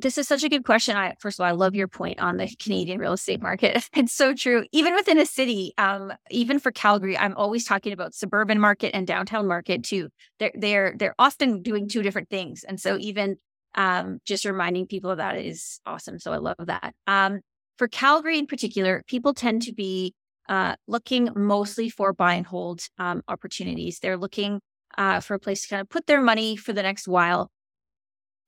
this 0.00 0.18
is 0.18 0.26
such 0.26 0.42
a 0.42 0.48
good 0.48 0.64
question. 0.64 0.96
I 0.96 1.14
first 1.18 1.38
of 1.38 1.44
all, 1.44 1.48
I 1.48 1.52
love 1.52 1.74
your 1.74 1.88
point 1.88 2.20
on 2.20 2.36
the 2.36 2.48
Canadian 2.60 2.98
real 2.98 3.12
estate 3.12 3.40
market. 3.40 3.88
It's 3.96 4.12
so 4.12 4.34
true. 4.34 4.64
Even 4.72 4.94
within 4.94 5.18
a 5.18 5.26
city, 5.26 5.74
um, 5.76 6.12
even 6.30 6.58
for 6.58 6.70
Calgary, 6.72 7.18
I'm 7.18 7.36
always 7.36 7.64
talking 7.64 7.92
about 7.92 8.14
suburban 8.14 8.58
market 8.58 8.94
and 8.94 9.06
downtown 9.06 9.46
market 9.46 9.84
too. 9.84 10.08
They're 10.38 10.52
they're 10.54 10.94
they're 10.96 11.14
often 11.18 11.62
doing 11.62 11.88
two 11.88 12.02
different 12.02 12.30
things, 12.30 12.64
and 12.64 12.80
so 12.80 12.96
even 12.98 13.36
um, 13.74 14.20
just 14.24 14.44
reminding 14.44 14.86
people 14.86 15.10
of 15.10 15.18
that 15.18 15.36
is 15.36 15.80
awesome. 15.86 16.18
So 16.18 16.32
I 16.32 16.38
love 16.38 16.56
that. 16.60 16.94
Um, 17.06 17.40
for 17.76 17.88
Calgary 17.88 18.38
in 18.38 18.46
particular, 18.46 19.02
people 19.06 19.34
tend 19.34 19.62
to 19.62 19.72
be 19.72 20.14
uh, 20.48 20.76
looking 20.86 21.30
mostly 21.36 21.88
for 21.88 22.12
buy 22.12 22.34
and 22.34 22.46
hold 22.46 22.82
um, 22.98 23.22
opportunities. 23.28 24.00
They're 24.00 24.16
looking 24.16 24.60
uh, 24.98 25.20
for 25.20 25.34
a 25.34 25.38
place 25.38 25.62
to 25.62 25.68
kind 25.68 25.80
of 25.80 25.88
put 25.88 26.06
their 26.06 26.20
money 26.20 26.56
for 26.56 26.72
the 26.72 26.82
next 26.82 27.06
while 27.06 27.50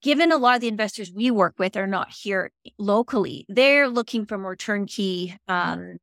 given 0.02 0.32
a 0.32 0.36
lot 0.36 0.56
of 0.56 0.60
the 0.60 0.68
investors 0.68 1.12
we 1.12 1.30
work 1.30 1.54
with 1.58 1.76
are 1.76 1.86
not 1.86 2.10
here 2.10 2.50
locally, 2.76 3.46
they're 3.48 3.88
looking 3.88 4.26
for 4.26 4.36
more 4.36 4.56
turnkey 4.56 5.36
um, 5.46 5.98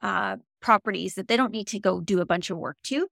uh, 0.00 0.36
properties 0.62 1.14
that 1.16 1.26
they 1.26 1.36
don't 1.36 1.50
need 1.50 1.66
to 1.66 1.80
go 1.80 2.00
do 2.00 2.20
a 2.20 2.24
bunch 2.24 2.48
of 2.50 2.56
work 2.56 2.76
to. 2.84 3.08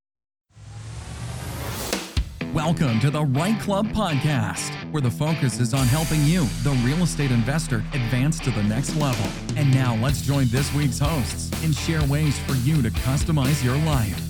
Welcome 2.55 2.99
to 3.01 3.11
the 3.11 3.23
REITE 3.23 3.61
Club 3.61 3.89
podcast, 3.89 4.71
where 4.91 5.03
the 5.03 5.11
focus 5.11 5.61
is 5.61 5.75
on 5.75 5.87
helping 5.87 6.25
you, 6.25 6.47
the 6.63 6.71
real 6.85 7.03
estate 7.03 7.31
investor, 7.31 7.85
advance 7.93 8.39
to 8.41 8.51
the 8.51 8.63
next 8.63 8.97
level. 8.97 9.27
And 9.57 9.73
now 9.75 9.97
let's 9.97 10.23
join 10.23 10.47
this 10.49 10.73
week's 10.73 10.99
hosts 10.99 11.51
and 11.63 11.75
share 11.75 12.03
ways 12.05 12.39
for 12.41 12.55
you 12.55 12.81
to 12.83 12.91
customize 12.91 13.63
your 13.63 13.77
life. 13.79 14.25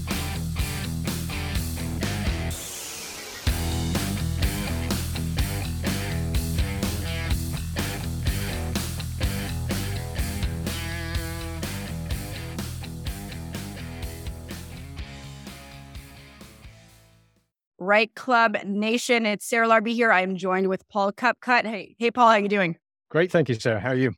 REITE 17.78 18.14
Club 18.14 18.56
Nation. 18.64 19.24
It's 19.24 19.46
Sarah 19.46 19.68
Larbi 19.68 19.92
here. 19.92 20.10
I 20.10 20.22
am 20.22 20.36
joined 20.36 20.68
with 20.68 20.88
Paul 20.88 21.12
Cupcut. 21.12 21.64
Hey, 21.64 21.94
hey, 21.98 22.10
Paul, 22.10 22.30
how 22.30 22.36
you 22.36 22.48
doing? 22.48 22.76
Great, 23.08 23.30
thank 23.30 23.48
you, 23.48 23.54
Sarah. 23.54 23.80
How 23.80 23.90
are 23.90 23.94
you? 23.94 24.14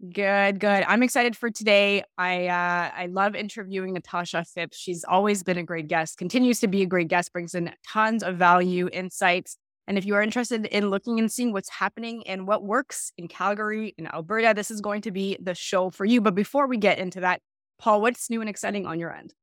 Good, 0.00 0.60
good. 0.60 0.84
I'm 0.86 1.02
excited 1.02 1.36
for 1.36 1.50
today. 1.50 2.04
I 2.16 2.46
uh, 2.46 2.90
I 2.96 3.06
love 3.10 3.34
interviewing 3.34 3.92
Natasha 3.92 4.44
Phipps. 4.44 4.78
She's 4.78 5.04
always 5.04 5.42
been 5.42 5.58
a 5.58 5.62
great 5.62 5.88
guest, 5.88 6.16
continues 6.16 6.58
to 6.60 6.68
be 6.68 6.80
a 6.80 6.86
great 6.86 7.08
guest, 7.08 7.32
brings 7.34 7.54
in 7.54 7.70
tons 7.86 8.22
of 8.22 8.36
value, 8.36 8.88
insights. 8.92 9.58
And 9.86 9.98
if 9.98 10.06
you 10.06 10.14
are 10.14 10.22
interested 10.22 10.64
in 10.66 10.88
looking 10.88 11.18
and 11.18 11.30
seeing 11.30 11.52
what's 11.52 11.68
happening 11.68 12.26
and 12.26 12.46
what 12.46 12.62
works 12.62 13.12
in 13.18 13.28
Calgary 13.28 13.94
in 13.98 14.06
Alberta, 14.06 14.52
this 14.54 14.70
is 14.70 14.80
going 14.80 15.02
to 15.02 15.10
be 15.10 15.36
the 15.42 15.54
show 15.54 15.90
for 15.90 16.04
you. 16.04 16.20
But 16.20 16.34
before 16.34 16.66
we 16.66 16.78
get 16.78 16.98
into 16.98 17.20
that, 17.20 17.42
Paul, 17.78 18.00
what's 18.00 18.30
new 18.30 18.40
and 18.40 18.48
exciting 18.48 18.86
on 18.86 18.98
your 18.98 19.14
end? 19.14 19.34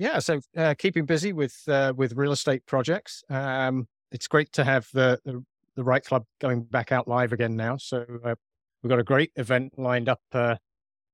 Yeah, 0.00 0.18
so 0.18 0.40
uh, 0.56 0.74
keeping 0.78 1.04
busy 1.04 1.34
with 1.34 1.54
uh, 1.68 1.92
with 1.94 2.14
real 2.14 2.32
estate 2.32 2.64
projects. 2.64 3.22
Um, 3.28 3.86
it's 4.10 4.28
great 4.28 4.50
to 4.54 4.64
have 4.64 4.88
the, 4.94 5.20
the, 5.26 5.44
the 5.76 5.84
REITE 5.84 6.06
Club 6.06 6.24
going 6.40 6.62
back 6.62 6.90
out 6.90 7.06
live 7.06 7.34
again 7.34 7.54
now. 7.54 7.76
So 7.76 8.06
uh, 8.24 8.34
we've 8.82 8.88
got 8.88 8.98
a 8.98 9.04
great 9.04 9.30
event 9.36 9.78
lined 9.78 10.08
up, 10.08 10.22
uh, 10.32 10.56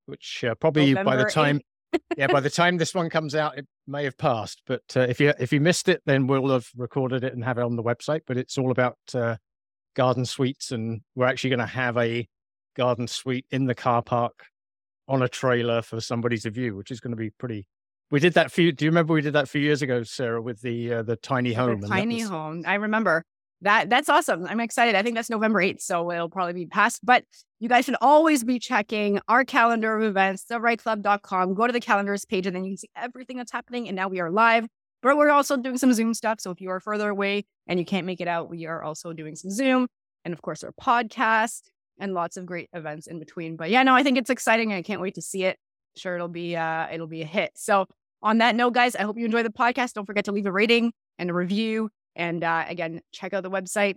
which 0.06 0.44
uh, 0.44 0.54
probably 0.54 0.94
November 0.94 1.10
by 1.10 1.16
the 1.16 1.28
time 1.28 1.60
yeah 2.16 2.28
by 2.28 2.38
the 2.38 2.48
time 2.48 2.76
this 2.76 2.94
one 2.94 3.10
comes 3.10 3.34
out, 3.34 3.58
it 3.58 3.66
may 3.88 4.04
have 4.04 4.16
passed. 4.16 4.62
But 4.68 4.84
uh, 4.94 5.00
if 5.00 5.18
you 5.18 5.34
if 5.40 5.52
you 5.52 5.60
missed 5.60 5.88
it, 5.88 6.00
then 6.06 6.28
we'll 6.28 6.48
have 6.50 6.68
recorded 6.76 7.24
it 7.24 7.34
and 7.34 7.42
have 7.42 7.58
it 7.58 7.64
on 7.64 7.74
the 7.74 7.82
website. 7.82 8.20
But 8.24 8.36
it's 8.36 8.56
all 8.56 8.70
about 8.70 8.98
garden 9.96 10.24
suites, 10.24 10.70
and 10.70 11.00
we're 11.16 11.26
actually 11.26 11.50
going 11.50 11.58
to 11.58 11.66
have 11.66 11.96
a 11.96 12.28
garden 12.76 13.08
suite 13.08 13.46
in 13.50 13.64
the 13.64 13.74
car 13.74 14.02
park 14.02 14.44
on 15.08 15.22
a 15.22 15.28
trailer 15.28 15.82
for 15.82 16.00
somebody 16.00 16.38
to 16.38 16.50
view, 16.50 16.76
which 16.76 16.92
is 16.92 17.00
going 17.00 17.10
to 17.10 17.16
be 17.16 17.30
pretty 17.30 17.66
we 18.10 18.20
did 18.20 18.34
that 18.34 18.52
few. 18.52 18.72
Do 18.72 18.84
you 18.84 18.90
remember 18.90 19.14
we 19.14 19.20
did 19.20 19.32
that 19.32 19.44
a 19.44 19.48
few 19.48 19.60
years 19.60 19.82
ago, 19.82 20.02
Sarah, 20.02 20.40
with 20.40 20.60
the 20.60 20.94
uh, 20.94 21.02
the 21.02 21.16
tiny 21.16 21.52
home? 21.52 21.80
The 21.80 21.88
tiny 21.88 22.22
was... 22.22 22.30
home. 22.30 22.62
I 22.66 22.74
remember 22.74 23.24
that. 23.62 23.90
That's 23.90 24.08
awesome. 24.08 24.46
I'm 24.46 24.60
excited. 24.60 24.94
I 24.94 25.02
think 25.02 25.16
that's 25.16 25.30
November 25.30 25.60
8th, 25.60 25.80
so 25.80 26.10
it'll 26.12 26.28
probably 26.28 26.52
be 26.52 26.66
past. 26.66 27.04
But 27.04 27.24
you 27.58 27.68
guys 27.68 27.84
should 27.84 27.96
always 28.00 28.44
be 28.44 28.58
checking 28.58 29.20
our 29.28 29.44
calendar 29.44 29.96
of 29.96 30.04
events, 30.04 30.44
thereiteclub.com. 30.50 31.54
Go 31.54 31.66
to 31.66 31.72
the 31.72 31.80
calendars 31.80 32.24
page, 32.24 32.46
and 32.46 32.54
then 32.54 32.64
you 32.64 32.72
can 32.72 32.78
see 32.78 32.90
everything 32.96 33.36
that's 33.36 33.52
happening. 33.52 33.88
And 33.88 33.96
now 33.96 34.08
we 34.08 34.20
are 34.20 34.30
live, 34.30 34.66
but 35.02 35.16
we're 35.16 35.30
also 35.30 35.56
doing 35.56 35.78
some 35.78 35.92
Zoom 35.92 36.14
stuff. 36.14 36.40
So 36.40 36.50
if 36.50 36.60
you 36.60 36.70
are 36.70 36.80
further 36.80 37.08
away 37.08 37.44
and 37.66 37.78
you 37.80 37.84
can't 37.84 38.06
make 38.06 38.20
it 38.20 38.28
out, 38.28 38.48
we 38.48 38.66
are 38.66 38.82
also 38.82 39.12
doing 39.12 39.34
some 39.34 39.50
Zoom, 39.50 39.88
and 40.24 40.32
of 40.32 40.42
course 40.42 40.62
our 40.62 40.72
podcast 40.80 41.62
and 41.98 42.14
lots 42.14 42.36
of 42.36 42.46
great 42.46 42.68
events 42.72 43.06
in 43.06 43.18
between. 43.18 43.56
But 43.56 43.70
yeah, 43.70 43.82
no, 43.82 43.94
I 43.94 44.02
think 44.02 44.18
it's 44.18 44.30
exciting. 44.30 44.72
I 44.72 44.82
can't 44.82 45.00
wait 45.00 45.14
to 45.14 45.22
see 45.22 45.44
it 45.44 45.58
sure 45.96 46.14
it'll 46.14 46.28
be 46.28 46.56
uh 46.56 46.86
it'll 46.92 47.06
be 47.06 47.22
a 47.22 47.26
hit. 47.26 47.52
So 47.56 47.86
on 48.22 48.38
that 48.38 48.56
note, 48.56 48.72
guys, 48.74 48.96
I 48.96 49.02
hope 49.02 49.18
you 49.18 49.24
enjoy 49.24 49.42
the 49.42 49.50
podcast. 49.50 49.92
Don't 49.92 50.06
forget 50.06 50.24
to 50.24 50.32
leave 50.32 50.46
a 50.46 50.52
rating 50.52 50.92
and 51.18 51.30
a 51.30 51.34
review. 51.34 51.90
And 52.14 52.42
uh, 52.42 52.64
again, 52.66 53.00
check 53.12 53.34
out 53.34 53.42
the 53.42 53.50
website. 53.50 53.96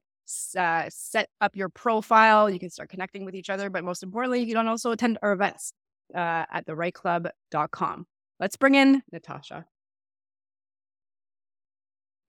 Uh, 0.56 0.86
set 0.90 1.30
up 1.42 1.56
your 1.56 1.70
profile. 1.70 2.50
You 2.50 2.60
can 2.60 2.70
start 2.70 2.90
connecting 2.90 3.26
with 3.26 3.34
each 3.34 3.50
other. 3.50 3.70
But 3.70 3.84
most 3.84 4.04
importantly, 4.04 4.44
you 4.44 4.54
can 4.54 4.68
also 4.68 4.92
attend 4.92 5.18
our 5.24 5.32
events 5.32 5.74
uh, 6.14 6.46
at 6.52 6.66
thereiteclub.com. 6.68 8.06
Let's 8.40 8.56
bring 8.56 8.76
in 8.76 9.02
Natasha. 9.12 9.66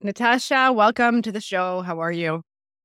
Natasha, 0.01 0.71
welcome 0.73 1.21
to 1.21 1.31
the 1.31 1.41
show. 1.41 1.81
How 1.81 1.99
are 1.99 2.11
you? 2.11 2.41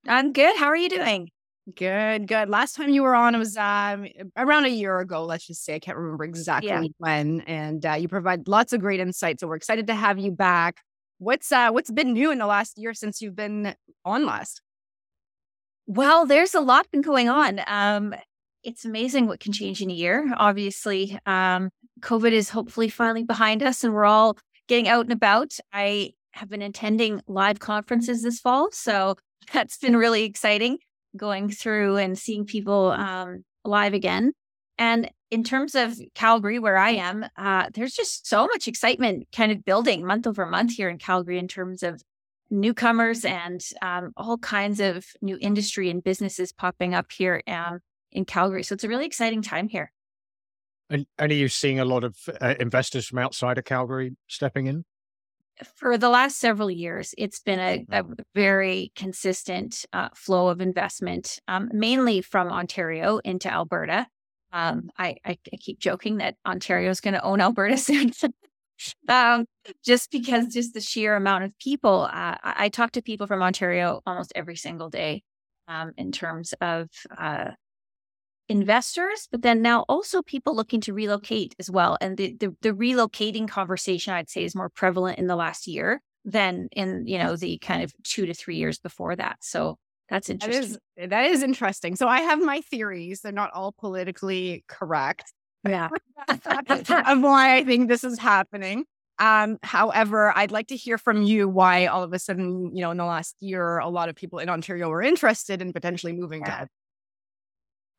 I'm 0.06 0.32
good. 0.32 0.56
How 0.56 0.66
are 0.66 0.76
you 0.76 0.90
doing? 0.90 1.30
Good, 1.74 2.28
good. 2.28 2.48
Last 2.48 2.76
time 2.76 2.90
you 2.90 3.02
were 3.02 3.16
on, 3.16 3.34
it 3.34 3.38
was 3.38 3.56
um, 3.56 4.06
around 4.36 4.66
a 4.66 4.70
year 4.70 5.00
ago, 5.00 5.24
let's 5.24 5.46
just 5.46 5.64
say. 5.64 5.74
I 5.74 5.78
can't 5.80 5.96
remember 5.96 6.22
exactly 6.22 6.68
yeah. 6.68 6.82
when. 6.98 7.40
And 7.40 7.84
uh, 7.84 7.94
you 7.94 8.06
provide 8.06 8.46
lots 8.46 8.72
of 8.72 8.80
great 8.80 9.00
insight. 9.00 9.40
So 9.40 9.48
we're 9.48 9.56
excited 9.56 9.88
to 9.88 9.94
have 9.94 10.16
you 10.18 10.30
back. 10.30 10.80
What's 11.18 11.50
uh, 11.50 11.70
what's 11.70 11.90
been 11.90 12.12
new 12.12 12.30
in 12.30 12.38
the 12.38 12.46
last 12.46 12.78
year 12.78 12.94
since 12.94 13.20
you've 13.20 13.34
been 13.34 13.74
on 14.04 14.26
last? 14.26 14.60
Well, 15.86 16.24
there's 16.24 16.54
a 16.54 16.60
lot 16.60 16.88
been 16.92 17.00
going 17.00 17.28
on. 17.28 17.60
Um, 17.66 18.14
it's 18.62 18.84
amazing 18.84 19.26
what 19.26 19.40
can 19.40 19.52
change 19.52 19.82
in 19.82 19.90
a 19.90 19.94
year. 19.94 20.32
Obviously, 20.36 21.18
um, 21.26 21.70
COVID 22.00 22.32
is 22.32 22.50
hopefully 22.50 22.88
finally 22.88 23.24
behind 23.24 23.62
us 23.62 23.82
and 23.82 23.92
we're 23.92 24.04
all 24.04 24.36
getting 24.68 24.88
out 24.88 25.06
and 25.06 25.12
about. 25.12 25.52
I 25.72 26.12
have 26.32 26.48
been 26.48 26.62
attending 26.62 27.22
live 27.26 27.58
conferences 27.58 28.22
this 28.22 28.38
fall. 28.38 28.70
So 28.70 29.16
that's 29.52 29.78
been 29.78 29.96
really 29.96 30.24
exciting 30.24 30.78
going 31.16 31.50
through 31.50 31.96
and 31.96 32.18
seeing 32.18 32.44
people 32.44 32.90
um, 32.92 33.44
live 33.64 33.94
again. 33.94 34.32
And 34.78 35.10
in 35.30 35.42
terms 35.42 35.74
of 35.74 35.98
Calgary, 36.14 36.58
where 36.58 36.76
I 36.76 36.90
am, 36.90 37.24
uh, 37.36 37.70
there's 37.74 37.94
just 37.94 38.28
so 38.28 38.46
much 38.46 38.68
excitement 38.68 39.26
kind 39.34 39.50
of 39.50 39.64
building 39.64 40.04
month 40.04 40.26
over 40.26 40.46
month 40.46 40.72
here 40.72 40.88
in 40.88 40.98
Calgary 40.98 41.38
in 41.38 41.48
terms 41.48 41.82
of 41.82 42.02
newcomers 42.50 43.24
and 43.24 43.60
um, 43.82 44.12
all 44.16 44.38
kinds 44.38 44.78
of 44.78 45.04
new 45.20 45.36
industry 45.40 45.90
and 45.90 46.04
businesses 46.04 46.52
popping 46.52 46.94
up 46.94 47.10
here 47.10 47.42
um, 47.48 47.80
in 48.12 48.24
Calgary. 48.24 48.62
So 48.62 48.74
it's 48.74 48.84
a 48.84 48.88
really 48.88 49.06
exciting 49.06 49.42
time 49.42 49.68
here. 49.68 49.90
And, 50.88 51.06
and 51.18 51.32
are 51.32 51.34
you 51.34 51.48
seeing 51.48 51.80
a 51.80 51.84
lot 51.84 52.04
of 52.04 52.16
uh, 52.40 52.54
investors 52.60 53.06
from 53.06 53.18
outside 53.18 53.58
of 53.58 53.64
Calgary 53.64 54.16
stepping 54.28 54.66
in? 54.66 54.84
For 55.76 55.96
the 55.96 56.08
last 56.08 56.38
several 56.38 56.70
years, 56.70 57.14
it's 57.16 57.40
been 57.40 57.58
a, 57.58 57.86
a 57.90 58.04
very 58.34 58.92
consistent 58.94 59.84
uh, 59.92 60.08
flow 60.14 60.48
of 60.48 60.60
investment, 60.60 61.38
um, 61.48 61.70
mainly 61.72 62.20
from 62.20 62.48
Ontario 62.48 63.18
into 63.18 63.52
Alberta. 63.52 64.06
Um, 64.52 64.90
I, 64.98 65.16
I, 65.24 65.38
I, 65.52 65.56
keep 65.58 65.78
joking 65.78 66.18
that 66.18 66.36
Ontario 66.46 66.90
is 66.90 67.00
going 67.00 67.14
to 67.14 67.22
own 67.22 67.40
Alberta 67.40 67.76
soon. 67.78 68.12
um, 69.08 69.44
just 69.84 70.10
because 70.10 70.46
just 70.52 70.72
the 70.72 70.80
sheer 70.80 71.16
amount 71.16 71.44
of 71.44 71.58
people, 71.58 72.02
uh, 72.02 72.36
I, 72.42 72.54
I, 72.56 72.68
talk 72.68 72.92
to 72.92 73.02
people 73.02 73.26
from 73.26 73.42
Ontario 73.42 74.00
almost 74.06 74.32
every 74.34 74.56
single 74.56 74.88
day 74.88 75.22
um, 75.68 75.92
in 75.96 76.12
terms 76.12 76.54
of 76.60 76.88
uh, 77.16 77.50
investors, 78.48 79.28
but 79.30 79.42
then 79.42 79.62
now 79.62 79.84
also 79.88 80.22
people 80.22 80.54
looking 80.54 80.80
to 80.82 80.92
relocate 80.92 81.54
as 81.58 81.70
well. 81.70 81.98
And 82.00 82.16
the, 82.16 82.36
the, 82.38 82.56
the 82.62 82.72
relocating 82.72 83.48
conversation, 83.48 84.14
I'd 84.14 84.30
say, 84.30 84.44
is 84.44 84.54
more 84.54 84.68
prevalent 84.68 85.18
in 85.18 85.26
the 85.26 85.36
last 85.36 85.66
year 85.66 86.00
than 86.24 86.68
in 86.72 87.06
you 87.06 87.18
know 87.18 87.36
the 87.36 87.56
kind 87.58 87.82
of 87.82 87.94
two 88.02 88.26
to 88.26 88.34
three 88.34 88.56
years 88.56 88.78
before 88.78 89.16
that. 89.16 89.36
So 89.40 89.78
that's 90.08 90.28
interesting. 90.28 90.78
That 90.96 91.04
is, 91.04 91.10
that 91.10 91.24
is 91.26 91.42
interesting. 91.42 91.96
So 91.96 92.08
I 92.08 92.20
have 92.20 92.40
my 92.40 92.60
theories. 92.60 93.20
They're 93.22 93.32
not 93.32 93.52
all 93.52 93.72
politically 93.72 94.64
correct. 94.68 95.32
Yeah. 95.66 95.88
of 96.28 97.20
why 97.20 97.56
I 97.56 97.64
think 97.64 97.88
this 97.88 98.04
is 98.04 98.18
happening. 98.18 98.84
Um, 99.18 99.58
however, 99.62 100.32
I'd 100.36 100.52
like 100.52 100.68
to 100.68 100.76
hear 100.76 100.98
from 100.98 101.22
you 101.22 101.48
why 101.48 101.86
all 101.86 102.02
of 102.02 102.12
a 102.12 102.18
sudden, 102.18 102.76
you 102.76 102.82
know, 102.82 102.90
in 102.90 102.98
the 102.98 103.04
last 103.04 103.34
year, 103.40 103.78
a 103.78 103.88
lot 103.88 104.08
of 104.08 104.14
people 104.14 104.38
in 104.38 104.48
Ontario 104.48 104.88
were 104.88 105.02
interested 105.02 105.62
in 105.62 105.72
potentially 105.72 106.12
moving 106.12 106.42
yeah. 106.42 106.60
to 106.60 106.68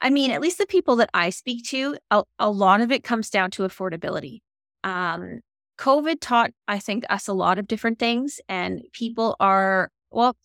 I 0.02 0.10
mean, 0.10 0.32
at 0.32 0.42
least 0.42 0.58
the 0.58 0.68
people 0.68 0.96
that 0.98 1.10
I 1.14 1.30
speak 1.32 1.66
to, 1.70 1.98
a, 2.12 2.24
a 2.38 2.50
lot 2.50 2.82
of 2.82 2.92
it 2.92 3.04
comes 3.04 3.30
down 3.30 3.52
to 3.52 3.64
affordability. 3.64 4.40
Um, 4.84 5.42
COVID 5.80 6.18
taught, 6.22 6.52
I 6.68 6.80
think, 6.80 7.04
us 7.10 7.28
a 7.28 7.34
lot 7.34 7.60
of 7.60 7.68
different 7.68 8.00
things, 8.00 8.40
and 8.48 8.82
people 8.94 9.36
are, 9.40 9.90
well, 10.12 10.36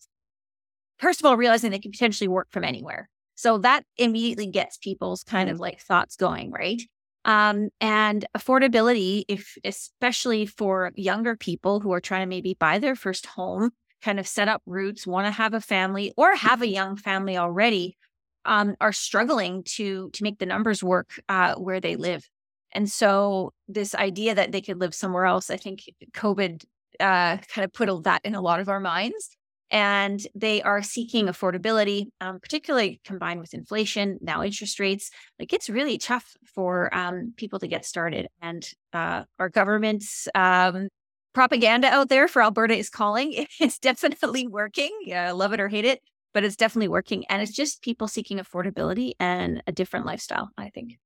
first 0.97 1.19
of 1.19 1.25
all, 1.25 1.37
realizing 1.37 1.71
they 1.71 1.79
can 1.79 1.91
potentially 1.91 2.27
work 2.27 2.47
from 2.51 2.63
anywhere. 2.63 3.09
So 3.35 3.57
that 3.59 3.83
immediately 3.97 4.47
gets 4.47 4.77
people's 4.77 5.23
kind 5.23 5.49
of 5.49 5.59
like 5.59 5.81
thoughts 5.81 6.15
going, 6.15 6.51
right? 6.51 6.81
Um, 7.25 7.69
and 7.79 8.25
affordability, 8.37 9.23
if 9.27 9.57
especially 9.63 10.45
for 10.45 10.91
younger 10.95 11.35
people 11.35 11.79
who 11.79 11.91
are 11.93 12.01
trying 12.01 12.21
to 12.21 12.29
maybe 12.29 12.55
buy 12.59 12.79
their 12.79 12.95
first 12.95 13.25
home, 13.25 13.71
kind 14.01 14.19
of 14.19 14.27
set 14.27 14.47
up 14.47 14.61
roots, 14.65 15.07
want 15.07 15.25
to 15.25 15.31
have 15.31 15.53
a 15.53 15.61
family 15.61 16.13
or 16.17 16.35
have 16.35 16.61
a 16.61 16.67
young 16.67 16.97
family 16.97 17.37
already, 17.37 17.97
um, 18.45 18.75
are 18.81 18.93
struggling 18.93 19.63
to 19.75 20.09
to 20.11 20.23
make 20.23 20.39
the 20.39 20.45
numbers 20.45 20.83
work 20.83 21.19
uh, 21.29 21.55
where 21.55 21.79
they 21.79 21.95
live. 21.95 22.27
And 22.73 22.89
so 22.89 23.53
this 23.67 23.93
idea 23.93 24.33
that 24.35 24.51
they 24.51 24.61
could 24.61 24.79
live 24.79 24.95
somewhere 24.95 25.25
else, 25.25 25.49
I 25.49 25.57
think 25.57 25.83
COVID 26.13 26.63
uh, 26.99 27.37
kind 27.37 27.65
of 27.65 27.73
put 27.73 28.03
that 28.03 28.21
in 28.23 28.35
a 28.35 28.41
lot 28.41 28.59
of 28.59 28.69
our 28.69 28.79
minds 28.79 29.29
and 29.73 30.25
they 30.35 30.61
are 30.61 30.83
seeking 30.83 31.25
affordability, 31.25 32.05
um, 32.21 32.39
particularly 32.39 33.01
combined 33.03 33.39
with 33.39 33.55
inflation, 33.55 34.19
now 34.21 34.43
interest 34.43 34.79
rates. 34.79 35.09
Like 35.39 35.51
it's 35.51 35.67
really 35.67 35.97
tough 35.97 36.35
for 36.53 36.93
um, 36.95 37.33
people 37.37 37.59
to 37.59 37.67
get 37.67 37.83
started. 37.83 38.27
And 38.39 38.63
uh, 38.93 39.23
our 39.39 39.49
government's 39.49 40.27
um, 40.35 40.89
propaganda 41.33 41.87
out 41.87 42.09
there 42.09 42.27
for 42.27 42.43
Alberta 42.43 42.75
is 42.75 42.89
calling. 42.89 43.47
It's 43.59 43.79
definitely 43.79 44.47
working. 44.47 44.91
Yeah, 45.05 45.31
love 45.31 45.53
it 45.53 45.59
or 45.59 45.69
hate 45.69 45.85
it, 45.85 46.01
but 46.33 46.43
it's 46.43 46.55
definitely 46.55 46.87
working. 46.87 47.25
And 47.29 47.41
it's 47.41 47.51
just 47.51 47.81
people 47.81 48.07
seeking 48.07 48.39
affordability 48.39 49.13
and 49.19 49.63
a 49.67 49.71
different 49.71 50.05
lifestyle, 50.05 50.49
I 50.57 50.69
think. 50.69 50.97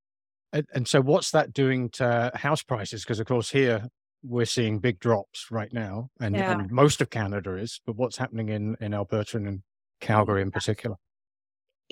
And, 0.53 0.65
and 0.73 0.87
so, 0.87 1.01
what's 1.01 1.31
that 1.31 1.53
doing 1.53 1.89
to 1.91 2.31
house 2.35 2.63
prices? 2.63 3.03
Because, 3.03 3.19
of 3.19 3.27
course, 3.27 3.51
here 3.51 3.87
we're 4.23 4.45
seeing 4.45 4.79
big 4.79 4.99
drops 4.99 5.47
right 5.51 5.71
now, 5.71 6.09
and, 6.19 6.35
yeah. 6.35 6.51
and 6.51 6.71
most 6.71 7.01
of 7.01 7.09
Canada 7.09 7.55
is. 7.55 7.81
But 7.85 7.97
what's 7.97 8.17
happening 8.17 8.49
in 8.49 8.75
in 8.79 8.93
Alberta 8.93 9.37
and 9.37 9.47
in 9.47 9.63
Calgary 9.99 10.41
in 10.41 10.51
particular? 10.51 10.95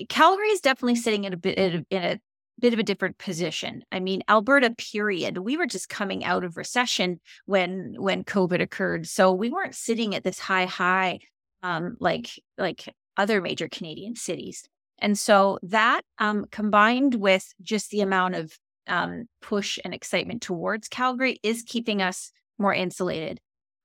Calgary 0.08 0.48
is 0.48 0.60
definitely 0.60 0.96
sitting 0.96 1.24
in 1.24 1.32
a 1.32 1.36
bit 1.36 1.58
in 1.58 1.84
a 1.92 2.18
bit 2.58 2.72
of 2.72 2.78
a 2.78 2.82
different 2.82 3.18
position. 3.18 3.82
I 3.92 4.00
mean, 4.00 4.22
Alberta 4.28 4.70
period, 4.70 5.38
we 5.38 5.56
were 5.56 5.66
just 5.66 5.88
coming 5.88 6.24
out 6.24 6.44
of 6.44 6.56
recession 6.56 7.20
when 7.44 7.94
when 7.98 8.24
COVID 8.24 8.60
occurred. 8.60 9.06
So 9.06 9.32
we 9.32 9.50
weren't 9.50 9.74
sitting 9.74 10.14
at 10.14 10.24
this 10.24 10.38
high 10.38 10.66
high 10.66 11.20
um 11.62 11.96
like 12.00 12.30
like 12.58 12.88
other 13.16 13.40
major 13.40 13.68
Canadian 13.68 14.16
cities. 14.16 14.68
And 14.98 15.18
so 15.18 15.58
that 15.62 16.02
um 16.18 16.46
combined 16.50 17.14
with 17.16 17.52
just 17.62 17.90
the 17.90 18.00
amount 18.00 18.34
of 18.34 18.58
um, 18.86 19.28
push 19.40 19.78
and 19.84 19.92
excitement 19.94 20.42
towards 20.42 20.88
Calgary 20.88 21.38
is 21.42 21.64
keeping 21.66 22.02
us 22.02 22.30
more 22.58 22.74
insulated. 22.74 23.40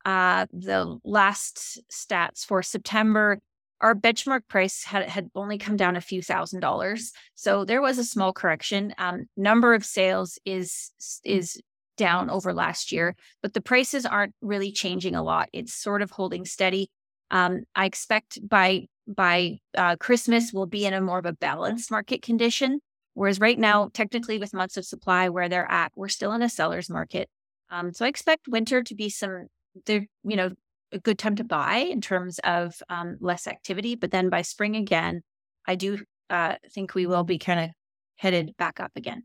Uh, 0.06 0.46
the 0.52 0.98
last 1.04 1.82
stats 1.92 2.46
for 2.46 2.64
September, 2.64 3.40
our 3.82 3.96
benchmark 3.96 4.42
price 4.48 4.84
had, 4.84 5.10
had 5.10 5.30
only 5.36 5.58
come 5.58 5.78
down 5.78 5.96
a 5.96 6.02
few 6.02 6.22
thousand 6.22 6.60
dollars. 6.60 7.12
So 7.36 7.66
there 7.66 7.82
was 7.82 7.98
a 7.98 8.04
small 8.04 8.34
correction. 8.34 8.94
Um, 8.98 9.26
number 9.38 9.74
of 9.74 9.86
sales 9.86 10.40
is 10.46 10.92
is 11.24 11.60
down 11.98 12.30
over 12.30 12.54
last 12.54 12.92
year, 12.92 13.16
but 13.44 13.54
the 13.54 13.62
prices 13.62 14.06
aren't 14.06 14.34
really 14.42 14.72
changing 14.72 15.16
a 15.16 15.24
lot. 15.24 15.50
It's 15.54 15.74
sort 15.74 16.02
of 16.02 16.12
holding 16.12 16.46
steady. 16.46 16.90
Um, 17.30 17.64
I 17.76 17.86
expect 17.86 18.40
by 18.48 18.88
by 19.16 19.60
uh, 19.78 19.96
Christmas 19.98 20.52
we'll 20.54 20.66
be 20.66 20.86
in 20.86 20.94
a 20.94 21.02
more 21.02 21.20
of 21.20 21.26
a 21.26 21.34
balanced 21.34 21.92
market 21.92 22.22
condition. 22.22 22.80
Whereas 23.14 23.40
right 23.40 23.60
now, 23.60 23.90
technically 23.94 24.40
with 24.40 24.54
months 24.54 24.78
of 24.78 24.86
supply 24.86 25.30
where 25.30 25.50
they're 25.50 25.70
at, 25.70 25.92
we're 25.96 26.08
still 26.08 26.32
in 26.32 26.42
a 26.42 26.50
seller's 26.50 26.90
market. 26.90 27.30
Um, 27.70 27.94
so 27.94 28.06
I 28.06 28.08
expect 28.08 28.48
winter 28.48 28.84
to 28.84 28.96
be 28.96 29.10
some, 29.10 29.48
there, 29.86 30.06
you 30.24 30.36
know, 30.36 30.52
a 30.94 31.00
good 31.00 31.18
time 31.18 31.36
to 31.36 31.44
buy 31.44 31.78
in 31.78 32.02
terms 32.02 32.40
of 32.44 32.76
um, 32.90 33.18
less 33.20 33.48
activity. 33.48 33.96
But 33.96 34.12
then 34.12 34.30
by 34.30 34.42
spring 34.42 34.76
again, 34.76 35.22
I 35.66 35.76
do 35.76 36.00
uh, 36.30 36.56
think 36.74 36.96
we 36.96 37.06
will 37.06 37.24
be 37.24 37.38
kind 37.38 37.60
of 37.60 37.70
headed 38.16 38.56
back 38.58 38.80
up 38.80 38.92
again. 38.96 39.24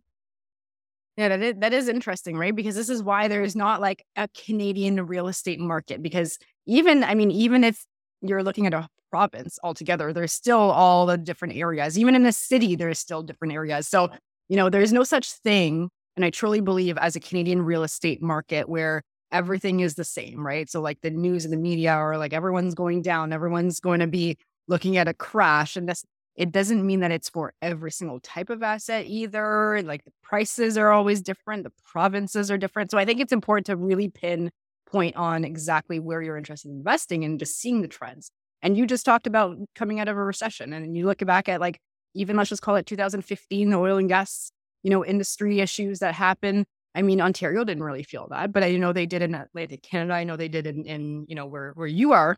Yeah, 1.17 1.29
that 1.29 1.43
is, 1.43 1.55
that 1.59 1.73
is 1.73 1.89
interesting, 1.89 2.37
right? 2.37 2.55
Because 2.55 2.75
this 2.75 2.91
is 2.91 3.03
why 3.03 3.29
there's 3.29 3.57
not 3.57 3.81
like 3.81 4.05
a 4.17 4.29
Canadian 4.29 5.07
real 5.07 5.29
estate 5.29 5.61
market. 5.61 6.03
Because 6.03 6.39
even, 6.67 7.03
I 7.03 7.15
mean, 7.15 7.31
even 7.31 7.65
if 7.65 7.85
you're 8.21 8.43
looking 8.43 8.67
at 8.67 8.75
a 8.75 8.89
province 9.11 9.59
altogether. 9.63 10.13
There's 10.13 10.33
still 10.33 10.59
all 10.59 11.07
the 11.07 11.17
different 11.17 11.57
areas. 11.57 11.99
Even 11.99 12.15
in 12.15 12.27
a 12.27 12.33
city, 12.33 12.77
there's 12.77 12.99
still 12.99 13.23
different 13.23 13.55
areas. 13.55 13.89
So, 13.89 14.11
you 14.49 14.57
know, 14.57 14.69
there's 14.71 14.93
no 14.93 15.05
such 15.05 15.31
thing. 15.33 15.91
And 16.17 16.25
I 16.25 16.31
truly 16.31 16.61
believe 16.61 16.97
as 16.99 17.17
a 17.17 17.21
Canadian 17.21 17.63
real 17.63 17.83
estate 17.83 18.23
market 18.23 18.69
where 18.69 19.03
everything 19.33 19.81
is 19.81 19.95
the 19.95 20.05
same, 20.05 20.45
right? 20.47 20.69
So, 20.69 20.81
like 20.81 21.01
the 21.03 21.11
news 21.11 21.45
and 21.45 21.53
the 21.53 21.59
media 21.59 21.93
are 21.93 22.17
like 22.19 22.33
everyone's 22.33 22.75
going 22.75 23.03
down, 23.03 23.33
everyone's 23.33 23.81
going 23.81 24.01
to 24.01 24.07
be 24.07 24.37
looking 24.69 24.97
at 24.97 25.09
a 25.09 25.15
crash. 25.15 25.77
And 25.77 25.89
this, 25.89 26.05
it 26.35 26.53
doesn't 26.53 26.87
mean 26.87 27.01
that 27.01 27.11
it's 27.11 27.29
for 27.29 27.53
every 27.63 27.91
single 27.91 28.21
type 28.21 28.51
of 28.51 28.63
asset 28.63 29.07
either. 29.07 29.83
Like 29.83 30.05
the 30.05 30.13
prices 30.23 30.77
are 30.79 30.91
always 30.91 31.21
different, 31.21 31.65
the 31.65 31.73
provinces 31.85 32.51
are 32.51 32.59
different. 32.59 32.91
So, 32.91 32.99
I 32.99 33.05
think 33.05 33.21
it's 33.21 33.33
important 33.33 33.67
to 33.67 33.77
really 33.77 34.09
pin 34.09 34.51
point 34.87 35.17
on 35.17 35.45
exactly 35.45 35.99
where 35.99 36.23
you're 36.23 36.37
interested 36.37 36.71
in 36.71 36.79
investing 36.79 37.25
and 37.25 37.39
just 37.39 37.59
seeing 37.59 37.83
the 37.83 37.89
trends. 37.89 38.31
And 38.63 38.77
you 38.77 38.87
just 38.87 39.05
talked 39.05 39.27
about 39.27 39.57
coming 39.75 40.01
out 40.01 40.09
of 40.09 40.17
a 40.17 40.25
recession 40.25 40.73
and 40.73 40.97
you 40.97 41.07
look 41.07 41.25
back 41.27 41.49
at 41.49 41.61
like 41.61 41.79
even 42.15 42.37
let's 42.37 42.49
just 42.49 42.63
call 42.63 42.77
it 42.77 42.87
2015 42.87 43.71
the 43.71 43.77
oil 43.77 43.99
and 43.99 44.09
gas, 44.09 44.51
you 44.83 44.91
know, 44.91 45.05
industry 45.05 45.61
issues 45.61 45.99
that 45.99 46.15
happened. 46.15 46.65
I 46.95 47.03
mean, 47.03 47.21
Ontario 47.21 47.63
didn't 47.63 47.83
really 47.83 48.03
feel 48.03 48.27
that, 48.31 48.53
but 48.53 48.65
I 48.65 48.75
know 48.77 48.93
they 48.93 49.05
did 49.05 49.21
in 49.21 49.35
Atlantic 49.35 49.83
Canada. 49.83 50.15
I 50.15 50.25
know 50.25 50.37
they 50.37 50.49
did 50.49 50.67
in, 50.67 50.85
in 50.87 51.27
you 51.29 51.35
know, 51.35 51.47
where 51.47 51.73
where 51.75 51.87
you 51.87 52.13
are. 52.13 52.37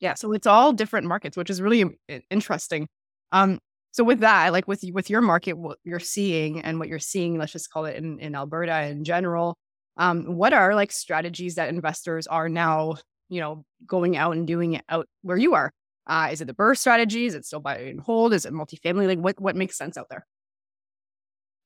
Yeah. 0.00 0.14
So 0.14 0.32
it's 0.32 0.46
all 0.46 0.72
different 0.72 1.08
markets, 1.08 1.36
which 1.36 1.50
is 1.50 1.60
really 1.60 1.84
interesting. 2.30 2.86
Um, 3.32 3.58
so 3.90 4.04
with 4.04 4.20
that, 4.20 4.52
like 4.52 4.68
with 4.68 4.84
with 4.92 5.10
your 5.10 5.20
market, 5.20 5.54
what 5.54 5.78
you're 5.82 5.98
seeing 5.98 6.60
and 6.60 6.78
what 6.78 6.88
you're 6.88 7.00
seeing, 7.00 7.36
let's 7.36 7.52
just 7.52 7.70
call 7.70 7.86
it 7.86 7.96
in, 7.96 8.20
in 8.20 8.36
Alberta 8.36 8.82
in 8.84 9.02
general, 9.02 9.56
um, 9.98 10.36
what 10.36 10.52
are 10.52 10.74
like 10.74 10.92
strategies 10.92 11.56
that 11.56 11.68
investors 11.68 12.26
are 12.26 12.48
now 12.48 12.96
you 13.28 13.40
know, 13.40 13.64
going 13.86 14.16
out 14.16 14.36
and 14.36 14.46
doing 14.46 14.74
it 14.74 14.84
out 14.88 15.06
where 15.22 15.36
you 15.36 15.54
are? 15.54 15.72
Uh, 16.06 16.30
is 16.32 16.40
it 16.40 16.46
the 16.46 16.54
BRRRR 16.54 16.76
strategy? 16.78 17.26
Is 17.26 17.34
it 17.34 17.44
still 17.44 17.60
buy 17.60 17.78
and 17.78 18.00
hold? 18.00 18.32
Is 18.32 18.46
it 18.46 18.52
multifamily? 18.52 19.06
Like 19.06 19.18
what 19.18 19.40
what 19.40 19.56
makes 19.56 19.76
sense 19.76 19.96
out 19.96 20.08
there? 20.08 20.26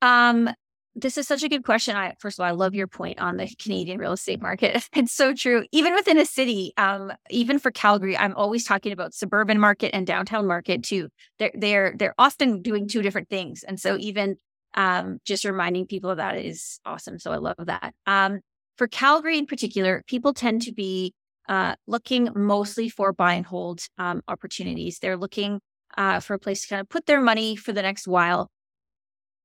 Um, 0.01 0.51
this 0.97 1.17
is 1.17 1.27
such 1.29 1.43
a 1.43 1.49
good 1.49 1.65
question. 1.65 1.95
I 1.97 2.15
first 2.19 2.39
of 2.39 2.43
all, 2.43 2.49
I 2.49 2.53
love 2.53 2.75
your 2.75 2.89
point 2.89 3.21
on 3.21 3.37
the 3.37 3.49
Canadian 3.63 3.99
real 3.99 4.13
estate 4.13 4.43
market. 4.43 4.89
It's 4.97 5.13
so 5.13 5.33
true. 5.33 5.65
Even 5.71 5.95
within 5.95 6.19
a 6.19 6.27
city, 6.27 6.73
um, 6.77 7.13
even 7.31 7.59
for 7.59 7.71
Calgary, 7.71 8.17
I'm 8.17 8.35
always 8.35 8.65
talking 8.65 8.93
about 8.93 9.15
suburban 9.15 9.61
market 9.61 9.95
and 9.95 10.07
downtown 10.07 10.47
market 10.47 10.83
too. 10.83 11.09
They're 11.39 11.53
they're 11.55 11.95
they're 11.97 12.15
often 12.19 12.63
doing 12.63 12.89
two 12.89 13.03
different 13.03 13.29
things, 13.29 13.63
and 13.63 13.79
so 13.79 13.97
even 13.99 14.39
um, 14.75 15.19
just 15.25 15.45
reminding 15.45 15.87
people 15.87 16.11
of 16.11 16.17
that 16.17 16.37
is 16.37 16.81
awesome. 16.85 17.19
So 17.19 17.33
I 17.33 17.37
love 17.37 17.57
that. 17.59 17.95
Um, 18.07 18.41
for 18.77 18.89
Calgary 18.89 19.39
in 19.39 19.47
particular, 19.47 20.03
people 20.07 20.33
tend 20.33 20.63
to 20.63 20.73
be 20.73 21.13
uh, 21.49 21.75
looking 21.87 22.31
mostly 22.35 22.89
for 22.89 23.13
buy 23.13 23.35
and 23.35 23.47
hold 23.47 23.81
um, 23.99 24.23
opportunities. 24.29 24.99
They're 24.99 25.17
looking 25.17 25.61
uh, 25.97 26.21
for 26.21 26.35
a 26.35 26.39
place 26.39 26.63
to 26.63 26.69
kind 26.69 26.81
of 26.81 26.89
put 26.89 27.07
their 27.07 27.21
money 27.21 27.57
for 27.57 27.73
the 27.73 27.83
next 27.83 28.07
while. 28.07 28.49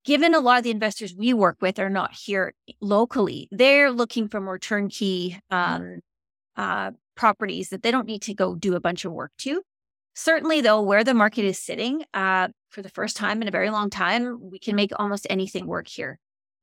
Given 0.06 0.34
a 0.34 0.40
lot 0.40 0.60
of 0.60 0.64
the 0.64 0.72
investors 0.72 1.14
we 1.14 1.34
work 1.34 1.58
with 1.60 1.80
are 1.80 1.90
not 1.90 2.14
here 2.14 2.54
locally, 2.80 3.50
they're 3.52 3.92
looking 3.92 4.30
for 4.30 4.40
more 4.40 4.58
turnkey 4.58 5.38
um, 5.50 6.00
uh, 6.56 6.92
properties 7.16 7.70
that 7.70 7.84
they 7.84 7.92
don't 7.92 8.08
need 8.08 8.22
to 8.22 8.34
go 8.34 8.56
do 8.56 8.76
a 8.76 8.80
bunch 8.80 9.04
of 9.04 9.12
work 9.12 9.32
to. 9.40 9.62
Certainly, 10.16 10.62
though, 10.62 10.82
where 10.82 11.04
the 11.04 11.14
market 11.14 11.44
is 11.44 11.60
sitting 11.60 12.04
uh, 12.14 12.48
for 12.70 12.82
the 12.82 12.90
first 12.90 13.18
time 13.18 13.42
in 13.42 13.48
a 13.48 13.52
very 13.52 13.70
long 13.70 13.90
time, 13.90 14.40
we 14.42 14.60
can 14.60 14.76
make 14.76 14.92
almost 14.98 15.28
anything 15.30 15.68
work 15.68 15.88
here. 15.88 16.20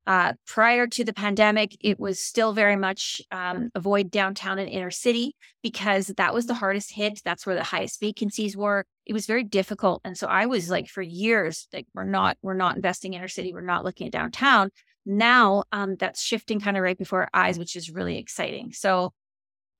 Uh, 0.06 0.34
prior 0.46 0.86
to 0.86 1.02
the 1.02 1.14
pandemic, 1.14 1.76
it 1.80 1.98
was 1.98 2.20
still 2.20 2.52
very 2.52 2.76
much 2.76 3.22
um, 3.30 3.70
avoid 3.74 4.10
downtown 4.10 4.58
and 4.58 4.68
inner 4.68 4.90
city 4.90 5.34
because 5.62 6.08
that 6.08 6.34
was 6.34 6.46
the 6.46 6.54
hardest 6.54 6.92
hit. 6.92 7.22
That's 7.24 7.46
where 7.46 7.56
the 7.56 7.62
highest 7.62 8.00
vacancies 8.00 8.54
were. 8.54 8.84
It 9.06 9.14
was 9.14 9.26
very 9.26 9.44
difficult, 9.44 10.02
and 10.04 10.16
so 10.16 10.26
I 10.26 10.44
was 10.46 10.68
like 10.68 10.88
for 10.88 11.00
years, 11.00 11.68
like 11.72 11.86
we're 11.94 12.04
not 12.04 12.36
we're 12.42 12.52
not 12.54 12.76
investing 12.76 13.14
inner 13.14 13.28
city. 13.28 13.54
We're 13.54 13.62
not 13.62 13.84
looking 13.84 14.06
at 14.06 14.12
downtown. 14.12 14.70
Now 15.06 15.64
um, 15.72 15.96
that's 15.96 16.22
shifting 16.22 16.60
kind 16.60 16.76
of 16.76 16.82
right 16.82 16.98
before 16.98 17.22
our 17.22 17.30
eyes, 17.32 17.58
which 17.58 17.74
is 17.74 17.90
really 17.90 18.18
exciting. 18.18 18.72
So 18.72 19.12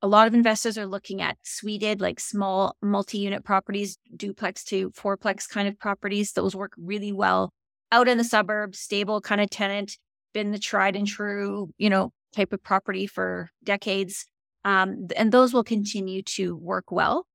a 0.04 0.06
lot 0.06 0.26
of 0.26 0.34
investors 0.34 0.76
are 0.76 0.86
looking 0.86 1.22
at 1.22 1.38
suited, 1.42 2.02
like 2.02 2.20
small 2.20 2.76
multi-unit 2.82 3.42
properties, 3.42 3.96
duplex 4.14 4.62
to 4.64 4.90
fourplex 4.90 5.48
kind 5.48 5.66
of 5.66 5.78
properties. 5.78 6.32
Those 6.32 6.54
work 6.54 6.72
really 6.76 7.10
well 7.10 7.54
out 7.90 8.06
in 8.06 8.18
the 8.18 8.24
suburbs, 8.24 8.78
stable 8.78 9.22
kind 9.22 9.40
of 9.40 9.48
tenant 9.48 9.96
been 10.34 10.50
the 10.50 10.58
tried 10.58 10.94
and 10.94 11.06
true, 11.06 11.70
you 11.78 11.88
know, 11.88 12.12
type 12.36 12.52
of 12.52 12.62
property 12.62 13.06
for 13.06 13.48
decades. 13.62 14.26
Um, 14.66 15.06
and 15.16 15.32
those 15.32 15.54
will 15.54 15.64
continue 15.64 16.22
to 16.22 16.54
work 16.54 16.92
well 16.92 17.26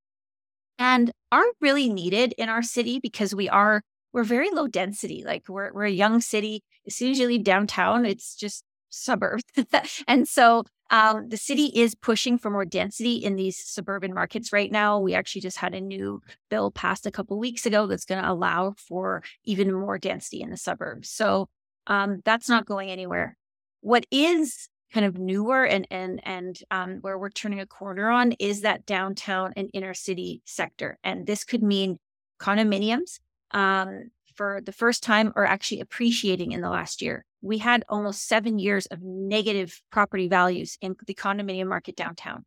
and 0.77 1.11
aren't 1.31 1.55
really 1.59 1.89
needed 1.89 2.35
in 2.37 2.49
our 2.49 2.61
city 2.61 2.99
because 2.99 3.33
we 3.33 3.49
are 3.49 3.81
we're 4.13 4.23
very 4.23 4.51
low 4.51 4.67
density. 4.67 5.23
Like 5.25 5.49
we're 5.49 5.73
we're 5.73 5.85
a 5.85 5.91
young 5.91 6.21
city. 6.21 6.61
As 6.85 6.95
soon 6.95 7.09
as 7.11 7.19
you 7.19 7.25
leave 7.25 7.43
downtown, 7.43 8.05
it's 8.05 8.35
just 8.35 8.63
suburbs. 8.91 9.43
and 10.07 10.27
so 10.27 10.65
Um, 10.91 11.29
the 11.29 11.37
city 11.37 11.71
is 11.75 11.93
pushing 11.95 12.37
for 12.37 12.49
more 12.49 12.65
density 12.65 13.15
in 13.15 13.35
these 13.35 13.57
suburban 13.57 14.13
markets 14.13 14.51
right 14.51 14.71
now. 14.71 14.99
We 14.99 15.13
actually 15.13 15.41
just 15.41 15.57
had 15.57 15.75
a 15.75 15.81
new 15.81 16.21
bill 16.49 16.71
passed 16.71 17.05
a 17.05 17.11
couple 17.11 17.37
weeks 17.37 17.65
ago 17.65 17.85
that's 17.85 18.05
going 18.05 18.21
to 18.21 18.29
allow 18.29 18.73
for 18.77 19.23
even 19.43 19.71
more 19.71 19.97
density 19.97 20.41
in 20.41 20.49
the 20.49 20.57
suburbs. 20.57 21.09
So 21.09 21.47
um, 21.87 22.21
that's 22.25 22.49
not 22.49 22.65
going 22.65 22.89
anywhere. 22.89 23.37
What 23.81 24.05
is 24.11 24.69
kind 24.93 25.05
of 25.05 25.17
newer 25.17 25.63
and 25.65 25.87
and 25.91 26.19
and 26.23 26.59
um, 26.71 26.97
where 27.01 27.17
we're 27.17 27.29
turning 27.29 27.59
a 27.59 27.65
corner 27.65 28.09
on 28.09 28.33
is 28.33 28.61
that 28.61 28.85
downtown 28.85 29.53
and 29.55 29.69
inner 29.73 29.93
city 29.93 30.41
sector, 30.45 30.97
and 31.03 31.27
this 31.27 31.43
could 31.43 31.63
mean 31.63 31.97
condominiums 32.39 33.19
um, 33.51 34.09
for 34.39 34.61
the 34.65 34.71
first 34.71 35.03
time 35.03 35.33
or 35.35 35.45
actually 35.45 35.81
appreciating 35.81 36.53
in 36.53 36.61
the 36.61 36.69
last 36.69 37.01
year. 37.01 37.25
We 37.41 37.57
had 37.57 37.83
almost 37.89 38.25
seven 38.25 38.57
years 38.57 38.85
of 38.85 39.01
negative 39.01 39.81
property 39.91 40.29
values 40.29 40.77
in 40.79 40.95
the 41.05 41.13
condominium 41.13 41.67
market 41.67 41.97
downtown. 41.97 42.45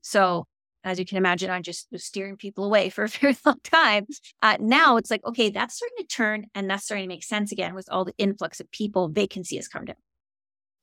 So 0.00 0.46
as 0.84 1.00
you 1.00 1.04
can 1.04 1.18
imagine, 1.18 1.50
I'm 1.50 1.64
just 1.64 1.88
was 1.90 2.04
steering 2.04 2.36
people 2.36 2.64
away 2.64 2.88
for 2.88 3.02
a 3.02 3.08
very 3.20 3.36
long 3.44 3.58
time. 3.64 4.06
Uh, 4.42 4.58
now 4.60 4.96
it's 4.96 5.10
like, 5.10 5.24
okay, 5.26 5.50
that's 5.50 5.74
starting 5.74 5.96
to 5.98 6.04
turn 6.06 6.46
and 6.54 6.70
that's 6.70 6.84
starting 6.84 7.08
to 7.08 7.12
make 7.12 7.24
sense 7.24 7.50
again 7.50 7.74
with 7.74 7.88
all 7.90 8.04
the 8.04 8.14
influx 8.16 8.60
of 8.60 8.70
people. 8.70 9.08
Vacancy 9.08 9.56
has 9.56 9.66
come 9.66 9.86
down. 9.86 9.96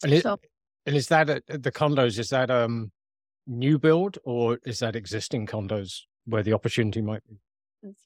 And, 0.04 0.12
it, 0.12 0.24
so, 0.24 0.38
and 0.86 0.98
is 0.98 1.08
that 1.08 1.30
a, 1.30 1.42
the 1.48 1.72
condos? 1.72 2.20
Is 2.20 2.30
that 2.32 2.52
um 2.52 2.92
new 3.48 3.80
build 3.80 4.18
or 4.26 4.60
is 4.66 4.80
that 4.80 4.98
existing 4.98 5.48
condos 5.48 6.02
where 6.26 6.44
the 6.44 6.52
opportunity 6.52 7.02
might 7.02 7.22
be? 7.30 7.38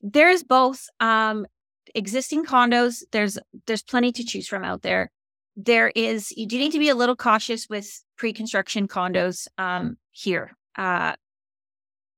There's 0.04 0.44
both. 0.44 0.86
Um, 1.00 1.48
existing 1.94 2.46
condos. 2.46 3.04
There's 3.12 3.38
there's 3.68 3.84
plenty 3.84 4.12
to 4.14 4.24
choose 4.24 4.48
from 4.48 4.64
out 4.64 4.82
there. 4.82 5.12
There 5.56 5.92
is 5.96 6.32
you 6.32 6.48
do 6.48 6.58
need 6.58 6.72
to 6.72 6.80
be 6.80 6.90
a 6.90 6.96
little 6.96 7.16
cautious 7.16 7.68
with 7.70 8.04
pre-construction 8.18 8.88
condos 8.88 9.48
um, 9.58 9.98
here. 10.12 10.56
Uh, 10.78 11.16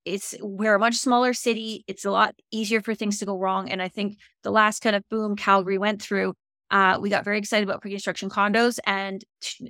it's 0.05 0.35
we're 0.41 0.75
a 0.75 0.79
much 0.79 0.95
smaller 0.95 1.33
city. 1.33 1.83
It's 1.87 2.05
a 2.05 2.11
lot 2.11 2.35
easier 2.51 2.81
for 2.81 2.95
things 2.95 3.19
to 3.19 3.25
go 3.25 3.37
wrong. 3.37 3.69
And 3.69 3.81
I 3.81 3.89
think 3.89 4.17
the 4.43 4.51
last 4.51 4.81
kind 4.81 4.95
of 4.95 5.03
boom 5.09 5.35
Calgary 5.35 5.77
went 5.77 6.01
through, 6.01 6.33
uh, 6.71 6.97
we 7.01 7.09
got 7.09 7.25
very 7.25 7.37
excited 7.37 7.67
about 7.67 7.81
pre-construction 7.81 8.29
condos 8.29 8.79
and 8.85 9.23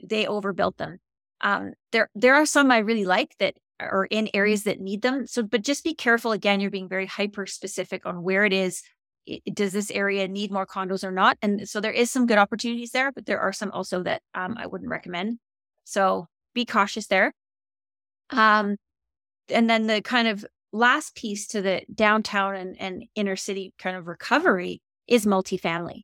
they 0.03 0.27
overbuilt 0.27 0.77
them. 0.77 0.99
Um, 1.41 1.73
there 1.91 2.09
there 2.15 2.35
are 2.35 2.45
some 2.45 2.71
I 2.71 2.79
really 2.79 3.05
like 3.05 3.35
that 3.39 3.55
are 3.79 4.05
in 4.05 4.29
areas 4.33 4.63
that 4.63 4.79
need 4.79 5.01
them. 5.01 5.27
So, 5.27 5.43
but 5.43 5.61
just 5.63 5.83
be 5.83 5.93
careful. 5.93 6.31
Again, 6.31 6.59
you're 6.59 6.71
being 6.71 6.89
very 6.89 7.05
hyper 7.05 7.45
specific 7.45 8.05
on 8.05 8.23
where 8.23 8.45
it 8.45 8.53
is. 8.53 8.81
Does 9.53 9.74
this 9.74 9.91
area 9.91 10.27
need 10.27 10.51
more 10.51 10.65
condos 10.65 11.03
or 11.03 11.12
not? 11.12 11.38
And 11.41 11.67
so 11.67 11.79
there 11.79 11.91
is 11.91 12.12
some 12.12 12.25
good 12.25 12.38
opportunities 12.38 12.91
there, 12.91 13.12
but 13.12 13.25
there 13.25 13.39
are 13.39 13.53
some 13.53 13.72
also 13.72 14.03
that 14.03 14.22
um, 14.34 14.55
I 14.57 14.67
wouldn't 14.67 14.89
recommend. 14.89 15.39
So 15.84 16.27
be 16.53 16.65
cautious 16.65 17.07
there. 17.07 17.34
Um, 18.29 18.77
and 19.50 19.69
then 19.69 19.88
the 19.88 20.01
kind 20.01 20.27
of 20.27 20.46
last 20.72 21.15
piece 21.15 21.48
to 21.48 21.62
the 21.62 21.81
downtown 21.93 22.55
and, 22.55 22.75
and 22.79 23.05
inner 23.15 23.36
city 23.36 23.74
kind 23.79 23.96
of 23.96 24.07
recovery 24.07 24.81
is 25.07 25.25
multifamily. 25.25 26.01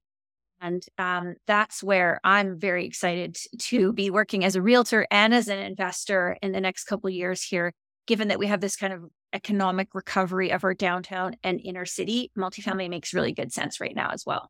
And 0.62 0.86
um, 0.98 1.36
that's 1.46 1.84
where 1.84 2.22
I'm 2.24 2.58
very 2.58 2.86
excited 2.86 3.38
to 3.60 3.92
be 3.92 4.10
working 4.10 4.46
as 4.46 4.56
a 4.56 4.62
realtor 4.62 5.06
and 5.12 5.34
as 5.34 5.50
an 5.50 5.60
investor 5.60 6.38
in 6.42 6.53
the 6.53 6.62
next 6.62 6.86
couple 6.86 7.10
years 7.10 7.44
here, 7.44 7.74
given 8.08 8.30
that 8.30 8.39
we 8.39 8.48
have 8.48 8.62
this 8.62 8.77
kind 8.77 8.94
of 8.94 9.01
economic 9.34 9.90
recovery 9.94 10.52
of 10.52 10.63
our 10.63 10.74
downtown 10.74 11.36
and 11.44 11.60
inner 11.60 11.86
city. 11.86 12.32
Multifamily 12.38 12.90
makes 12.90 13.13
really 13.13 13.34
good 13.34 13.52
sense 13.52 13.80
right 13.80 13.96
now 13.96 14.10
as 14.12 14.25
well. 14.25 14.50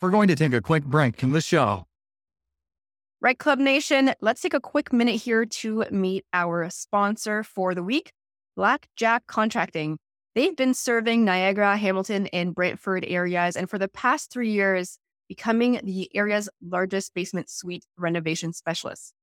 We're 0.00 0.10
going 0.10 0.28
to 0.28 0.36
take 0.36 0.52
a 0.52 0.60
quick 0.60 0.84
break 0.84 1.22
in 1.22 1.32
the 1.32 1.40
show. 1.40 1.86
REITE 3.20 3.38
Club 3.38 3.60
Nation, 3.60 4.12
let's 4.20 4.40
take 4.40 4.54
a 4.54 4.58
quick 4.58 4.92
minute 4.92 5.14
here 5.14 5.44
to 5.44 5.84
meet 5.92 6.24
our 6.32 6.68
sponsor 6.70 7.44
for 7.44 7.72
the 7.72 7.82
week, 7.84 8.12
Blackjack 8.56 9.28
Contracting. 9.28 9.98
They've 10.34 10.56
been 10.56 10.74
serving 10.74 11.24
Niagara, 11.24 11.76
Hamilton, 11.76 12.26
and 12.32 12.52
Brantford 12.52 13.04
areas, 13.06 13.54
and 13.54 13.70
for 13.70 13.78
the 13.78 13.86
past 13.86 14.32
three 14.32 14.50
years, 14.50 14.98
becoming 15.28 15.80
the 15.84 16.10
area's 16.16 16.48
largest 16.60 17.14
basement 17.14 17.48
suite 17.48 17.84
renovation 17.96 18.52
specialist. 18.52 19.14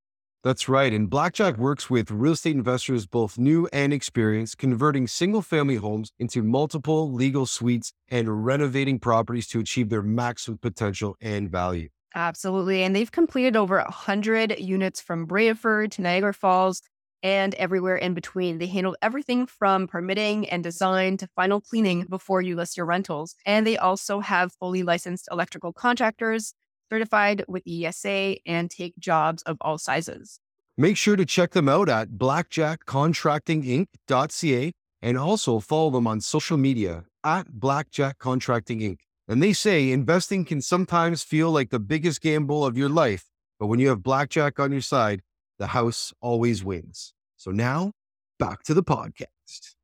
That's 0.41 0.69
right. 0.69 0.93
And 0.93 1.09
Blackjack 1.09 1.57
works 1.57 1.89
with 1.89 2.11
real 2.11 2.31
estate 2.31 2.55
investors, 2.55 3.05
both 3.05 3.37
new 3.37 3.67
and 3.73 3.91
experienced, 3.91 4.57
converting 4.57 5.05
single 5.05 5.41
family 5.41 5.75
homes 5.75 6.13
into 6.17 6.43
multiple 6.43 7.11
legal 7.11 7.45
suites 7.45 7.91
and 8.07 8.45
renovating 8.45 8.99
properties 8.99 9.47
to 9.49 9.59
achieve 9.59 9.89
their 9.89 10.01
maximum 10.01 10.57
potential 10.57 11.17
and 11.19 11.51
value. 11.51 11.89
Absolutely. 12.15 12.83
And 12.83 12.95
they've 12.95 13.11
completed 13.11 13.57
over 13.57 13.77
100 13.77 14.59
units 14.59 15.01
from 15.01 15.25
Brantford 15.25 15.91
to 15.93 16.01
Niagara 16.01 16.33
Falls 16.33 16.81
and 17.21 17.53
everywhere 17.55 17.97
in 17.97 18.13
between. 18.13 18.59
They 18.59 18.67
handle 18.67 18.95
everything 19.01 19.45
from 19.45 19.87
permitting 19.87 20.49
and 20.49 20.63
design 20.63 21.17
to 21.17 21.27
final 21.35 21.59
cleaning 21.59 22.05
before 22.05 22.41
you 22.41 22.55
list 22.55 22.77
your 22.77 22.85
rentals. 22.85 23.35
And 23.45 23.67
they 23.67 23.77
also 23.77 24.21
have 24.21 24.53
fully 24.53 24.83
licensed 24.83 25.27
electrical 25.31 25.73
contractors 25.73 26.53
certified 26.89 27.45
with 27.47 27.63
ESA 27.67 28.37
and 28.45 28.69
take 28.69 28.97
jobs 28.97 29.41
of 29.43 29.57
all 29.61 29.77
sizes. 29.77 30.41
Make 30.77 30.97
sure 30.97 31.15
to 31.15 31.25
check 31.25 31.51
them 31.51 31.69
out 31.69 31.87
at 31.89 32.11
blackjackcontractinginc.ca 32.11 34.71
and 35.01 35.17
also 35.17 35.59
follow 35.59 35.89
them 35.89 36.07
on 36.07 36.21
social 36.21 36.57
media 36.57 37.03
at 37.23 37.59
Blackjack 37.59 38.17
Contracting 38.17 38.79
Inc. 38.79 38.99
And 39.27 39.43
they 39.43 39.53
say 39.53 39.91
investing 39.91 40.45
can 40.45 40.61
sometimes 40.61 41.23
feel 41.23 41.51
like 41.51 41.69
the 41.69 41.79
biggest 41.79 42.21
gamble 42.21 42.65
of 42.65 42.77
your 42.77 42.89
life, 42.89 43.25
but 43.59 43.67
when 43.67 43.79
you 43.79 43.89
have 43.89 44.01
blackjack 44.01 44.59
on 44.59 44.71
your 44.71 44.81
side, 44.81 45.21
the 45.57 45.67
house 45.67 46.13
always 46.21 46.63
wins. 46.63 47.13
So 47.37 47.51
now, 47.51 47.91
back 48.39 48.63
to 48.63 48.73
the 48.73 48.83
podcast. 48.83 49.75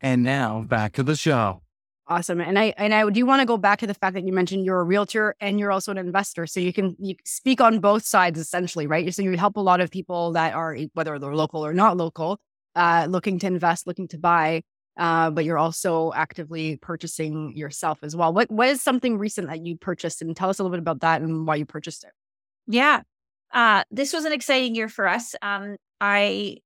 And 0.00 0.22
now, 0.22 0.62
back 0.62 0.94
to 0.94 1.02
the 1.02 1.16
show. 1.16 1.62
Awesome. 2.08 2.40
And 2.40 2.58
I 2.58 2.74
and 2.76 2.92
I 2.92 3.08
do 3.10 3.24
want 3.24 3.40
to 3.40 3.46
go 3.46 3.56
back 3.56 3.78
to 3.78 3.86
the 3.86 3.94
fact 3.94 4.14
that 4.14 4.26
you 4.26 4.32
mentioned 4.32 4.64
you're 4.64 4.80
a 4.80 4.84
realtor 4.84 5.36
and 5.40 5.60
you're 5.60 5.70
also 5.70 5.92
an 5.92 5.98
investor. 5.98 6.46
So 6.46 6.58
you 6.58 6.72
can 6.72 6.96
you 6.98 7.14
speak 7.24 7.60
on 7.60 7.78
both 7.78 8.04
sides 8.04 8.38
essentially, 8.40 8.86
right? 8.86 9.14
So 9.14 9.22
you 9.22 9.36
help 9.36 9.56
a 9.56 9.60
lot 9.60 9.80
of 9.80 9.90
people 9.90 10.32
that 10.32 10.54
are 10.54 10.76
whether 10.94 11.18
they're 11.18 11.34
local 11.34 11.64
or 11.64 11.72
not 11.72 11.96
local, 11.96 12.40
uh, 12.74 13.06
looking 13.08 13.38
to 13.38 13.46
invest, 13.46 13.86
looking 13.86 14.08
to 14.08 14.18
buy 14.18 14.62
uh, 14.96 15.30
but 15.30 15.44
you're 15.44 15.58
also 15.58 16.12
actively 16.14 16.76
purchasing 16.76 17.56
yourself 17.56 17.98
as 18.02 18.14
well. 18.14 18.32
What 18.32 18.50
what 18.50 18.68
is 18.68 18.82
something 18.82 19.18
recent 19.18 19.48
that 19.48 19.64
you 19.64 19.76
purchased, 19.76 20.20
and 20.20 20.36
tell 20.36 20.50
us 20.50 20.58
a 20.58 20.62
little 20.62 20.74
bit 20.74 20.80
about 20.80 21.00
that 21.00 21.22
and 21.22 21.46
why 21.46 21.56
you 21.56 21.64
purchased 21.64 22.04
it. 22.04 22.10
Yeah, 22.66 23.02
uh, 23.52 23.84
this 23.90 24.12
was 24.12 24.24
an 24.24 24.32
exciting 24.32 24.74
year 24.74 24.88
for 24.88 25.08
us. 25.08 25.34
Um, 25.40 25.76
I 26.00 26.58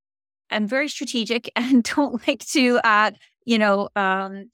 am 0.51 0.67
very 0.67 0.89
strategic 0.89 1.51
and 1.57 1.85
don't 1.85 2.27
like 2.27 2.45
to, 2.47 2.81
uh, 2.83 3.13
you 3.45 3.59
know, 3.59 3.89
um, 3.95 4.51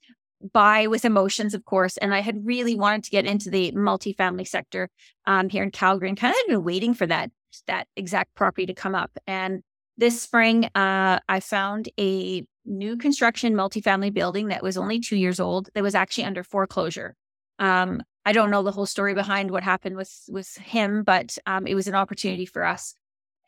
buy 0.51 0.87
with 0.87 1.05
emotions, 1.05 1.53
of 1.53 1.65
course. 1.65 1.97
And 1.97 2.13
I 2.13 2.19
had 2.19 2.45
really 2.45 2.75
wanted 2.75 3.03
to 3.05 3.11
get 3.11 3.25
into 3.25 3.49
the 3.49 3.71
multifamily 3.71 4.47
sector 4.47 4.89
um, 5.25 5.49
here 5.49 5.63
in 5.63 5.71
Calgary, 5.71 6.09
and 6.09 6.17
kind 6.17 6.33
of 6.33 6.47
been 6.47 6.63
waiting 6.63 6.93
for 6.93 7.05
that 7.07 7.31
that 7.67 7.87
exact 7.95 8.33
property 8.35 8.65
to 8.65 8.73
come 8.73 8.95
up. 8.95 9.11
And 9.27 9.61
this 9.97 10.21
spring, 10.21 10.65
uh, 10.75 11.19
I 11.29 11.39
found 11.39 11.89
a 11.99 12.45
new 12.65 12.97
construction 12.97 13.53
multifamily 13.53 14.13
building 14.13 14.47
that 14.47 14.63
was 14.63 14.77
only 14.77 14.99
two 14.99 15.17
years 15.17 15.39
old 15.39 15.69
that 15.73 15.83
was 15.83 15.95
actually 15.95 16.23
under 16.23 16.43
foreclosure. 16.43 17.15
Um, 17.59 18.01
I 18.25 18.31
don't 18.31 18.49
know 18.49 18.63
the 18.63 18.71
whole 18.71 18.85
story 18.85 19.13
behind 19.13 19.51
what 19.51 19.63
happened 19.63 19.95
with 19.95 20.11
with 20.29 20.55
him, 20.55 21.03
but 21.03 21.37
um, 21.45 21.67
it 21.67 21.75
was 21.75 21.87
an 21.87 21.95
opportunity 21.95 22.45
for 22.45 22.63
us. 22.63 22.95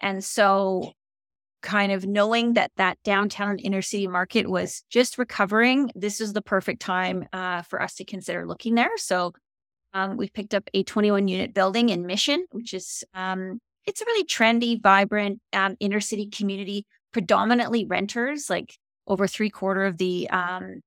And 0.02 0.24
so, 0.24 0.92
kind 1.66 1.92
of 1.92 2.06
knowing 2.06 2.54
that 2.54 2.72
that 2.78 2.98
downtown 3.04 3.60
inner 3.60 3.82
city 3.82 4.08
market 4.08 4.50
was 4.50 4.84
just 4.90 5.18
recovering, 5.18 5.92
this 5.96 6.22
is 6.22 6.32
the 6.32 6.42
perfect 6.42 6.82
time 6.82 7.28
uh, 7.34 7.64
for 7.64 7.82
us 7.82 7.96
to 7.96 8.06
consider 8.06 8.48
looking 8.48 8.76
there. 8.76 8.96
So, 8.98 9.34
um, 9.94 10.18
we 10.18 10.30
picked 10.30 10.54
up 10.54 10.70
a 10.74 10.84
21 10.84 11.28
unit 11.28 11.54
building 11.54 11.90
in 11.90 12.06
Mission, 12.06 12.46
which 12.52 12.74
is 12.74 13.04
um, 13.14 13.60
it's 13.86 14.02
a 14.02 14.06
really 14.06 14.26
trendy, 14.26 14.82
vibrant 14.82 15.40
um, 15.54 15.76
inner 15.80 16.02
city 16.02 16.28
community, 16.28 16.86
predominantly 17.12 17.86
renters. 17.86 18.50
Like 18.50 18.78
over 19.08 19.28
three 19.28 19.50
quarter 19.50 19.86
of 19.86 19.98
the 19.98 20.30
um, 20.30 20.82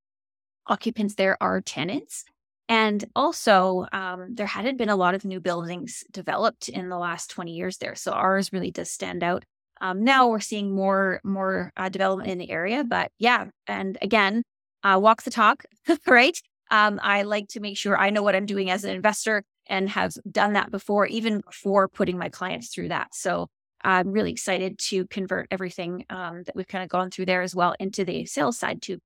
occupants 0.66 1.14
there 1.14 1.37
are 1.42 1.61
tenants. 1.61 2.25
And 2.68 3.02
also, 3.16 3.87
um, 3.92 4.35
there 4.35 4.47
hadn't 4.47 4.76
been 4.76 4.90
a 4.90 4.97
lot 4.97 5.14
of 5.14 5.25
new 5.25 5.40
buildings 5.40 6.04
developed 6.11 6.68
in 6.68 6.90
the 6.90 6.99
last 6.99 7.30
20 7.30 7.52
years 7.52 7.78
there. 7.78 7.94
So 7.94 8.12
ours 8.12 8.52
really 8.52 8.70
does 8.70 8.90
stand 8.90 9.23
out. 9.23 9.44
Um, 9.80 10.04
now 10.04 10.28
we're 10.28 10.40
seeing 10.40 10.75
more 10.75 11.20
more 11.25 11.73
uh, 11.76 11.88
development 11.88 12.30
in 12.30 12.38
the 12.38 12.50
area, 12.50 12.85
but 12.85 13.11
yeah. 13.18 13.47
And 13.66 13.99
again, 14.02 14.42
uh, 14.82 14.99
walk 15.00 15.23
the 15.23 15.30
talk, 15.30 15.64
right? 16.06 16.38
Um, 16.70 17.00
I 17.02 17.23
like 17.23 17.49
to 17.49 17.61
make 17.61 17.76
sure 17.76 17.97
I 17.97 18.11
know 18.11 18.23
what 18.23 18.35
I'm 18.35 18.47
doing 18.47 18.70
as 18.70 18.85
an 18.85 18.90
investor 18.90 19.42
and 19.68 19.88
have 19.90 20.14
done 20.30 20.54
that 20.54 20.70
before, 20.70 21.06
even 21.06 21.40
before 21.40 21.88
putting 21.88 22.18
my 22.18 22.28
clients 22.28 22.68
through 22.68 22.88
that. 22.88 23.14
So 23.14 23.49
I'm 23.82 24.11
really 24.11 24.32
excited 24.32 24.78
to 24.90 25.06
convert 25.06 25.49
everything 25.50 26.04
um, 26.11 26.42
that 26.44 26.56
we've 26.56 26.68
kind 26.68 26.82
of 26.82 26.90
gone 26.90 27.11
through 27.11 27.26
there 27.26 27.42
as 27.42 27.54
well 27.54 27.75
into 27.78 28.04
the 28.04 28.26
sales 28.26 28.58
side 28.58 28.82
too. 28.82 28.99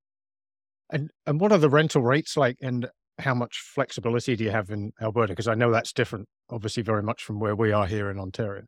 And 0.90 1.10
and 1.26 1.40
what 1.40 1.52
are 1.52 1.58
the 1.58 1.70
rental 1.70 2.02
rates 2.02 2.36
like, 2.36 2.58
and 2.60 2.88
how 3.18 3.34
much 3.34 3.60
flexibility 3.60 4.36
do 4.36 4.44
you 4.44 4.50
have 4.50 4.70
in 4.70 4.92
Alberta? 5.00 5.32
Because 5.32 5.48
I 5.48 5.54
know 5.54 5.70
that's 5.70 5.92
different, 5.92 6.28
obviously, 6.50 6.82
very 6.82 7.02
much 7.02 7.22
from 7.24 7.40
where 7.40 7.56
we 7.56 7.72
are 7.72 7.86
here 7.86 8.10
in 8.10 8.18
Ontario. 8.18 8.64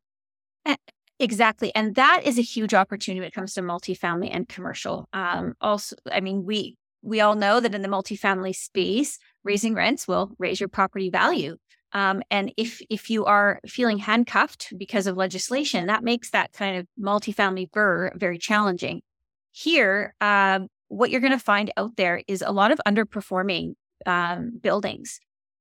Exactly. 1.24 1.74
And 1.74 1.94
that 1.94 2.20
is 2.26 2.38
a 2.38 2.42
huge 2.42 2.74
opportunity 2.74 3.20
when 3.20 3.28
it 3.28 3.32
comes 3.32 3.54
to 3.54 3.62
multifamily 3.62 4.28
and 4.30 4.46
commercial. 4.46 5.08
Um, 5.14 5.54
also, 5.58 5.96
I 6.12 6.20
mean, 6.20 6.44
we 6.44 6.76
we 7.00 7.22
all 7.22 7.34
know 7.34 7.60
that 7.60 7.74
in 7.74 7.80
the 7.80 7.88
multifamily 7.88 8.54
space, 8.54 9.18
raising 9.42 9.72
rents 9.74 10.06
will 10.06 10.32
raise 10.38 10.60
your 10.60 10.68
property 10.68 11.08
value. 11.08 11.56
Um, 11.92 12.22
and 12.30 12.52
if 12.58 12.82
if 12.90 13.08
you 13.08 13.24
are 13.24 13.58
feeling 13.66 13.96
handcuffed 13.96 14.74
because 14.76 15.06
of 15.06 15.16
legislation, 15.16 15.86
that 15.86 16.04
makes 16.04 16.30
that 16.32 16.52
kind 16.52 16.76
of 16.76 16.86
multifamily 17.02 17.70
BRRRR 17.70 18.18
very 18.20 18.36
challenging. 18.36 19.00
Here, 19.50 20.14
um, 20.20 20.68
what 20.88 21.10
you're 21.10 21.22
going 21.22 21.32
to 21.32 21.38
find 21.38 21.72
out 21.78 21.96
there 21.96 22.22
is 22.28 22.42
a 22.42 22.52
lot 22.52 22.70
of 22.70 22.82
underperforming 22.86 23.76
um, 24.04 24.58
buildings. 24.60 25.20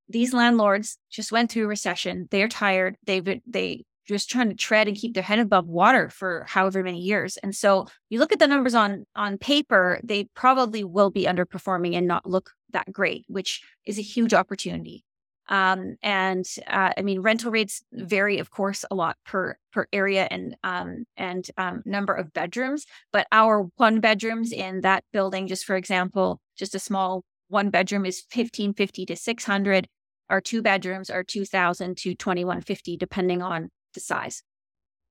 These 0.10 0.34
landlords 0.34 0.98
just 1.10 1.32
went 1.32 1.52
through 1.54 1.66
a 1.66 1.68
recession. 1.68 2.28
They're 2.32 2.50
tired. 2.50 2.98
They've 3.06 3.40
they 3.48 3.86
just 4.08 4.30
trying 4.30 4.50
to 4.50 4.56
tread 4.56 4.88
and 4.88 4.98
keep 4.98 5.14
their 5.14 5.24
head 5.24 5.40
above 5.40 5.68
water 5.68 6.10
for 6.10 6.46
however 6.48 6.84
many 6.84 7.00
years. 7.00 7.38
And 7.38 7.56
so 7.56 7.88
you 8.10 8.20
look 8.20 8.32
at 8.32 8.40
the 8.40 8.48
numbers 8.48 8.76
on 8.76 9.06
on 9.16 9.38
paper, 9.38 10.00
they 10.04 10.26
probably 10.36 10.84
will 10.84 11.10
be 11.10 11.26
underperforming 11.26 11.96
and 11.96 12.08
not 12.08 12.26
look 12.26 12.52
that 12.72 12.92
great, 12.92 13.26
which 13.28 13.62
is 13.86 13.98
a 13.98 14.02
huge 14.02 14.34
opportunity. 14.34 15.04
Um, 15.50 15.98
and 16.02 16.46
uh, 16.68 16.92
I 16.98 17.02
mean, 17.02 17.20
rental 17.20 17.52
rates 17.52 17.84
vary, 17.92 18.40
of 18.40 18.50
course, 18.50 18.86
a 18.90 18.96
lot 18.96 19.18
per 19.26 19.58
per 19.74 19.88
area 19.92 20.28
and 20.32 20.56
um, 20.64 21.06
and 21.18 21.46
um, 21.58 21.84
number 21.86 22.14
of 22.14 22.32
bedrooms. 22.34 22.86
But 23.12 23.28
our 23.32 23.70
one 23.76 24.00
bedrooms 24.00 24.54
in 24.54 24.82
that 24.82 25.04
building, 25.12 25.48
just 25.48 25.66
for 25.66 25.76
example, 25.76 26.40
just 26.58 26.76
a 26.76 26.80
small 26.80 27.24
one 27.50 27.70
bedroom 27.70 28.06
is 28.06 28.24
fifteen 28.30 28.74
fifty 28.74 29.06
to 29.06 29.16
six 29.16 29.44
hundred. 29.44 29.88
Our 30.30 30.40
two 30.40 30.62
bedrooms 30.62 31.10
are 31.10 31.24
two 31.24 31.46
thousand 31.46 31.98
to 31.98 32.16
twenty 32.16 32.46
one 32.46 32.62
fifty, 32.62 32.96
depending 32.96 33.42
on 33.42 33.70
the 33.94 34.00
size. 34.00 34.44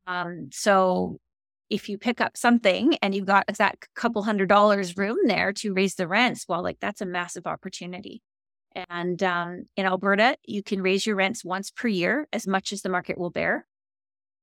Um, 0.07 0.51
so 0.53 1.19
if 1.71 1.89
you 1.89 1.97
pick 1.97 2.21
up 2.21 2.37
something 2.37 2.97
and 3.01 3.15
you've 3.15 3.27
got 3.27 3.47
that 3.59 3.77
couple 3.97 4.23
hundred 4.23 4.49
dollars 4.49 4.97
room 4.97 5.17
there 5.25 5.53
to 5.55 5.73
raise 5.73 5.95
the 5.95 6.09
rents, 6.09 6.45
well, 6.49 6.62
like 6.62 6.79
that's 6.81 7.01
a 7.01 7.07
massive 7.07 7.47
opportunity. 7.47 8.23
And 8.89 9.23
um, 9.23 9.65
in 9.77 9.87
Alberta, 9.87 10.37
you 10.45 10.62
can 10.62 10.83
raise 10.83 11.07
your 11.07 11.17
rents 11.17 11.45
once 11.45 11.71
per 11.71 11.89
year, 11.89 12.27
as 12.33 12.47
much 12.47 12.73
as 12.73 12.83
the 12.83 12.89
market 12.89 13.19
will 13.19 13.31
bear. 13.31 13.67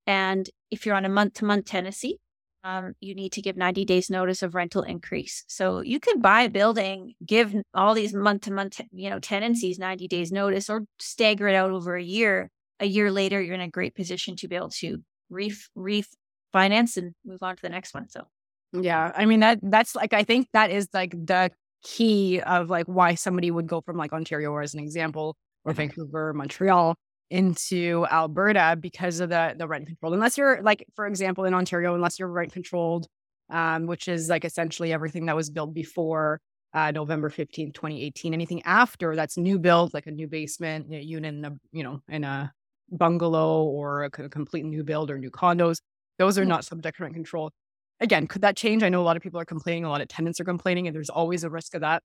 And 0.08 0.50
if 0.72 0.86
you're 0.86 0.96
on 0.96 1.06
a 1.06 1.10
month 1.10 1.36
to 1.36 1.46
month 1.46 1.66
tenancy, 1.66 2.20
um, 2.64 2.94
you 3.00 3.16
need 3.16 3.32
to 3.34 3.42
give 3.42 3.56
90 3.56 3.86
days 3.86 4.10
notice 4.10 4.44
of 4.44 4.56
rental 4.56 4.82
increase. 4.82 5.44
So 5.48 5.82
you 5.82 6.00
could 6.00 6.22
buy 6.22 6.42
a 6.42 6.50
building, 6.50 7.14
give 7.26 7.56
all 7.74 7.94
these 7.94 8.14
month 8.14 8.44
to 8.44 8.52
month, 8.52 8.82
you 8.92 9.10
know, 9.10 9.20
tenancies 9.20 9.80
90 9.80 10.08
days 10.08 10.32
notice, 10.32 10.70
or 10.70 10.86
stagger 11.00 11.48
it 11.48 11.56
out 11.56 11.72
over 11.72 11.96
a 11.96 12.04
year. 12.04 12.50
A 12.80 12.86
year 12.86 13.12
later, 13.12 13.42
you're 13.42 13.56
in 13.56 13.62
a 13.62 13.70
great 13.70 13.96
position 13.96 14.36
to 14.38 14.48
be 14.48 14.56
able 14.56 14.70
to 14.70 15.00
ref- 15.30 15.70
refinance 15.78 16.98
and 16.98 17.14
move 17.26 17.42
on 17.42 17.56
to 17.56 17.62
the 17.62 17.70
next 17.70 17.94
one. 17.94 18.10
So, 18.10 18.28
yeah, 18.74 19.12
I 19.16 19.26
mean 19.26 19.40
that 19.42 19.60
that's 19.62 19.96
like 19.96 20.14
I 20.14 20.24
think 20.24 20.48
that 20.54 20.72
is 20.72 20.88
like 20.94 21.12
the 21.12 21.52
key 21.84 22.42
of 22.42 22.70
like 22.70 22.86
why 22.88 23.16
somebody 23.16 23.52
would 23.52 23.68
go 23.68 23.82
from 23.82 23.98
like 23.98 24.14
Ontario, 24.14 24.56
as 24.58 24.74
an 24.74 24.80
example, 24.80 25.36
or 25.66 25.74
Vancouver, 25.74 26.34
Montreal 26.34 26.96
into 27.30 28.06
Alberta 28.12 28.78
because 28.80 29.20
of 29.20 29.30
the 29.30 29.56
the 29.58 29.68
rent 29.68 29.88
control. 29.88 30.14
Unless 30.14 30.38
you're 30.38 30.62
like, 30.62 30.86
for 30.96 31.08
example, 31.08 31.46
in 31.46 31.54
Ontario, 31.54 31.96
unless 31.96 32.20
you're 32.20 32.28
rent 32.28 32.54
controlled, 32.54 33.08
um, 33.50 33.86
which 33.88 34.08
is 34.08 34.30
like 34.30 34.46
essentially 34.46 34.94
everything 34.94 35.26
that 35.28 35.36
was 35.36 35.50
built 35.50 35.74
before 35.74 36.42
uh, 36.74 36.92
November 36.92 37.30
15, 37.30 37.72
2018. 37.74 38.34
Anything 38.34 38.62
after 38.64 39.16
that's 39.16 39.38
new 39.38 39.60
build, 39.60 39.94
like 39.94 40.08
a 40.08 40.12
new 40.12 40.28
basement 40.28 40.94
a 40.94 41.04
unit 41.04 41.34
in 41.34 41.46
a, 41.46 41.52
you 41.72 41.84
know, 41.84 42.02
in 42.08 42.24
a 42.24 42.52
bungalow 42.92 43.64
or 43.64 44.04
a 44.04 44.10
complete 44.10 44.66
new 44.66 44.84
build 44.84 45.12
or 45.12 45.18
new 45.18 45.32
condos, 45.32 45.78
those 46.18 46.38
are 46.38 46.46
not 46.46 46.66
subject 46.66 46.98
to 46.98 47.04
rent 47.04 47.16
control 47.16 47.52
again, 48.00 48.28
could 48.28 48.42
that 48.42 48.56
change? 48.56 48.84
I 48.84 48.90
know 48.90 49.02
a 49.02 49.04
lot 49.04 49.18
of 49.18 49.24
people 49.24 49.40
are 49.40 49.46
complaining, 49.46 49.86
a 49.86 49.90
lot 49.90 50.02
of 50.02 50.08
tenants 50.08 50.40
are 50.40 50.46
complaining, 50.46 50.88
and 50.88 50.96
there's 50.96 51.10
always 51.10 51.44
a 51.44 51.50
risk 51.50 51.76
of 51.76 51.82
that. 51.82 52.04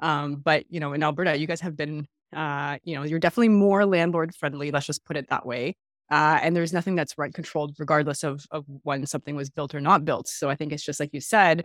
Um, 0.00 0.36
but 0.36 0.64
you 0.68 0.80
know, 0.80 0.92
in 0.92 1.02
Alberta, 1.02 1.38
you 1.38 1.46
guys 1.46 1.60
have 1.60 1.76
been, 1.76 2.06
uh, 2.34 2.78
you 2.84 2.96
know, 2.96 3.04
you're 3.04 3.18
definitely 3.18 3.50
more 3.50 3.86
landlord 3.86 4.34
friendly. 4.34 4.70
Let's 4.70 4.86
just 4.86 5.04
put 5.04 5.16
it 5.16 5.28
that 5.30 5.46
way. 5.46 5.74
Uh, 6.10 6.38
and 6.42 6.54
there's 6.54 6.72
nothing 6.72 6.94
that's 6.94 7.16
rent 7.16 7.34
controlled, 7.34 7.74
regardless 7.78 8.22
of 8.22 8.44
of 8.50 8.64
when 8.82 9.06
something 9.06 9.36
was 9.36 9.50
built 9.50 9.74
or 9.74 9.80
not 9.80 10.04
built. 10.04 10.28
So 10.28 10.50
I 10.50 10.56
think 10.56 10.72
it's 10.72 10.84
just 10.84 11.00
like 11.00 11.10
you 11.12 11.20
said. 11.20 11.64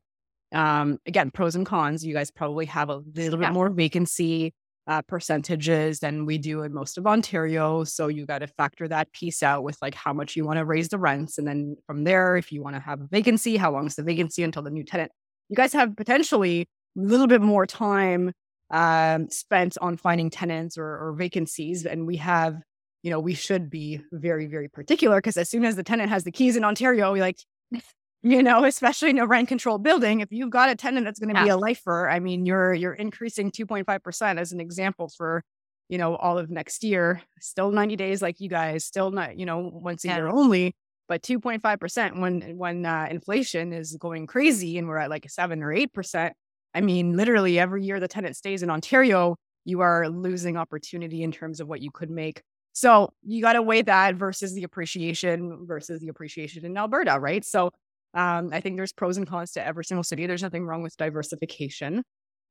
Um, 0.53 0.99
again, 1.05 1.29
pros 1.31 1.55
and 1.55 1.65
cons. 1.65 2.05
You 2.05 2.13
guys 2.13 2.31
probably 2.31 2.65
have 2.67 2.89
a 2.89 3.01
little 3.15 3.41
yeah. 3.41 3.47
bit 3.47 3.53
more 3.53 3.69
vacancy 3.69 4.53
uh, 4.87 5.01
percentages 5.01 5.99
than 5.99 6.25
we 6.25 6.37
do 6.37 6.63
in 6.63 6.73
most 6.73 6.97
of 6.97 7.05
Ontario. 7.05 7.83
So 7.83 8.07
you 8.07 8.25
got 8.25 8.39
to 8.39 8.47
factor 8.47 8.87
that 8.87 9.11
piece 9.11 9.43
out 9.43 9.63
with 9.63 9.77
like 9.81 9.93
how 9.93 10.13
much 10.13 10.35
you 10.35 10.45
want 10.45 10.57
to 10.59 10.65
raise 10.65 10.89
the 10.89 10.97
rents. 10.97 11.37
And 11.37 11.47
then 11.47 11.75
from 11.85 12.05
there, 12.05 12.37
if 12.37 12.51
you 12.51 12.63
want 12.63 12.75
to 12.75 12.79
have 12.79 13.01
a 13.01 13.07
vacancy, 13.07 13.57
how 13.57 13.71
long 13.71 13.87
is 13.87 13.95
the 13.95 14.03
vacancy 14.03 14.43
until 14.43 14.63
the 14.63 14.69
new 14.69 14.83
tenant? 14.83 15.11
You 15.49 15.55
guys 15.55 15.73
have 15.73 15.95
potentially 15.95 16.69
a 16.97 17.01
little 17.01 17.27
bit 17.27 17.41
more 17.41 17.65
time 17.65 18.31
um, 18.71 19.29
spent 19.29 19.77
on 19.81 19.97
finding 19.97 20.29
tenants 20.29 20.77
or, 20.77 20.85
or 20.85 21.13
vacancies. 21.17 21.85
And 21.85 22.07
we 22.07 22.17
have, 22.17 22.61
you 23.03 23.11
know, 23.11 23.19
we 23.19 23.33
should 23.33 23.69
be 23.69 24.01
very, 24.11 24.47
very 24.47 24.69
particular 24.69 25.17
because 25.17 25.37
as 25.37 25.49
soon 25.49 25.65
as 25.65 25.75
the 25.75 25.83
tenant 25.83 26.09
has 26.09 26.23
the 26.23 26.31
keys 26.31 26.55
in 26.55 26.63
Ontario, 26.63 27.11
we 27.11 27.19
like, 27.19 27.39
you 28.23 28.41
know, 28.41 28.65
especially 28.65 29.11
in 29.11 29.19
a 29.19 29.27
rent 29.27 29.47
controlled 29.47 29.83
building, 29.83 30.21
if 30.21 30.31
you've 30.31 30.49
got 30.49 30.69
a 30.69 30.75
tenant 30.75 31.05
that's 31.05 31.19
going 31.19 31.33
to 31.33 31.39
yeah. 31.39 31.45
be 31.45 31.49
a 31.49 31.57
lifer, 31.57 32.09
I 32.09 32.19
mean, 32.19 32.45
you're 32.45 32.73
you're 32.73 32.93
increasing 32.93 33.51
2.5% 33.51 34.39
as 34.39 34.51
an 34.51 34.59
example 34.59 35.09
for, 35.15 35.43
you 35.89 35.97
know, 35.97 36.15
all 36.15 36.37
of 36.37 36.49
next 36.49 36.83
year. 36.83 37.21
Still 37.39 37.71
90 37.71 37.95
days 37.95 38.21
like 38.21 38.39
you 38.39 38.49
guys, 38.49 38.85
still 38.85 39.11
not, 39.11 39.37
you 39.37 39.45
know, 39.45 39.69
once 39.73 40.03
a 40.03 40.07
yeah. 40.07 40.17
year 40.17 40.27
only, 40.27 40.75
but 41.07 41.21
2.5% 41.21 42.19
when 42.19 42.57
when 42.57 42.85
uh, 42.85 43.07
inflation 43.09 43.71
is 43.73 43.95
going 43.97 44.27
crazy 44.27 44.77
and 44.77 44.87
we're 44.87 44.97
at 44.97 45.09
like 45.09 45.29
7 45.29 45.61
or 45.61 45.73
8%. 45.73 46.31
I 46.73 46.81
mean, 46.81 47.15
literally 47.15 47.59
every 47.59 47.83
year 47.83 47.99
the 47.99 48.07
tenant 48.07 48.35
stays 48.35 48.61
in 48.61 48.69
Ontario, 48.69 49.35
you 49.65 49.81
are 49.81 50.09
losing 50.09 50.57
opportunity 50.57 51.23
in 51.23 51.31
terms 51.31 51.59
of 51.59 51.67
what 51.67 51.81
you 51.81 51.91
could 51.91 52.09
make 52.09 52.41
so 52.77 53.11
you 53.23 53.41
got 53.41 53.53
to 53.53 53.63
weigh 53.63 53.81
that 53.81 54.13
versus 54.17 54.53
the 54.53 54.61
appreciation 54.61 55.65
versus 55.65 55.99
the 55.99 56.09
appreciation 56.09 56.63
in 56.63 56.77
Alberta, 56.77 57.19
right? 57.19 57.43
So 57.43 57.71
um, 58.13 58.49
I 58.51 58.61
think 58.61 58.77
there's 58.77 58.93
pros 58.93 59.17
and 59.17 59.27
cons 59.27 59.51
to 59.53 59.65
every 59.65 59.85
single 59.85 60.03
city. 60.03 60.25
There's 60.25 60.43
nothing 60.43 60.65
wrong 60.65 60.81
with 60.81 60.97
diversification. 60.97 62.03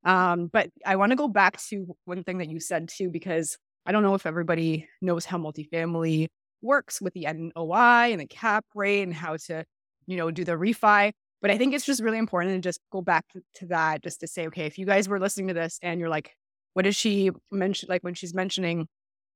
Um, 0.05 0.47
but 0.47 0.71
I 0.85 0.97
want 0.97 1.11
to 1.11 1.17
go 1.17 1.29
back 1.29 1.61
to 1.69 1.97
one 2.05 2.23
thing 2.23 2.39
that 2.39 2.49
you 2.49 2.61
said 2.61 2.89
too, 2.89 3.11
because 3.11 3.57
I 3.87 3.93
don't 3.93 4.03
know 4.03 4.15
if 4.15 4.27
everybody 4.27 4.89
knows 5.01 5.25
how 5.25 5.39
multifamily 5.39 6.29
works 6.63 7.01
with 7.01 7.15
the 7.15 7.27
NOI 7.33 8.13
and 8.13 8.21
the 8.21 8.27
cap 8.27 8.65
rate 8.75 9.03
and 9.03 9.15
how 9.15 9.37
to, 9.47 9.65
you 10.07 10.17
know, 10.17 10.31
do 10.31 10.45
the 10.45 10.53
refi. 10.53 11.13
But 11.43 11.51
I 11.51 11.59
think 11.59 11.75
it's 11.75 11.85
just 11.85 12.03
really 12.03 12.19
important 12.19 12.55
to 12.55 12.61
just 12.61 12.81
go 12.91 13.03
back 13.03 13.25
to 13.57 13.67
that, 13.67 14.03
just 14.03 14.21
to 14.21 14.27
say, 14.27 14.47
okay, 14.49 14.67
if 14.67 14.79
you 14.79 14.87
guys 14.87 15.09
were 15.09 15.21
listening 15.21 15.49
to 15.49 15.55
this 15.55 15.79
and 15.83 16.01
you're 16.01 16.09
like, 16.09 16.35
what 16.75 16.83
does 16.83 16.97
she 16.97 17.31
mention? 17.51 17.89
Like 17.89 18.03
when 18.03 18.15
she's 18.15 18.35
mentioning 18.35 18.87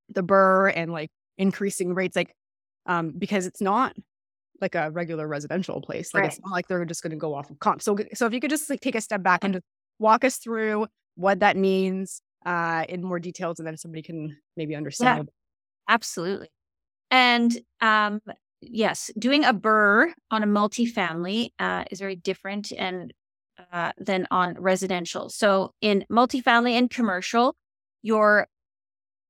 the 0.09 0.23
BRRRR 0.23 0.73
and 0.75 0.91
like 0.91 1.09
increasing 1.37 1.93
rates, 1.93 2.15
like, 2.15 2.33
um, 2.85 3.13
because 3.17 3.45
it's 3.45 3.61
not 3.61 3.95
like 4.61 4.75
a 4.75 4.91
regular 4.91 5.27
residential 5.27 5.81
place. 5.81 6.13
Like 6.13 6.21
right. 6.21 6.31
it's 6.31 6.41
not 6.41 6.51
like 6.51 6.67
they're 6.67 6.85
just 6.85 7.03
going 7.03 7.11
to 7.11 7.17
go 7.17 7.33
off 7.33 7.49
of 7.49 7.59
comp. 7.59 7.81
So, 7.81 7.97
so 8.13 8.25
if 8.25 8.33
you 8.33 8.39
could 8.39 8.49
just 8.49 8.69
like 8.69 8.81
take 8.81 8.95
a 8.95 9.01
step 9.01 9.23
back 9.23 9.43
and 9.43 9.55
just 9.55 9.65
walk 9.99 10.23
us 10.23 10.37
through 10.37 10.87
what 11.15 11.39
that 11.39 11.57
means 11.57 12.21
uh, 12.45 12.85
in 12.89 13.03
more 13.03 13.19
details, 13.19 13.59
and 13.59 13.67
then 13.67 13.77
somebody 13.77 14.01
can 14.01 14.37
maybe 14.57 14.75
understand. 14.75 15.29
Yeah, 15.29 15.93
absolutely. 15.93 16.49
And 17.09 17.59
um, 17.81 18.21
yes, 18.61 19.11
doing 19.17 19.43
a 19.43 19.53
BRRRR 19.53 20.11
on 20.31 20.43
a 20.43 20.47
multifamily 20.47 21.49
uh, 21.59 21.85
is 21.91 21.99
very 21.99 22.15
different 22.15 22.71
and 22.71 23.13
uh, 23.71 23.91
than 23.97 24.27
on 24.31 24.55
residential. 24.55 25.29
So 25.29 25.73
in 25.81 26.05
multifamily 26.11 26.71
and 26.71 26.89
commercial, 26.89 27.55
your 28.01 28.47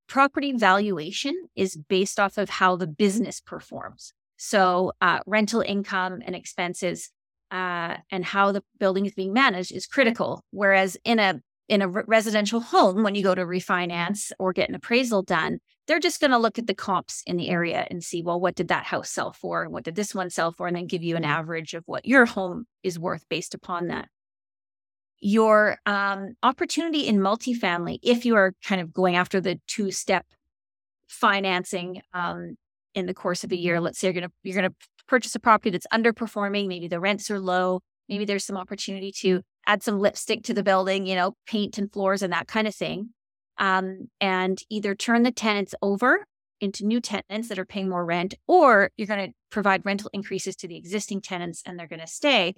property 0.08 0.54
valuation 0.54 1.48
is 1.56 1.76
based 1.76 2.20
off 2.20 2.38
of 2.38 2.50
how 2.50 2.76
the 2.76 2.88
business 2.88 3.41
performs. 3.41 4.13
So 4.43 4.93
uh, 5.01 5.19
rental 5.27 5.62
income 5.62 6.23
and 6.25 6.36
expenses 6.36 7.12
uh, 7.51 7.97
and 8.10 8.25
how 8.25 8.51
the 8.51 8.63
building 8.80 9.06
is 9.06 9.13
being 9.13 9.34
managed 9.34 9.71
is 9.71 9.86
critical. 9.86 10.43
Whereas 10.49 10.97
in 11.06 11.19
a 11.19 11.41
in 11.69 11.84
a 11.84 11.88
re- 11.88 12.04
residential 12.08 12.60
home, 12.60 13.04
when 13.04 13.13
you 13.13 13.21
go 13.21 13.36
to 13.36 13.45
refinance 13.45 14.32
or 14.39 14.51
get 14.51 14.67
an 14.67 14.73
appraisal 14.73 15.21
done, 15.21 15.60
they're 15.86 15.99
just 15.99 16.19
going 16.19 16.32
to 16.32 16.39
look 16.39 16.58
at 16.58 16.65
the 16.65 16.73
comps 16.73 17.21
in 17.27 17.38
the 17.38 17.49
area 17.49 17.86
and 17.91 18.04
see, 18.04 18.23
well, 18.23 18.39
what 18.39 18.56
did 18.56 18.69
that 18.69 18.86
house 18.86 19.12
sell 19.12 19.32
for? 19.32 19.62
And 19.62 19.71
what 19.71 19.84
did 19.84 19.93
this 19.93 20.15
one 20.15 20.32
sell 20.32 20.51
for? 20.51 20.65
And 20.65 20.75
then 20.75 20.88
give 20.88 21.04
you 21.04 21.15
an 21.15 21.23
average 21.23 21.75
of 21.75 21.84
what 21.86 22.08
your 22.08 22.25
home 22.25 22.65
is 22.82 22.97
worth 22.97 23.30
based 23.30 23.54
upon 23.54 23.89
that. 23.89 24.08
Your 25.19 25.77
um, 25.86 26.34
opportunity 26.41 27.01
in 27.01 27.17
multifamily, 27.19 27.99
if 28.01 28.25
you 28.25 28.36
are 28.36 28.56
kind 28.65 28.82
of 28.82 28.91
going 28.91 29.15
after 29.15 29.39
the 29.39 29.62
two 29.67 29.91
step 29.91 30.25
financing 31.08 32.01
um, 32.13 32.56
in 32.95 33.06
the 33.06 33.13
course 33.13 33.43
of 33.43 33.51
a 33.51 33.58
year. 33.58 33.80
Let's 33.80 33.99
say 33.99 34.08
you're 34.08 34.13
gonna 34.13 34.32
you're 34.43 34.56
gonna 34.56 34.73
purchase 35.08 35.36
a 35.36 35.39
property 35.39 35.69
that's 35.71 35.88
underperforming. 35.93 36.67
Maybe 36.67 36.88
the 36.88 36.99
rents 36.99 37.30
are 37.32 37.39
low. 37.39 37.82
Maybe 38.08 38.25
there's 38.25 38.45
some 38.45 38.58
opportunity 38.58 39.12
to 39.19 39.41
add 39.67 39.84
some 39.84 39.99
lipstick 39.99 40.43
to 40.43 40.54
the 40.54 40.63
building, 40.63 41.06
you 41.06 41.15
know, 41.15 41.34
paint 41.47 41.77
and 41.77 41.91
floors 41.91 42.21
and 42.21 42.34
that 42.34 42.47
kind 42.47 42.67
of 42.67 42.75
thing. 42.75 43.10
Um, 43.58 44.10
and 44.19 44.60
either 44.69 44.95
turn 44.95 45.23
the 45.23 45.32
tenants 45.32 45.75
over 45.82 46.25
into 46.62 46.86
new 46.86 47.01
tenants 47.01 47.49
that 47.49 47.60
are 47.60 47.65
paying 47.65 47.89
more 47.89 48.06
rent, 48.06 48.36
or 48.47 48.91
you're 48.95 49.08
going 49.08 49.30
to 49.30 49.34
provide 49.49 49.86
rental 49.86 50.10
increases 50.13 50.56
to 50.58 50.67
the 50.67 50.77
existing 50.77 51.21
tenants 51.21 51.62
and 51.65 51.77
they're 51.77 51.88
going 51.88 51.99
to 51.99 52.08
stay. 52.08 52.54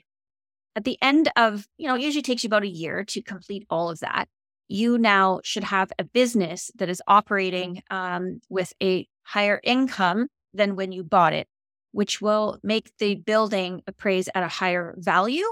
At 0.75 0.83
the 0.83 0.97
end 1.01 1.31
of, 1.35 1.67
you 1.77 1.87
know, 1.87 1.95
it 1.95 2.01
usually 2.01 2.21
takes 2.21 2.43
you 2.43 2.47
about 2.47 2.63
a 2.63 2.67
year 2.67 3.03
to 3.05 3.21
complete 3.21 3.65
all 3.69 3.89
of 3.89 3.99
that. 3.99 4.27
You 4.67 4.97
now 4.97 5.39
should 5.43 5.65
have 5.65 5.91
a 5.99 6.03
business 6.03 6.71
that 6.75 6.89
is 6.89 7.01
operating 7.07 7.83
um, 7.89 8.41
with 8.49 8.73
a 8.81 9.07
higher 9.23 9.59
income 9.63 10.27
than 10.53 10.75
when 10.75 10.91
you 10.91 11.03
bought 11.03 11.33
it, 11.33 11.47
which 11.91 12.21
will 12.21 12.59
make 12.63 12.91
the 12.99 13.15
building 13.15 13.81
appraise 13.87 14.29
at 14.33 14.43
a 14.43 14.47
higher 14.47 14.95
value. 14.97 15.45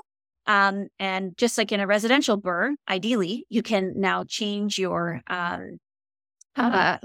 Um, 0.47 0.87
and 0.99 1.37
just 1.37 1.57
like 1.57 1.71
in 1.71 1.79
a 1.79 1.87
residential 1.87 2.39
BRRRR, 2.39 2.73
ideally, 2.89 3.45
you 3.49 3.61
can 3.61 3.93
now 3.95 4.23
change 4.23 4.77
your, 4.77 5.21
um, 5.27 5.77
uh, 6.55 6.97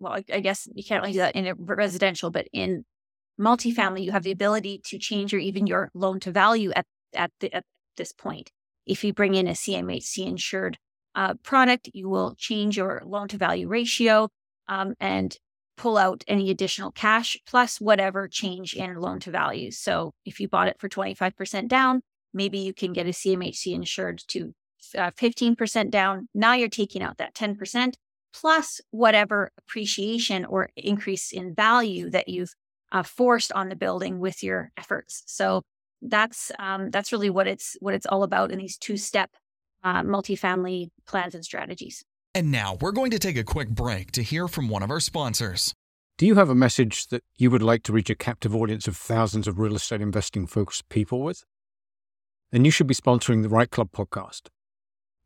well, 0.00 0.20
I 0.32 0.40
guess 0.40 0.68
you 0.74 0.82
can't 0.82 1.02
really 1.02 1.12
do 1.12 1.20
that 1.20 1.36
in 1.36 1.46
a 1.46 1.54
residential, 1.54 2.30
but 2.30 2.48
in 2.52 2.84
multifamily, 3.40 4.02
you 4.02 4.12
have 4.12 4.24
the 4.24 4.32
ability 4.32 4.80
to 4.86 4.98
change 4.98 5.32
or 5.32 5.38
even 5.38 5.66
your 5.66 5.90
loan 5.94 6.20
to 6.20 6.32
value 6.32 6.72
at, 6.72 6.86
at, 7.14 7.30
the, 7.40 7.54
at 7.54 7.64
this 7.96 8.12
point. 8.12 8.50
If 8.86 9.04
you 9.04 9.12
bring 9.12 9.34
in 9.34 9.46
a 9.46 9.52
CMHC 9.52 10.26
insured 10.26 10.78
uh, 11.14 11.34
product, 11.42 11.90
you 11.94 12.08
will 12.08 12.34
change 12.36 12.76
your 12.76 13.02
loan 13.04 13.28
to 13.28 13.36
value 13.36 13.68
ratio 13.68 14.28
um, 14.68 14.94
and 14.98 15.36
pull 15.76 15.96
out 15.96 16.24
any 16.28 16.50
additional 16.50 16.90
cash 16.90 17.36
plus 17.46 17.80
whatever 17.80 18.28
change 18.28 18.74
in 18.74 18.94
loan 18.96 19.20
to 19.20 19.30
value. 19.30 19.70
So 19.70 20.12
if 20.24 20.40
you 20.40 20.48
bought 20.48 20.68
it 20.68 20.76
for 20.78 20.88
25% 20.88 21.68
down, 21.68 22.02
maybe 22.34 22.58
you 22.58 22.72
can 22.72 22.92
get 22.92 23.06
a 23.06 23.10
CMHC 23.10 23.74
insured 23.74 24.22
to 24.28 24.54
uh, 24.96 25.10
15% 25.12 25.90
down. 25.90 26.28
Now 26.34 26.54
you're 26.54 26.68
taking 26.68 27.02
out 27.02 27.18
that 27.18 27.34
10% 27.34 27.94
plus 28.34 28.80
whatever 28.90 29.50
appreciation 29.58 30.44
or 30.44 30.70
increase 30.76 31.32
in 31.32 31.54
value 31.54 32.10
that 32.10 32.28
you've 32.28 32.54
uh, 32.90 33.02
forced 33.02 33.52
on 33.52 33.68
the 33.68 33.76
building 33.76 34.18
with 34.18 34.42
your 34.42 34.70
efforts. 34.76 35.22
So 35.26 35.62
that's 36.02 36.50
um, 36.58 36.90
that's 36.90 37.12
really 37.12 37.30
what 37.30 37.46
it's 37.46 37.76
what 37.80 37.94
it's 37.94 38.06
all 38.06 38.22
about 38.22 38.50
in 38.50 38.58
these 38.58 38.76
two 38.76 38.96
step 38.96 39.30
uh, 39.84 40.02
multifamily 40.02 40.88
plans 41.06 41.34
and 41.34 41.44
strategies. 41.44 42.04
And 42.34 42.50
now 42.50 42.78
we're 42.80 42.92
going 42.92 43.10
to 43.10 43.18
take 43.18 43.36
a 43.36 43.44
quick 43.44 43.68
break 43.68 44.10
to 44.12 44.22
hear 44.22 44.48
from 44.48 44.70
one 44.70 44.82
of 44.82 44.90
our 44.90 45.00
sponsors. 45.00 45.74
Do 46.16 46.26
you 46.26 46.36
have 46.36 46.48
a 46.48 46.54
message 46.54 47.08
that 47.08 47.24
you 47.36 47.50
would 47.50 47.62
like 47.62 47.82
to 47.82 47.92
reach 47.92 48.08
a 48.08 48.14
captive 48.14 48.56
audience 48.56 48.88
of 48.88 48.96
thousands 48.96 49.46
of 49.46 49.58
real 49.58 49.76
estate 49.76 50.00
investing 50.00 50.46
focused 50.46 50.88
people 50.88 51.20
with? 51.20 51.44
Then 52.50 52.64
you 52.64 52.70
should 52.70 52.86
be 52.86 52.94
sponsoring 52.94 53.42
the 53.42 53.50
REITE 53.50 53.70
Club 53.70 53.90
podcast. 53.92 54.48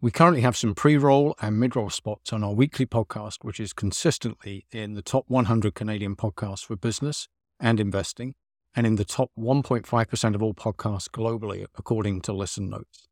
We 0.00 0.10
currently 0.10 0.40
have 0.40 0.56
some 0.56 0.74
pre 0.74 0.96
roll 0.96 1.36
and 1.40 1.60
mid 1.60 1.76
roll 1.76 1.90
spots 1.90 2.32
on 2.32 2.42
our 2.42 2.52
weekly 2.52 2.86
podcast, 2.86 3.38
which 3.42 3.60
is 3.60 3.72
consistently 3.72 4.66
in 4.72 4.94
the 4.94 5.02
top 5.02 5.26
100 5.28 5.76
Canadian 5.76 6.16
podcasts 6.16 6.66
for 6.66 6.74
business 6.74 7.28
and 7.60 7.78
investing, 7.78 8.34
and 8.74 8.84
in 8.84 8.96
the 8.96 9.04
top 9.04 9.30
1.5% 9.38 10.34
of 10.34 10.42
all 10.42 10.54
podcasts 10.54 11.08
globally, 11.08 11.66
according 11.78 12.20
to 12.22 12.32
Listen 12.32 12.68
Notes. 12.68 13.06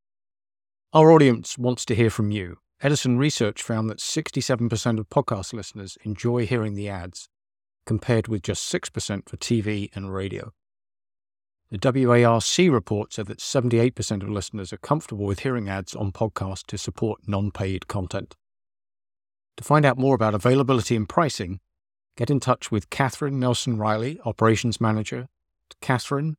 Our 0.93 1.13
audience 1.13 1.57
wants 1.57 1.85
to 1.85 1.95
hear 1.95 2.11
from 2.11 2.33
you 2.33 2.59
Edison 2.85 3.17
Research 3.17 3.63
found 3.63 3.89
that 3.89 3.97
67% 3.97 4.99
of 4.99 5.09
podcast 5.09 5.55
listeners 5.55 5.97
enjoy 6.05 6.45
hearing 6.45 6.75
the 6.75 6.91
ads, 6.91 7.31
compared 7.87 8.29
with 8.29 8.43
just 8.43 8.71
6% 8.71 9.27
for 9.27 9.39
TV 9.39 9.89
and 9.97 10.13
radio. 10.13 10.53
The 11.71 11.79
WARC 11.79 12.71
report 12.71 13.15
said 13.15 13.27
that 13.29 13.39
78% 13.39 14.23
of 14.23 14.29
listeners 14.29 14.71
are 14.71 14.77
comfortable 14.77 15.25
with 15.25 15.41
hearing 15.41 15.67
ads 15.67 15.95
on 15.95 16.13
podcasts 16.13 16.67
to 16.67 16.77
support 16.77 17.27
non 17.27 17.51
paid 17.51 17.89
content. 17.89 18.37
To 19.57 19.65
find 19.65 19.87
out 19.87 19.97
more 19.97 20.15
about 20.15 20.35
availability 20.35 20.95
and 20.95 21.09
pricing, 21.09 21.61
get 22.19 22.29
in 22.29 22.39
touch 22.39 22.71
with 22.71 22.91
Catherine 22.91 23.41
Nelson 23.41 23.79
Riley, 23.79 24.21
Operations 24.27 24.79
Manager, 24.79 25.29
Catherine, 25.81 26.37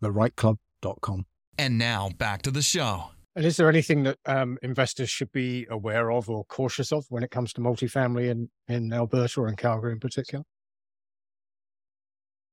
thereiteclub.com. 0.00 1.26
And 1.58 1.76
now 1.76 2.10
back 2.16 2.42
to 2.42 2.52
the 2.52 2.62
show. 2.62 3.11
And 3.34 3.46
is 3.46 3.56
there 3.56 3.68
anything 3.68 4.02
that 4.02 4.18
um, 4.26 4.58
investors 4.62 5.08
should 5.08 5.32
be 5.32 5.66
aware 5.70 6.10
of 6.10 6.28
or 6.28 6.44
cautious 6.44 6.92
of 6.92 7.06
when 7.08 7.22
it 7.22 7.30
comes 7.30 7.52
to 7.54 7.62
multifamily 7.62 8.28
in, 8.28 8.50
in 8.68 8.92
Alberta 8.92 9.40
or 9.40 9.48
in 9.48 9.56
Calgary 9.56 9.92
in 9.92 10.00
particular? 10.00 10.44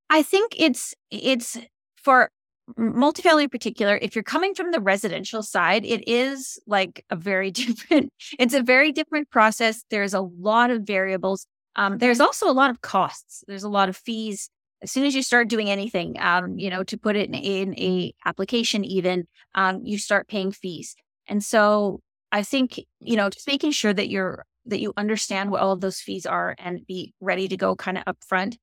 I 0.08 0.22
think 0.22 0.54
it's 0.58 0.94
it's 1.10 1.58
for 1.96 2.30
multifamily 2.78 3.44
in 3.44 3.48
particular. 3.50 3.98
If 4.00 4.14
you're 4.14 4.24
coming 4.24 4.54
from 4.54 4.70
the 4.70 4.80
residential 4.80 5.42
side, 5.42 5.84
it 5.84 6.08
is 6.08 6.58
like 6.66 7.04
a 7.10 7.16
very 7.16 7.50
different. 7.50 8.12
It's 8.38 8.54
a 8.54 8.62
very 8.62 8.90
different 8.90 9.30
process. 9.30 9.84
There's 9.90 10.14
a 10.14 10.20
lot 10.20 10.70
of 10.70 10.82
variables. 10.82 11.46
Um, 11.76 11.98
there's 11.98 12.20
also 12.20 12.50
a 12.50 12.52
lot 12.52 12.70
of 12.70 12.80
costs. 12.80 13.44
There's 13.46 13.62
a 13.62 13.68
lot 13.68 13.88
of 13.88 13.96
fees 13.96 14.50
as 14.82 14.90
soon 14.90 15.04
as 15.04 15.14
you 15.14 15.22
start 15.22 15.48
doing 15.48 15.68
anything, 15.68 16.16
um, 16.18 16.58
you 16.58 16.70
know, 16.70 16.82
to 16.84 16.96
put 16.96 17.16
it 17.16 17.28
in, 17.28 17.34
in 17.34 17.74
a 17.78 18.14
application, 18.24 18.84
even 18.84 19.26
um, 19.54 19.80
you 19.84 19.98
start 19.98 20.28
paying 20.28 20.52
fees. 20.52 20.96
And 21.28 21.44
so 21.44 22.00
I 22.32 22.42
think 22.42 22.80
you 23.00 23.16
know, 23.16 23.30
just 23.30 23.46
making 23.46 23.72
sure 23.72 23.92
that 23.92 24.08
you're 24.08 24.44
that 24.66 24.80
you 24.80 24.92
understand 24.96 25.50
what 25.50 25.60
all 25.60 25.72
of 25.72 25.80
those 25.80 26.00
fees 26.00 26.26
are 26.26 26.54
and 26.58 26.86
be 26.86 27.14
ready 27.20 27.48
to 27.48 27.56
go 27.56 27.74
kind 27.74 27.98
of 27.98 28.04
upfront. 28.04 28.56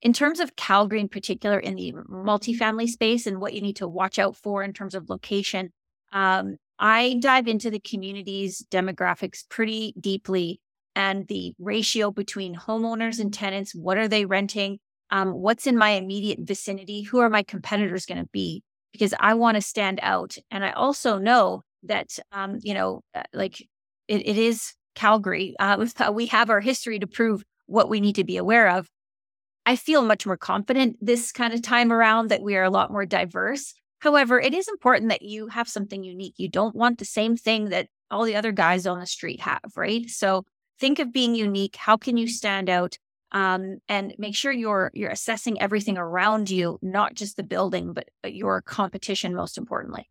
In 0.00 0.12
terms 0.12 0.38
of 0.38 0.54
Calgary 0.56 1.00
in 1.00 1.08
particular, 1.08 1.58
in 1.58 1.74
the 1.74 1.92
multifamily 2.08 2.88
space 2.88 3.26
and 3.26 3.40
what 3.40 3.52
you 3.52 3.60
need 3.60 3.76
to 3.76 3.88
watch 3.88 4.18
out 4.18 4.36
for 4.36 4.62
in 4.62 4.72
terms 4.72 4.94
of 4.94 5.08
location, 5.08 5.72
um, 6.12 6.56
I 6.78 7.16
dive 7.20 7.48
into 7.48 7.70
the 7.70 7.80
community's 7.80 8.64
demographics 8.70 9.48
pretty 9.48 9.94
deeply 9.98 10.60
and 10.94 11.26
the 11.26 11.54
ratio 11.58 12.10
between 12.10 12.54
homeowners 12.54 13.18
and 13.18 13.34
tenants. 13.34 13.74
What 13.74 13.98
are 13.98 14.08
they 14.08 14.24
renting? 14.24 14.78
Um, 15.10 15.32
what's 15.32 15.66
in 15.66 15.76
my 15.76 15.90
immediate 15.90 16.40
vicinity? 16.40 17.02
Who 17.02 17.18
are 17.18 17.30
my 17.30 17.42
competitors 17.42 18.06
going 18.06 18.22
to 18.22 18.28
be? 18.32 18.62
Because 18.92 19.14
I 19.20 19.34
want 19.34 19.56
to 19.56 19.62
stand 19.62 20.00
out. 20.02 20.36
And 20.50 20.64
I 20.64 20.70
also 20.72 21.18
know 21.18 21.62
that, 21.84 22.18
um, 22.32 22.58
you 22.62 22.74
know, 22.74 23.02
uh, 23.14 23.22
like 23.32 23.60
it, 24.08 24.26
it 24.26 24.38
is 24.38 24.74
Calgary. 24.94 25.54
Uh, 25.58 25.86
we 26.12 26.26
have 26.26 26.50
our 26.50 26.60
history 26.60 26.98
to 26.98 27.06
prove 27.06 27.42
what 27.66 27.88
we 27.88 28.00
need 28.00 28.16
to 28.16 28.24
be 28.24 28.36
aware 28.36 28.68
of. 28.70 28.88
I 29.66 29.76
feel 29.76 30.02
much 30.02 30.24
more 30.24 30.38
confident 30.38 30.96
this 31.00 31.30
kind 31.30 31.52
of 31.52 31.60
time 31.60 31.92
around 31.92 32.28
that 32.28 32.42
we 32.42 32.56
are 32.56 32.64
a 32.64 32.70
lot 32.70 32.90
more 32.90 33.04
diverse. 33.04 33.74
However, 34.00 34.40
it 34.40 34.54
is 34.54 34.68
important 34.68 35.10
that 35.10 35.22
you 35.22 35.48
have 35.48 35.68
something 35.68 36.02
unique. 36.02 36.34
You 36.38 36.48
don't 36.48 36.74
want 36.74 36.98
the 36.98 37.04
same 37.04 37.36
thing 37.36 37.68
that 37.68 37.88
all 38.10 38.24
the 38.24 38.36
other 38.36 38.52
guys 38.52 38.86
on 38.86 38.98
the 38.98 39.06
street 39.06 39.40
have, 39.40 39.60
right? 39.76 40.08
So 40.08 40.44
think 40.80 40.98
of 40.98 41.12
being 41.12 41.34
unique. 41.34 41.76
How 41.76 41.96
can 41.96 42.16
you 42.16 42.28
stand 42.28 42.70
out? 42.70 42.96
Um, 43.32 43.78
and 43.88 44.14
make 44.18 44.34
sure 44.34 44.52
you're 44.52 44.90
you're 44.94 45.10
assessing 45.10 45.60
everything 45.60 45.98
around 45.98 46.50
you, 46.50 46.78
not 46.82 47.14
just 47.14 47.36
the 47.36 47.42
building, 47.42 47.92
but 47.92 48.08
your 48.24 48.62
competition. 48.62 49.34
Most 49.34 49.58
importantly. 49.58 50.08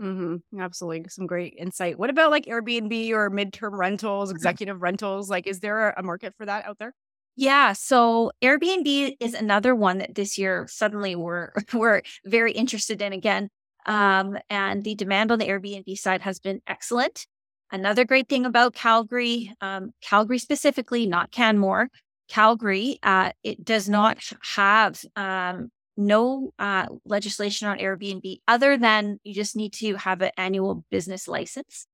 Mm-hmm. 0.00 0.60
Absolutely, 0.60 1.08
some 1.08 1.26
great 1.26 1.54
insight. 1.58 1.98
What 1.98 2.10
about 2.10 2.30
like 2.30 2.44
Airbnb 2.44 3.10
or 3.12 3.30
midterm 3.30 3.72
rentals, 3.72 4.28
mm-hmm. 4.28 4.36
executive 4.36 4.82
rentals? 4.82 5.30
Like, 5.30 5.46
is 5.46 5.60
there 5.60 5.90
a 5.90 6.02
market 6.02 6.34
for 6.36 6.44
that 6.46 6.66
out 6.66 6.78
there? 6.78 6.92
Yeah, 7.36 7.74
so 7.74 8.32
Airbnb 8.42 9.16
is 9.20 9.34
another 9.34 9.74
one 9.74 9.98
that 9.98 10.14
this 10.14 10.38
year 10.38 10.66
suddenly 10.68 11.14
we're 11.14 11.52
we're 11.72 12.02
very 12.24 12.52
interested 12.52 13.00
in 13.00 13.12
again. 13.12 13.48
Um, 13.86 14.36
and 14.50 14.82
the 14.82 14.94
demand 14.94 15.30
on 15.30 15.38
the 15.38 15.48
Airbnb 15.48 15.96
side 15.96 16.22
has 16.22 16.40
been 16.40 16.60
excellent. 16.66 17.26
Another 17.72 18.04
great 18.04 18.28
thing 18.28 18.46
about 18.46 18.74
Calgary, 18.74 19.52
um, 19.60 19.90
Calgary 20.00 20.38
specifically, 20.38 21.06
not 21.06 21.30
Canmore, 21.32 21.88
Calgary, 22.28 22.98
uh, 23.02 23.32
it 23.42 23.64
does 23.64 23.88
not 23.88 24.18
have 24.54 25.00
um, 25.14 25.70
no 25.96 26.52
uh, 26.58 26.86
legislation 27.04 27.68
on 27.68 27.78
Airbnb 27.78 28.38
other 28.46 28.76
than 28.76 29.18
you 29.24 29.34
just 29.34 29.56
need 29.56 29.72
to 29.74 29.94
have 29.96 30.20
an 30.22 30.32
annual 30.36 30.84
business 30.90 31.28
license. 31.28 31.86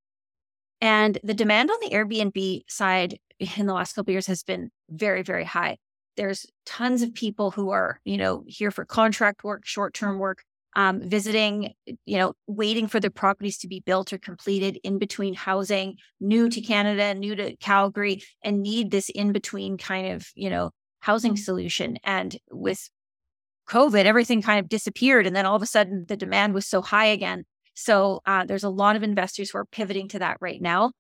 And 0.81 1.19
the 1.23 1.35
demand 1.35 1.71
on 1.71 1.77
the 1.81 1.91
Airbnb 1.91 2.63
side 2.69 3.19
in 3.57 3.67
the 3.67 3.75
last 3.75 3.93
couple 3.93 4.13
years 4.13 4.27
has 4.27 4.43
been 4.43 4.71
very, 4.91 5.23
very 5.23 5.45
high. 5.45 5.79
There's 6.17 6.47
tons 6.67 7.03
of 7.03 7.15
people 7.15 7.53
who 7.53 7.71
are, 7.71 8.01
you 8.05 8.17
know, 8.17 8.45
here 8.47 8.71
for 8.71 8.85
contract 8.85 9.45
work, 9.45 9.65
short 9.65 9.95
term 9.95 10.19
work, 10.19 10.43
um, 10.75 11.01
visiting, 11.03 11.75
you 12.07 12.19
know, 12.19 12.33
waiting 12.47 12.87
for 12.87 13.01
the 13.01 13.11
properties 13.11 13.59
to 13.59 13.69
be 13.69 13.81
built 13.81 14.13
or 14.13 14.19
completed 14.19 14.79
in 14.83 14.99
between 14.99 15.35
housing, 15.35 15.97
new 16.21 16.49
to 16.49 16.61
Canada, 16.61 17.15
new 17.15 17.35
to 17.35 17.57
Calgary, 17.57 18.23
and 18.43 18.63
need 18.63 18.91
this 18.91 19.09
in 19.11 19.33
between 19.33 19.77
kind 19.77 20.13
of, 20.13 20.27
you 20.35 20.49
know, 20.49 20.71
housing 21.01 21.37
solution. 21.37 21.99
And 22.05 22.37
with 22.51 22.89
COVID, 23.69 24.05
everything 24.05 24.43
kind 24.43 24.61
of 24.61 24.69
disappeared. 24.69 25.27
And 25.27 25.37
then 25.37 25.47
all 25.47 25.57
of 25.57 25.63
a 25.63 25.67
sudden, 25.67 26.07
the 26.09 26.17
demand 26.17 26.55
was 26.55 26.67
so 26.67 26.81
high 26.81 27.07
again. 27.07 27.45
So 27.75 28.21
uh, 28.27 28.45
there's 28.45 28.65
a 28.65 28.71
lot 28.71 28.97
of 28.97 29.03
investors 29.03 29.51
who 29.51 29.59
are 29.59 29.65
pivoting 29.65 30.09
to 30.09 30.19
that 30.19 30.39
right 30.41 30.61
now. 30.61 30.93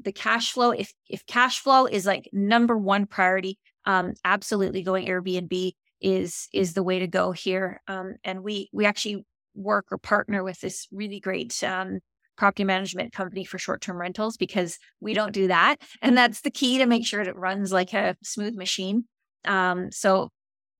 The 0.00 0.12
cash 0.12 0.52
flow, 0.52 0.70
if 0.70 0.92
if 1.08 1.26
cash 1.26 1.58
flow 1.60 1.86
is 1.86 2.06
like 2.06 2.28
number 2.32 2.78
one 2.78 3.06
priority, 3.06 3.58
um, 3.84 4.14
absolutely 4.24 4.82
going 4.82 5.06
Airbnb 5.06 5.72
is 6.02 6.48
is 6.52 6.74
the 6.74 6.82
way 6.82 6.98
to 6.98 7.06
go 7.06 7.32
here. 7.32 7.80
Um, 7.88 8.16
and 8.24 8.42
we 8.42 8.68
we 8.72 8.84
actually 8.84 9.24
work 9.54 9.86
or 9.90 9.98
partner 9.98 10.42
with 10.42 10.60
this 10.60 10.88
really 10.90 11.20
great 11.20 11.62
um, 11.62 12.00
property 12.36 12.64
management 12.64 13.12
company 13.12 13.44
for 13.44 13.58
short 13.58 13.80
term 13.80 14.00
rentals 14.00 14.36
because 14.36 14.78
we 15.00 15.14
don't 15.14 15.32
do 15.32 15.48
that. 15.48 15.76
And 16.00 16.16
that's 16.16 16.40
the 16.40 16.50
key 16.50 16.78
to 16.78 16.86
make 16.86 17.06
sure 17.06 17.20
it 17.20 17.36
runs 17.36 17.72
like 17.72 17.92
a 17.92 18.16
smooth 18.22 18.54
machine. 18.54 19.04
Um, 19.44 19.90
so, 19.92 20.30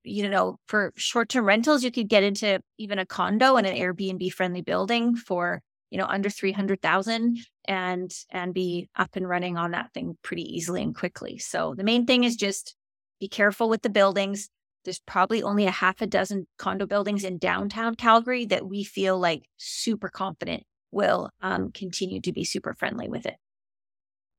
you 0.04 0.28
know, 0.28 0.56
for 0.68 0.92
short 0.96 1.28
term 1.28 1.44
rentals, 1.44 1.85
you 1.85 1.90
could 1.90 2.08
get 2.08 2.22
into 2.22 2.61
even 2.78 2.98
a 2.98 3.06
condo 3.06 3.56
in 3.56 3.64
an 3.64 3.76
Airbnb 3.76 4.32
friendly 4.32 4.62
building 4.62 5.14
for, 5.16 5.62
you 5.90 5.98
know, 5.98 6.06
under 6.06 6.30
300,000 6.30 7.38
and, 7.66 8.11
and 8.30 8.54
be 8.54 8.88
up 8.96 9.11
and 9.14 9.28
running 9.28 9.56
on 9.56 9.72
that 9.72 9.92
thing 9.92 10.16
pretty 10.22 10.42
easily 10.42 10.82
and 10.82 10.96
quickly. 10.96 11.38
So 11.38 11.74
the 11.76 11.85
main 11.85 12.06
thing 12.06 12.24
is 12.24 12.37
just 12.37 12.74
be 13.20 13.28
careful 13.28 13.68
with 13.68 13.82
the 13.82 13.90
buildings. 13.90 14.48
There's 14.85 15.01
probably 15.07 15.42
only 15.42 15.66
a 15.66 15.71
half 15.71 16.01
a 16.01 16.07
dozen 16.07 16.47
condo 16.59 16.87
buildings 16.87 17.25
in 17.25 17.38
downtown 17.38 17.95
Calgary 17.95 18.45
that 18.47 18.66
we 18.66 18.85
feel 18.85 19.18
like 19.18 19.45
super 19.57 20.09
confident 20.09 20.64
will 20.90 21.31
um, 21.40 21.71
continue 21.73 22.21
to 22.21 22.33
be 22.33 22.45
super 22.45 22.75
friendly 22.75 23.09
with 23.09 23.27
it. 23.27 23.37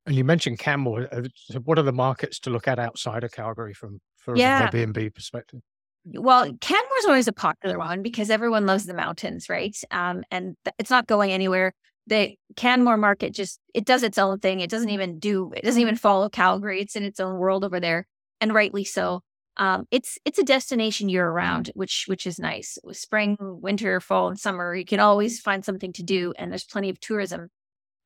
And 0.06 0.14
you 0.14 0.24
mentioned 0.24 0.58
Canmore. 0.58 1.08
Uh, 1.10 1.22
what 1.64 1.78
are 1.78 1.82
the 1.82 1.92
markets 1.92 2.38
to 2.40 2.50
look 2.50 2.68
at 2.68 2.78
outside 2.78 3.24
of 3.24 3.32
Calgary 3.32 3.72
from 3.74 4.00
from 4.16 4.36
Yeah. 4.36 4.64
an 4.64 4.70
Airbnb 4.70 5.14
perspective? 5.14 5.60
Well, 6.06 6.52
Canmore's 6.60 7.04
always 7.06 7.28
a 7.28 7.32
popular 7.32 7.78
one 7.78 8.02
because 8.02 8.28
everyone 8.28 8.66
loves 8.66 8.84
the 8.84 8.92
mountains, 8.94 9.48
right? 9.48 9.74
Um, 9.90 10.22
and 10.30 10.56
th- 10.64 10.74
it's 10.78 10.90
not 10.90 11.06
going 11.06 11.32
anywhere. 11.32 11.72
The 12.06 12.36
Canmore 12.56 12.98
market 12.98 13.32
just 13.32 13.58
it 13.72 13.86
does 13.86 14.02
its 14.02 14.18
own 14.18 14.38
thing. 14.40 14.60
It 14.60 14.68
doesn't 14.68 14.90
even 14.90 15.18
do 15.18 15.50
it 15.56 15.64
doesn't 15.64 15.80
even 15.80 15.96
follow 15.96 16.28
Calgary. 16.28 16.82
It's 16.82 16.96
in 16.96 17.04
its 17.04 17.18
own 17.20 17.38
world 17.38 17.64
over 17.64 17.80
there, 17.80 18.06
and 18.42 18.52
rightly 18.52 18.84
so. 18.84 19.22
Um, 19.56 19.86
it's 19.90 20.18
it's 20.24 20.38
a 20.38 20.44
destination 20.44 21.08
year 21.08 21.30
round, 21.30 21.70
which 21.74 22.04
which 22.08 22.26
is 22.26 22.38
nice. 22.38 22.76
Spring, 22.92 23.36
winter, 23.40 24.00
fall, 24.00 24.28
and 24.28 24.38
summer, 24.38 24.74
you 24.74 24.84
can 24.84 25.00
always 25.00 25.40
find 25.40 25.64
something 25.64 25.92
to 25.92 26.02
do, 26.02 26.32
and 26.36 26.50
there's 26.50 26.64
plenty 26.64 26.90
of 26.90 26.98
tourism. 27.00 27.48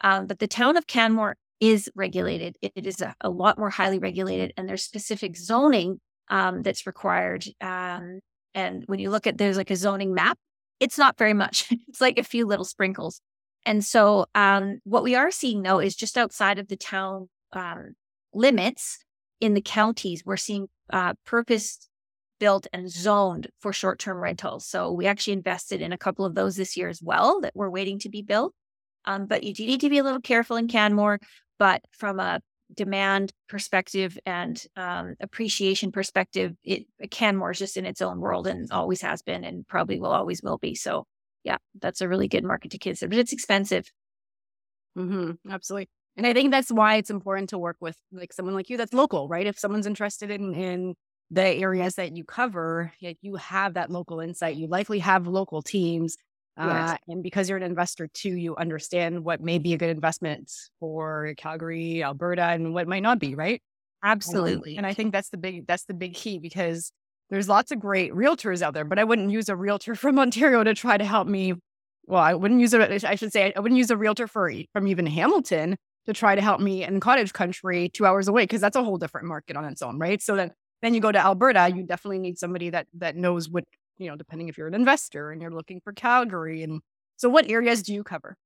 Um, 0.02 0.26
but 0.26 0.38
the 0.38 0.46
town 0.46 0.76
of 0.76 0.86
Canmore 0.86 1.36
is 1.60 1.90
regulated. 1.94 2.56
It, 2.62 2.72
it 2.76 2.86
is 2.86 3.00
a, 3.00 3.14
a 3.20 3.30
lot 3.30 3.58
more 3.58 3.70
highly 3.70 3.98
regulated, 3.98 4.52
and 4.56 4.68
there's 4.68 4.82
specific 4.82 5.36
zoning 5.36 6.00
um, 6.28 6.62
that's 6.62 6.86
required. 6.86 7.44
Um, 7.60 8.20
and 8.54 8.84
when 8.86 8.98
you 8.98 9.10
look 9.10 9.26
at 9.26 9.38
there's 9.38 9.56
like 9.56 9.70
a 9.70 9.76
zoning 9.76 10.14
map, 10.14 10.38
it's 10.80 10.98
not 10.98 11.18
very 11.18 11.34
much. 11.34 11.72
it's 11.88 12.00
like 12.00 12.18
a 12.18 12.24
few 12.24 12.46
little 12.46 12.64
sprinkles. 12.64 13.20
And 13.64 13.84
so 13.84 14.26
um, 14.34 14.78
what 14.84 15.02
we 15.02 15.14
are 15.14 15.30
seeing 15.30 15.62
though 15.62 15.78
is 15.78 15.96
just 15.96 16.16
outside 16.16 16.58
of 16.58 16.68
the 16.68 16.76
town 16.76 17.28
um, 17.52 17.94
limits 18.32 18.98
in 19.40 19.54
the 19.54 19.62
counties, 19.62 20.22
we're 20.24 20.36
seeing 20.36 20.68
uh, 20.92 21.14
purpose 21.24 21.88
built 22.40 22.66
and 22.72 22.90
zoned 22.90 23.48
for 23.60 23.72
short 23.72 23.98
term 23.98 24.18
rentals. 24.18 24.66
So 24.66 24.92
we 24.92 25.06
actually 25.06 25.32
invested 25.34 25.80
in 25.80 25.92
a 25.92 25.98
couple 25.98 26.24
of 26.24 26.34
those 26.34 26.56
this 26.56 26.76
year 26.76 26.88
as 26.88 27.02
well 27.02 27.40
that 27.40 27.54
we're 27.54 27.70
waiting 27.70 27.98
to 28.00 28.08
be 28.08 28.22
built. 28.22 28.54
Um, 29.04 29.26
but 29.26 29.42
you 29.44 29.54
do 29.54 29.66
need 29.66 29.80
to 29.80 29.90
be 29.90 29.98
a 29.98 30.02
little 30.04 30.20
careful 30.20 30.56
in 30.56 30.68
Canmore. 30.68 31.18
But 31.58 31.82
from 31.92 32.20
a 32.20 32.40
demand 32.74 33.32
perspective 33.48 34.18
and 34.26 34.62
um, 34.76 35.14
appreciation 35.20 35.90
perspective, 35.90 36.54
it 36.62 36.86
Canmore 37.10 37.52
is 37.52 37.58
just 37.58 37.76
in 37.76 37.86
its 37.86 38.02
own 38.02 38.20
world 38.20 38.46
and 38.46 38.70
always 38.70 39.00
has 39.00 39.22
been 39.22 39.44
and 39.44 39.66
probably 39.66 39.98
will 39.98 40.12
always 40.12 40.42
will 40.42 40.58
be. 40.58 40.74
So 40.74 41.06
yeah, 41.44 41.58
that's 41.80 42.00
a 42.00 42.08
really 42.08 42.28
good 42.28 42.44
market 42.44 42.70
to 42.72 42.78
consider. 42.78 43.08
But 43.10 43.18
it's 43.18 43.32
expensive. 43.32 43.90
hmm 44.96 45.32
absolutely. 45.48 45.88
And 46.18 46.26
I 46.26 46.32
think 46.32 46.50
that's 46.50 46.72
why 46.72 46.96
it's 46.96 47.10
important 47.10 47.48
to 47.50 47.58
work 47.58 47.76
with 47.80 47.96
like 48.10 48.32
someone 48.32 48.56
like 48.56 48.68
you 48.68 48.76
that's 48.76 48.92
local, 48.92 49.28
right? 49.28 49.46
If 49.46 49.56
someone's 49.56 49.86
interested 49.86 50.32
in 50.32 50.52
in 50.52 50.94
the 51.30 51.46
areas 51.46 51.94
that 51.94 52.16
you 52.16 52.24
cover, 52.24 52.92
like 53.00 53.18
you 53.20 53.36
have 53.36 53.74
that 53.74 53.88
local 53.88 54.18
insight. 54.18 54.56
You 54.56 54.66
likely 54.66 54.98
have 54.98 55.28
local 55.28 55.62
teams. 55.62 56.16
Uh, 56.56 56.96
and 57.06 57.22
because 57.22 57.48
you're 57.48 57.56
an 57.56 57.62
investor 57.62 58.08
too, 58.08 58.30
you 58.30 58.56
understand 58.56 59.24
what 59.24 59.40
may 59.40 59.58
be 59.58 59.74
a 59.74 59.78
good 59.78 59.90
investment 59.90 60.50
for 60.80 61.34
Calgary, 61.36 62.02
Alberta, 62.02 62.42
and 62.42 62.74
what 62.74 62.88
might 62.88 63.04
not 63.04 63.20
be, 63.20 63.36
right? 63.36 63.62
Um, 64.02 64.10
Absolutely. 64.10 64.76
And 64.76 64.84
I 64.84 64.92
think 64.92 65.12
that's 65.12 65.28
the 65.28 65.36
big 65.36 65.68
that's 65.68 65.84
the 65.84 65.94
big 65.94 66.14
key 66.14 66.40
because 66.40 66.90
there's 67.30 67.48
lots 67.48 67.70
of 67.70 67.78
great 67.78 68.12
realtors 68.12 68.60
out 68.60 68.74
there, 68.74 68.84
but 68.84 68.98
I 68.98 69.04
wouldn't 69.04 69.30
use 69.30 69.48
a 69.48 69.54
realtor 69.54 69.94
from 69.94 70.18
Ontario 70.18 70.64
to 70.64 70.74
try 70.74 70.96
to 70.96 71.04
help 71.04 71.28
me. 71.28 71.54
Well, 72.06 72.22
I 72.22 72.34
wouldn't 72.34 72.60
use 72.60 72.74
a 72.74 73.08
I 73.08 73.14
should 73.14 73.32
say 73.32 73.52
I 73.54 73.60
wouldn't 73.60 73.78
use 73.78 73.92
a 73.92 73.96
realtor 73.96 74.26
for 74.26 74.50
from 74.72 74.88
even 74.88 75.06
Hamilton 75.06 75.76
to 76.08 76.14
try 76.14 76.34
to 76.34 76.40
help 76.40 76.58
me 76.58 76.82
in 76.84 77.00
cottage 77.00 77.34
country 77.34 77.90
two 77.90 78.06
hours 78.06 78.28
away 78.28 78.44
because 78.44 78.62
that's 78.62 78.76
a 78.76 78.82
whole 78.82 78.96
different 78.96 79.26
market 79.26 79.56
on 79.56 79.64
its 79.66 79.82
own, 79.82 79.98
right? 79.98 80.22
So 80.22 80.34
then 80.34 80.52
then 80.80 80.94
you 80.94 81.00
go 81.00 81.12
to 81.12 81.18
Alberta, 81.18 81.70
you 81.74 81.82
definitely 81.82 82.18
need 82.18 82.38
somebody 82.38 82.70
that 82.70 82.86
that 82.94 83.14
knows 83.14 83.48
what 83.48 83.64
you 83.98 84.08
know, 84.08 84.16
depending 84.16 84.48
if 84.48 84.56
you're 84.56 84.68
an 84.68 84.74
investor 84.74 85.30
and 85.30 85.42
you're 85.42 85.50
looking 85.50 85.80
for 85.80 85.92
Calgary 85.92 86.62
and 86.62 86.80
so 87.16 87.28
what 87.28 87.50
areas 87.50 87.82
do 87.82 87.92
you 87.92 88.02
cover? 88.02 88.36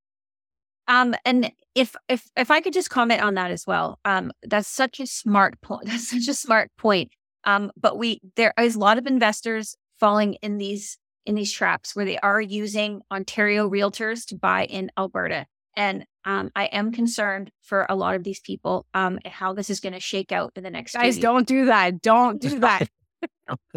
Um, 0.89 1.15
and 1.25 1.53
if 1.77 1.95
if 2.09 2.29
if 2.37 2.51
I 2.51 2.61
could 2.61 2.73
just 2.73 2.91
comment 2.91 3.23
on 3.23 3.35
that 3.35 3.53
as 3.53 3.65
well, 3.65 4.01
um, 4.05 4.33
that's 4.43 4.69
such 4.69 4.99
a 4.99 5.07
smart 5.07 5.61
point. 5.61 5.87
That's 5.87 6.09
such 6.09 6.27
a 6.27 6.35
smart 6.35 6.71
point. 6.77 7.13
Um, 7.45 7.71
but 7.81 7.97
we 7.97 8.21
there 8.35 8.53
is 8.59 8.75
a 8.75 8.81
lot 8.81 8.99
of 8.99 9.07
investors 9.07 9.77
falling 10.01 10.35
in 10.43 10.59
these 10.59 10.99
in 11.25 11.37
these 11.37 11.53
traps 11.53 11.95
where 11.95 12.05
they 12.05 12.19
are 12.19 12.41
using 12.41 13.03
Ontario 13.13 13.71
realtors 13.71 14.27
to 14.27 14.35
buy 14.35 14.65
in 14.65 14.91
Alberta, 14.99 15.47
and 15.77 16.05
um, 16.25 16.51
I 16.55 16.67
am 16.67 16.93
concerned 16.93 17.51
for 17.63 17.87
a 17.89 17.97
lot 17.97 18.15
of 18.15 18.25
these 18.25 18.41
people 18.41 18.87
um, 18.95 19.19
how 19.25 19.53
this 19.53 19.71
is 19.71 19.81
going 19.81 19.93
to 19.95 20.01
shake 20.01 20.33
out 20.33 20.53
in 20.57 20.63
the 20.63 20.71
next. 20.71 20.93
few 20.93 21.01
Guys, 21.01 21.19
don't 21.19 21.47
do 21.47 21.67
that. 21.67 22.01
Don't 22.03 22.41
do 22.41 22.59
that. 22.61 22.89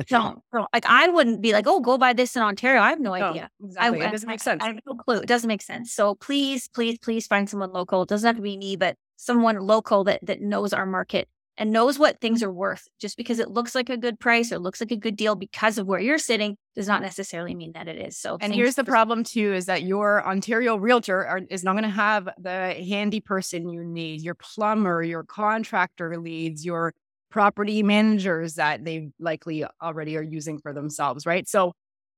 don't, 0.07 0.41
don't 0.51 0.67
like 0.73 0.85
I 0.87 1.07
wouldn't 1.07 1.41
be 1.41 1.53
like, 1.53 1.65
oh, 1.67 1.79
go 1.79 1.97
buy 1.97 2.13
this 2.13 2.35
in 2.35 2.41
Ontario. 2.41 2.81
I 2.81 2.89
have 2.89 2.99
no 2.99 3.15
No, 3.15 3.25
idea. 3.29 3.49
exactly. 3.63 4.01
I, 4.01 4.07
it 4.07 4.11
doesn't 4.11 4.27
make 4.29 4.39
sense. 4.41 4.63
I 4.63 4.67
have 4.67 4.79
no 4.85 4.95
clue. 4.95 5.17
It 5.19 5.27
doesn't 5.27 5.47
make 5.47 5.61
sense. 5.61 5.91
So 5.93 6.15
please, 6.15 6.67
please, 6.67 6.97
please 6.99 7.27
find 7.27 7.49
someone 7.49 7.71
local. 7.71 8.03
It 8.03 8.09
doesn't 8.09 8.27
have 8.27 8.35
to 8.37 8.41
be 8.41 8.57
me, 8.57 8.75
but 8.75 8.95
someone 9.17 9.57
local 9.59 10.03
that 10.05 10.19
that 10.25 10.41
knows 10.41 10.73
our 10.73 10.85
market 10.85 11.27
and 11.57 11.71
knows 11.71 11.97
what 11.97 12.19
things 12.19 12.43
are 12.43 12.51
worth. 12.51 12.87
Just 12.99 13.17
because 13.17 13.39
it 13.39 13.49
looks 13.49 13.75
like 13.75 13.89
a 13.89 13.97
good 13.97 14.19
price 14.19 14.51
or 14.51 14.59
looks 14.59 14.81
like 14.81 14.91
a 14.91 14.97
good 14.97 15.15
deal 15.15 15.35
because 15.35 15.77
of 15.77 15.87
where 15.87 15.99
you're 15.99 16.17
sitting 16.17 16.57
does 16.75 16.87
not 16.87 17.01
necessarily 17.01 17.55
mean 17.55 17.71
that 17.73 17.87
it 17.87 17.97
is. 17.97 18.17
So 18.17 18.37
And 18.41 18.53
here's 18.53 18.75
the 18.75 18.83
for- 18.83 18.91
problem 18.91 19.23
too: 19.23 19.53
is 19.53 19.65
that 19.67 19.83
your 19.83 20.25
Ontario 20.27 20.75
realtor 20.75 21.25
are, 21.25 21.41
is 21.49 21.63
not 21.63 21.73
going 21.73 21.83
to 21.83 21.89
have 21.89 22.27
the 22.37 22.73
handy 22.87 23.21
person 23.21 23.69
you 23.69 23.83
need, 23.83 24.21
your 24.21 24.35
plumber, 24.35 25.01
your 25.01 25.23
contractor 25.23 26.17
leads, 26.19 26.65
your 26.65 26.93
property 27.31 27.83
managers 27.83 28.55
that 28.55 28.85
they 28.85 29.09
likely 29.19 29.65
already 29.81 30.15
are 30.17 30.23
using 30.23 30.57
for 30.59 30.73
themselves, 30.73 31.25
right? 31.25 31.47
So, 31.47 31.73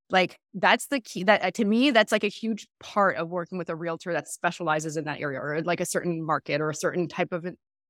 like 0.09 0.37
that's 0.53 0.87
the 0.87 0.99
key. 0.99 1.23
That 1.23 1.43
uh, 1.43 1.51
to 1.51 1.65
me, 1.65 1.91
that's 1.91 2.11
like 2.11 2.23
a 2.23 2.29
huge 2.29 2.67
part 2.79 3.17
of 3.17 3.29
working 3.29 3.57
with 3.57 3.69
a 3.69 3.75
realtor 3.75 4.13
that 4.13 4.27
specializes 4.27 4.95
in 4.95 5.05
that 5.05 5.19
area 5.19 5.39
or 5.39 5.61
like 5.63 5.81
a 5.81 5.85
certain 5.85 6.23
market 6.23 6.61
or 6.61 6.69
a 6.69 6.75
certain 6.75 7.07
type 7.07 7.31
of, 7.33 7.45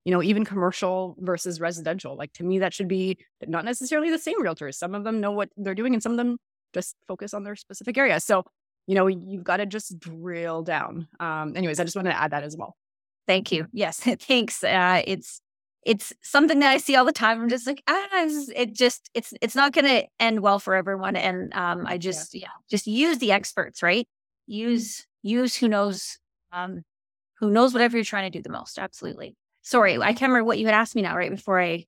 you 0.06 0.12
know, 0.12 0.24
even 0.24 0.46
commercial 0.46 1.16
versus 1.20 1.60
residential. 1.60 2.16
Like 2.16 2.34
to 2.34 2.44
me, 2.44 2.60
that 2.60 2.74
should 2.74 2.88
be 2.88 3.18
not 3.46 3.66
necessarily 3.66 4.10
the 4.10 4.20
same 4.20 4.42
realtors. 4.42 4.76
Some 4.76 4.96
of 4.96 5.04
them 5.04 5.20
know 5.20 5.32
what 5.32 5.50
they're 5.58 5.76
doing, 5.76 5.94
and 5.94 6.02
some 6.02 6.14
of 6.14 6.18
them 6.18 6.38
just 6.74 6.96
focus 7.08 7.34
on 7.34 7.44
their 7.44 7.56
specific 7.56 7.98
area. 7.98 8.20
So, 8.20 8.44
you 8.88 8.96
know, 8.96 9.08
you've 9.08 9.44
got 9.44 9.58
to 9.58 9.66
just 9.66 10.00
drill 10.00 10.64
down. 10.64 11.08
Um, 11.20 11.56
anyways, 11.56 11.80
I 11.80 11.84
just 11.84 11.96
wanted 11.96 12.12
to 12.12 12.22
add 12.22 12.32
that 12.32 12.44
as 12.44 12.56
well. 12.58 12.76
Thank 13.28 13.52
you. 13.52 13.68
Yes, 13.74 14.00
thanks. 14.20 14.64
Uh, 14.64 15.02
it's 15.06 15.42
it's 15.86 16.12
something 16.22 16.60
that 16.60 16.72
I 16.72 16.78
see 16.78 16.96
all 16.96 17.06
the 17.06 17.14
time. 17.14 17.42
I'm 17.42 17.50
just 17.50 17.66
like, 17.66 17.82
ah, 17.88 18.08
it 18.56 18.74
just 18.74 19.10
it's 19.14 19.34
it's 19.42 19.56
not 19.56 19.74
going 19.74 19.86
to 19.86 20.06
end 20.20 20.42
well 20.42 20.60
for 20.60 20.76
everyone. 20.76 21.16
And 21.16 21.54
um, 21.54 21.86
I 21.88 21.98
just 21.98 22.34
yeah. 22.34 22.48
just 22.70 22.88
use 22.88 23.20
the 23.20 23.32
experts, 23.32 23.82
right? 23.82 24.08
Use 24.48 25.06
use 25.24 25.56
who 25.56 25.68
knows 25.68 26.20
um 26.52 26.84
who 27.40 27.50
knows 27.52 27.74
whatever 27.74 27.98
you're 27.98 28.04
trying 28.04 28.30
to 28.30 28.38
do 28.38 28.42
the 28.42 28.52
most. 28.52 28.80
Absolutely. 28.80 29.36
Sorry, 29.68 29.98
I 29.98 30.14
can't 30.14 30.32
remember 30.32 30.46
what 30.46 30.60
you 30.60 30.66
had 30.66 30.76
asked 30.76 30.96
me 30.96 31.02
now 31.02 31.18
right 31.18 31.30
before 31.30 31.60
I 31.60 31.88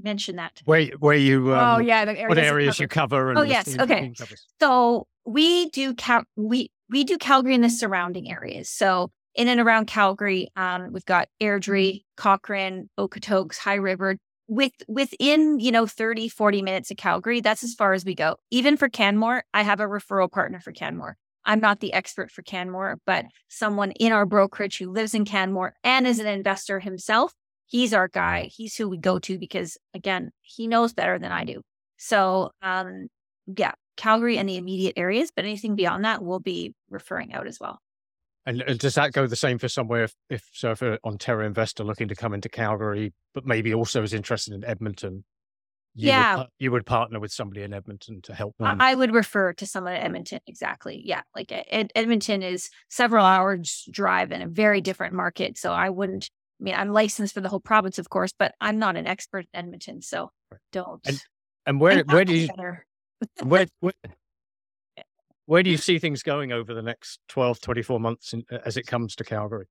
mentioned 0.00 0.38
that. 0.38 0.62
Where 0.66 0.86
where 1.00 1.16
you 1.16 1.52
um, 1.52 1.80
oh 1.80 1.80
yeah, 1.80 2.04
the 2.04 2.12
what 2.12 2.38
areas 2.38 2.52
areas 2.52 2.78
you 2.78 2.86
cover? 2.86 3.30
And 3.30 3.38
Oh, 3.40 3.42
yes, 3.42 3.76
okay. 3.76 4.12
So 4.60 5.08
we 5.24 5.68
do 5.70 5.94
Cal- 5.94 6.26
we 6.36 6.70
we 6.88 7.02
do 7.02 7.18
Calgary 7.18 7.56
and 7.56 7.64
the 7.64 7.70
surrounding 7.70 8.30
areas. 8.30 8.68
So 8.68 9.10
in 9.34 9.48
and 9.48 9.58
around 9.58 9.86
Calgary, 9.88 10.46
um, 10.54 10.92
we've 10.92 11.04
got 11.04 11.26
Airdrie, 11.42 12.04
Cochrane, 12.16 12.88
Okotoks, 12.96 13.58
High 13.58 13.74
River. 13.74 14.16
With 14.46 14.70
within 14.86 15.58
you 15.58 15.72
know 15.72 15.86
30, 15.86 16.28
40 16.28 16.62
minutes 16.62 16.92
of 16.92 16.98
Calgary, 16.98 17.40
that's 17.40 17.64
as 17.64 17.74
far 17.74 17.94
as 17.94 18.04
we 18.04 18.14
go. 18.14 18.36
Even 18.52 18.76
for 18.76 18.88
Canmore, 18.88 19.42
I 19.52 19.62
have 19.62 19.80
a 19.80 19.86
referral 19.86 20.30
partner 20.30 20.60
for 20.60 20.70
Canmore. 20.70 21.16
I'm 21.46 21.60
not 21.60 21.80
the 21.80 21.92
expert 21.92 22.30
for 22.30 22.42
Canmore, 22.42 22.98
but 23.06 23.24
someone 23.48 23.92
in 23.92 24.12
our 24.12 24.26
brokerage 24.26 24.78
who 24.78 24.90
lives 24.90 25.14
in 25.14 25.24
Canmore 25.24 25.74
and 25.82 26.06
is 26.06 26.18
an 26.18 26.26
investor 26.26 26.80
himself. 26.80 27.32
He's 27.66 27.94
our 27.94 28.08
guy. 28.08 28.50
He's 28.54 28.76
who 28.76 28.88
we 28.88 28.98
go 28.98 29.18
to 29.20 29.38
because 29.38 29.78
again, 29.94 30.30
he 30.42 30.66
knows 30.66 30.92
better 30.92 31.18
than 31.18 31.32
I 31.32 31.44
do. 31.44 31.62
So 31.96 32.50
um, 32.62 33.06
yeah, 33.46 33.72
Calgary 33.96 34.38
and 34.38 34.48
the 34.48 34.56
immediate 34.56 34.94
areas, 34.96 35.30
but 35.34 35.44
anything 35.44 35.76
beyond 35.76 36.04
that, 36.04 36.22
we'll 36.22 36.40
be 36.40 36.74
referring 36.90 37.32
out 37.32 37.46
as 37.46 37.58
well. 37.60 37.80
And, 38.44 38.62
and 38.62 38.78
does 38.78 38.94
that 38.94 39.12
go 39.12 39.26
the 39.26 39.34
same 39.34 39.58
for 39.58 39.68
somewhere 39.68 40.04
if, 40.04 40.14
if 40.30 40.48
so 40.52 40.70
if 40.70 40.82
an 40.82 40.98
Ontario 41.04 41.46
investor 41.46 41.82
looking 41.82 42.08
to 42.08 42.14
come 42.14 42.32
into 42.32 42.48
Calgary, 42.48 43.12
but 43.34 43.44
maybe 43.44 43.74
also 43.74 44.02
is 44.02 44.14
interested 44.14 44.54
in 44.54 44.64
Edmonton, 44.64 45.24
you 45.96 46.08
Yeah. 46.08 46.36
would, 46.36 46.46
you 46.58 46.70
would 46.70 46.86
partner 46.86 47.18
with 47.18 47.32
somebody 47.32 47.62
in 47.62 47.72
Edmonton 47.72 48.20
to 48.22 48.34
help 48.34 48.54
them. 48.58 48.80
I 48.80 48.94
would 48.94 49.12
refer 49.12 49.52
to 49.54 49.66
someone 49.66 49.94
at 49.94 50.04
Edmonton. 50.04 50.40
Exactly. 50.46 51.02
Yeah. 51.04 51.22
Like 51.34 51.50
Ed- 51.50 51.64
Ed- 51.70 51.92
Edmonton 51.94 52.42
is 52.42 52.70
several 52.90 53.24
hours 53.24 53.88
drive 53.90 54.30
in 54.30 54.42
a 54.42 54.46
very 54.46 54.80
different 54.80 55.14
market. 55.14 55.56
So 55.58 55.72
I 55.72 55.88
wouldn't, 55.90 56.30
I 56.60 56.64
mean, 56.64 56.74
I'm 56.74 56.92
licensed 56.92 57.34
for 57.34 57.40
the 57.40 57.48
whole 57.48 57.60
province, 57.60 57.98
of 57.98 58.08
course, 58.10 58.32
but 58.38 58.54
I'm 58.60 58.78
not 58.78 58.96
an 58.96 59.06
expert 59.06 59.46
in 59.52 59.58
Edmonton. 59.58 60.02
So 60.02 60.30
don't. 60.72 61.00
and 61.66 61.80
where 61.80 61.98
and 62.00 62.08
where 62.12 62.18
I'll 62.20 62.24
do 62.24 62.36
you 62.36 62.48
where, 63.42 63.66
where 63.80 63.92
where 65.46 65.62
do 65.62 65.70
you 65.70 65.76
see 65.76 65.98
things 65.98 66.22
going 66.22 66.52
over 66.52 66.74
the 66.74 66.82
next 66.82 67.20
12 67.28 67.60
24 67.60 68.00
months 68.00 68.32
in, 68.32 68.44
as 68.64 68.76
it 68.76 68.86
comes 68.86 69.14
to 69.16 69.24
calgary 69.24 69.66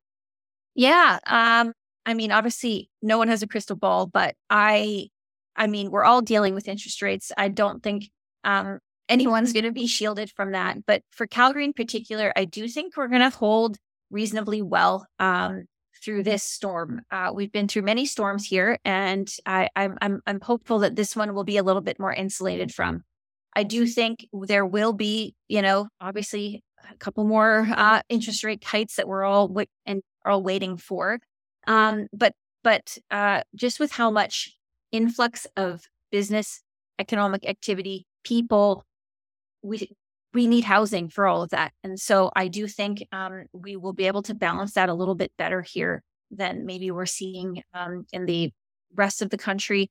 Yeah. 0.74 1.20
Um, 1.28 1.74
I 2.06 2.14
mean, 2.14 2.32
obviously 2.32 2.90
no 3.02 3.18
one 3.18 3.28
has 3.30 3.42
a 3.44 3.48
crystal 3.48 3.76
ball, 3.76 4.06
but 4.08 4.36
I 4.50 5.10
I 5.56 5.68
mean, 5.68 5.92
we're 5.92 6.04
all 6.04 6.22
dealing 6.22 6.54
with 6.54 6.68
interest 6.68 7.02
rates. 7.02 7.32
I 7.38 7.48
don't 7.50 7.82
think 7.84 8.10
um 8.44 8.80
anyone's 9.10 9.54
gonna 9.54 9.72
be 9.72 9.88
shielded 9.88 10.32
from 10.32 10.52
that. 10.52 10.86
But 10.86 11.02
for 11.12 11.28
Calgary 11.28 11.66
in 11.66 11.74
particular, 11.74 12.34
I 12.36 12.46
do 12.46 12.68
think 12.68 12.98
we're 12.98 13.08
gonna 13.08 13.30
hold 13.30 13.78
reasonably 14.12 14.62
well 14.62 15.08
um 15.20 15.66
through 16.04 16.24
this 16.24 16.44
storm. 16.44 17.02
Uh, 17.10 17.32
we've 17.34 17.52
been 17.52 17.68
through 17.68 17.82
many 17.82 18.06
storms 18.06 18.46
here, 18.46 18.78
and 18.86 19.32
I, 19.46 19.70
I'm 19.76 19.98
I'm 20.02 20.22
I'm 20.28 20.40
hopeful 20.40 20.80
that 20.80 20.96
this 20.96 21.16
one 21.16 21.34
will 21.34 21.44
be 21.44 21.58
a 21.58 21.64
little 21.64 21.82
bit 21.82 22.00
more 22.00 22.14
insulated 22.14 22.74
from. 22.74 23.04
I 23.56 23.64
do 23.64 23.88
think 23.88 24.28
there 24.34 24.66
will 24.66 24.94
be, 24.94 25.34
you 25.48 25.62
know, 25.62 25.88
obviously 26.02 26.64
a 26.92 26.96
couple 26.98 27.24
more 27.24 27.68
uh, 27.72 28.02
interest 28.10 28.44
rate 28.44 28.64
hikes 28.64 28.98
that 28.98 29.08
we're 29.08 29.24
all 29.24 29.48
wait- 29.48 29.70
and 29.86 30.02
are 30.24 30.34
all 30.34 30.44
waiting 30.44 30.78
for. 30.78 31.20
Um, 31.68 32.08
but 32.14 32.34
but 32.64 32.98
uh, 33.10 33.42
just 33.56 33.80
with 33.80 33.92
how 33.92 34.12
much 34.12 34.56
influx 34.96 35.46
of 35.58 35.82
business, 36.12 36.62
economic 36.98 37.48
activity, 37.48 38.08
people, 38.24 38.86
we 39.62 39.92
we 40.34 40.48
need 40.48 40.66
housing 40.66 41.08
for 41.10 41.28
all 41.28 41.44
of 41.44 41.50
that, 41.52 41.72
and 41.84 42.00
so 42.00 42.32
I 42.36 42.48
do 42.48 42.68
think 42.68 43.06
um, 43.12 43.46
we 43.54 43.76
will 43.78 43.94
be 43.94 44.08
able 44.08 44.22
to 44.24 44.34
balance 44.34 44.74
that 44.74 44.90
a 44.90 44.94
little 44.94 45.16
bit 45.16 45.32
better 45.38 45.62
here 45.62 46.04
than 46.30 46.66
maybe 46.66 46.92
we're 46.92 47.06
seeing 47.06 47.64
um, 47.74 48.06
in 48.12 48.26
the 48.26 48.52
rest 48.94 49.22
of 49.22 49.30
the 49.30 49.38
country. 49.38 49.90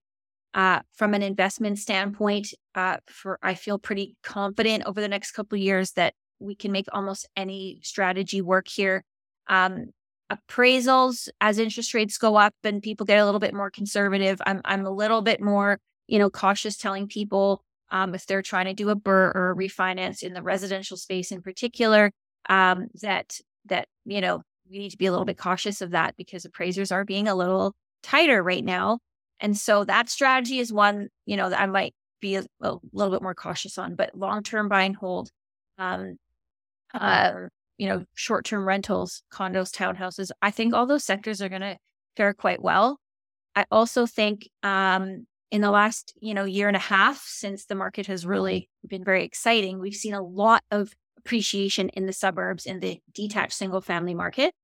Uh, 0.53 0.81
from 0.95 1.15
an 1.15 1.23
investment 1.23 1.79
standpoint, 1.79 2.55
uh, 2.77 2.99
for 3.09 3.41
I 3.43 3.55
feel 3.55 3.77
pretty 3.77 4.17
confident 4.23 4.85
over 4.87 5.01
the 5.01 5.09
next 5.09 5.33
couple 5.33 5.59
years 5.59 5.93
that 5.93 6.15
we 6.39 6.55
can 6.55 6.71
make 6.71 6.87
almost 6.93 7.29
any 7.37 7.81
strategy 7.83 8.41
work 8.41 8.69
here. 8.69 9.03
Um, 9.49 9.87
appraisals 10.33 11.29
as 11.41 11.59
interest 11.59 11.95
rates 11.95 12.19
go 12.19 12.37
up 12.37 12.55
and 12.65 12.83
people 12.83 13.07
get 13.07 13.19
a 13.19 13.25
little 13.25 13.41
bit 13.41 13.55
more 13.55 13.71
conservative. 13.71 14.41
I'm 14.47 14.61
I'm 14.65 14.87
a 14.87 14.91
little 14.91 15.23
bit 15.23 15.41
more 15.41 15.79
you 16.07 16.19
know 16.19 16.31
cautious 16.31 16.77
telling 16.77 17.09
people 17.09 17.63
um, 17.91 18.15
if 18.15 18.27
they're 18.27 18.43
trying 18.43 18.67
to 18.67 18.75
do 18.75 18.91
a 18.91 18.97
BRRRR 18.97 19.35
or 19.35 19.51
a 19.53 19.57
refinance 19.57 20.23
in 20.23 20.35
the 20.35 20.43
residential 20.43 20.97
space 20.97 21.31
in 21.31 21.43
particular 21.43 22.11
um, 22.49 22.89
that 23.03 23.39
that 23.67 23.89
you 24.05 24.21
know 24.21 24.43
we 24.71 24.79
need 24.79 24.91
to 24.91 24.99
be 24.99 25.07
a 25.07 25.11
little 25.11 25.27
bit 25.27 25.39
cautious 25.39 25.81
of 25.81 25.91
that 25.91 26.17
because 26.17 26.45
appraisers 26.45 26.91
are 26.91 27.05
being 27.05 27.29
a 27.29 27.35
little 27.35 27.75
tighter 28.03 28.43
right 28.43 28.65
now. 28.65 28.99
And 29.41 29.57
so 29.57 29.85
that 29.85 30.09
strategy 30.09 30.59
is 30.59 30.73
one, 30.73 31.09
you 31.27 31.37
know, 31.37 31.51
that 31.51 31.61
I 31.61 31.67
might 31.67 31.95
be 32.21 32.37
a, 32.37 32.45
a 32.63 32.77
little 32.93 33.13
bit 33.13 33.23
more 33.23 33.35
cautious 33.35 33.79
on, 33.79 33.95
but 33.95 34.17
long 34.17 34.43
term 34.43 34.69
buy 34.69 34.85
and 34.85 34.97
hold, 34.97 35.31
um, 35.79 36.17
uh, 36.95 37.33
you 37.79 37.89
know, 37.89 38.05
short 38.15 38.45
term 38.45 38.67
rentals, 38.67 39.23
condos, 39.33 39.71
townhouses, 39.71 40.31
I 40.43 40.51
think 40.51 40.75
all 40.75 40.87
those 40.87 41.05
sectors 41.05 41.43
are 41.43 41.49
going 41.49 41.63
to 41.63 41.77
fare 42.17 42.35
quite 42.35 42.63
well. 42.63 42.99
I 43.57 43.65
also 43.71 44.07
think 44.07 44.49
um, 44.63 45.27
in 45.51 45.61
the 45.61 45.71
last, 45.71 46.15
you 46.21 46.35
know, 46.35 46.45
year 46.45 46.69
and 46.69 46.77
a 46.77 46.81
half 46.81 47.25
since 47.27 47.67
the 47.67 47.75
market 47.75 48.07
has 48.07 48.27
really 48.27 48.69
been 48.87 49.05
very 49.05 49.25
exciting, 49.25 49.81
we've 49.81 49.95
seen 49.95 50.15
a 50.15 50.23
lot 50.23 50.63
of 50.71 50.93
appreciation 51.19 51.89
in 51.91 52.07
the 52.07 52.13
suburbs 52.13 52.67
in 52.67 52.81
the 52.81 53.01
detached 53.13 53.55
single 53.55 53.81
family 53.81 54.15
market 54.15 54.55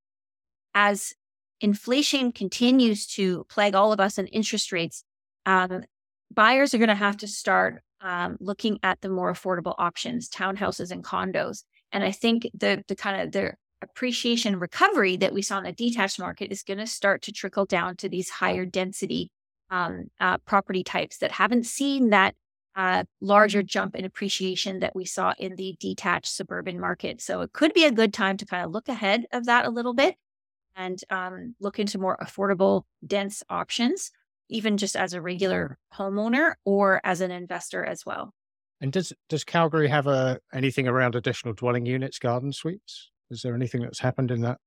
as 0.73 1.13
inflation 1.59 2.31
continues 2.31 3.05
to 3.05 3.45
plague 3.49 3.75
all 3.75 3.93
of 3.93 3.99
us 3.99 4.17
and 4.17 4.27
interest 4.31 4.71
rates, 4.71 5.03
um, 5.45 5.83
buyers 6.33 6.73
are 6.73 6.77
going 6.77 6.87
to 6.87 6.95
have 6.95 7.17
to 7.17 7.27
start 7.27 7.81
um, 8.01 8.37
looking 8.39 8.79
at 8.81 8.99
the 9.01 9.09
more 9.09 9.31
affordable 9.31 9.75
options, 9.77 10.29
townhouses 10.29 10.91
and 10.91 11.03
condos. 11.03 11.63
And 11.91 12.03
I 12.03 12.11
think 12.11 12.49
the 12.53 12.83
the 12.87 12.95
kind 12.95 13.21
of 13.21 13.31
the 13.31 13.53
appreciation 13.81 14.59
recovery 14.59 15.17
that 15.17 15.33
we 15.33 15.41
saw 15.41 15.57
in 15.57 15.63
the 15.63 15.71
detached 15.71 16.19
market 16.19 16.51
is 16.51 16.63
going 16.63 16.77
to 16.77 16.87
start 16.87 17.23
to 17.23 17.31
trickle 17.31 17.65
down 17.65 17.95
to 17.97 18.07
these 18.07 18.29
higher 18.29 18.65
density 18.65 19.31
um, 19.71 20.05
uh, 20.19 20.37
property 20.39 20.83
types 20.83 21.17
that 21.17 21.31
haven't 21.31 21.65
seen 21.65 22.09
that 22.11 22.35
uh, 22.75 23.03
larger 23.19 23.63
jump 23.63 23.95
in 23.95 24.05
appreciation 24.05 24.79
that 24.79 24.95
we 24.95 25.05
saw 25.05 25.33
in 25.39 25.55
the 25.55 25.75
detached 25.79 26.33
suburban 26.33 26.79
market. 26.79 27.21
So 27.21 27.41
it 27.41 27.53
could 27.53 27.73
be 27.73 27.85
a 27.85 27.91
good 27.91 28.13
time 28.13 28.37
to 28.37 28.45
kind 28.45 28.63
of 28.63 28.71
look 28.71 28.87
ahead 28.87 29.25
of 29.31 29.45
that 29.45 29.65
a 29.65 29.69
little 29.69 29.93
bit 29.93 30.15
and 30.75 31.01
um, 31.09 31.55
look 31.59 31.79
into 31.79 31.99
more 31.99 32.17
affordable, 32.21 32.83
dense 33.05 33.43
options, 33.49 34.11
even 34.49 34.77
just 34.77 34.95
as 34.95 35.13
a 35.13 35.21
regular 35.21 35.77
homeowner 35.93 36.53
or 36.65 37.01
as 37.03 37.21
an 37.21 37.31
investor 37.31 37.83
as 37.83 38.05
well. 38.05 38.33
And 38.81 38.91
does 38.91 39.13
does 39.29 39.43
calgary 39.43 39.87
have 39.87 40.07
a 40.07 40.39
anything 40.53 40.87
around 40.87 41.15
additional 41.15 41.53
dwelling 41.53 41.85
units 41.85 42.19
garden 42.19 42.51
suites 42.51 43.11
is 43.29 43.41
there 43.41 43.55
anything 43.55 43.81
that's 43.81 43.99
happened 43.99 44.31
in 44.31 44.41
that 44.41 44.57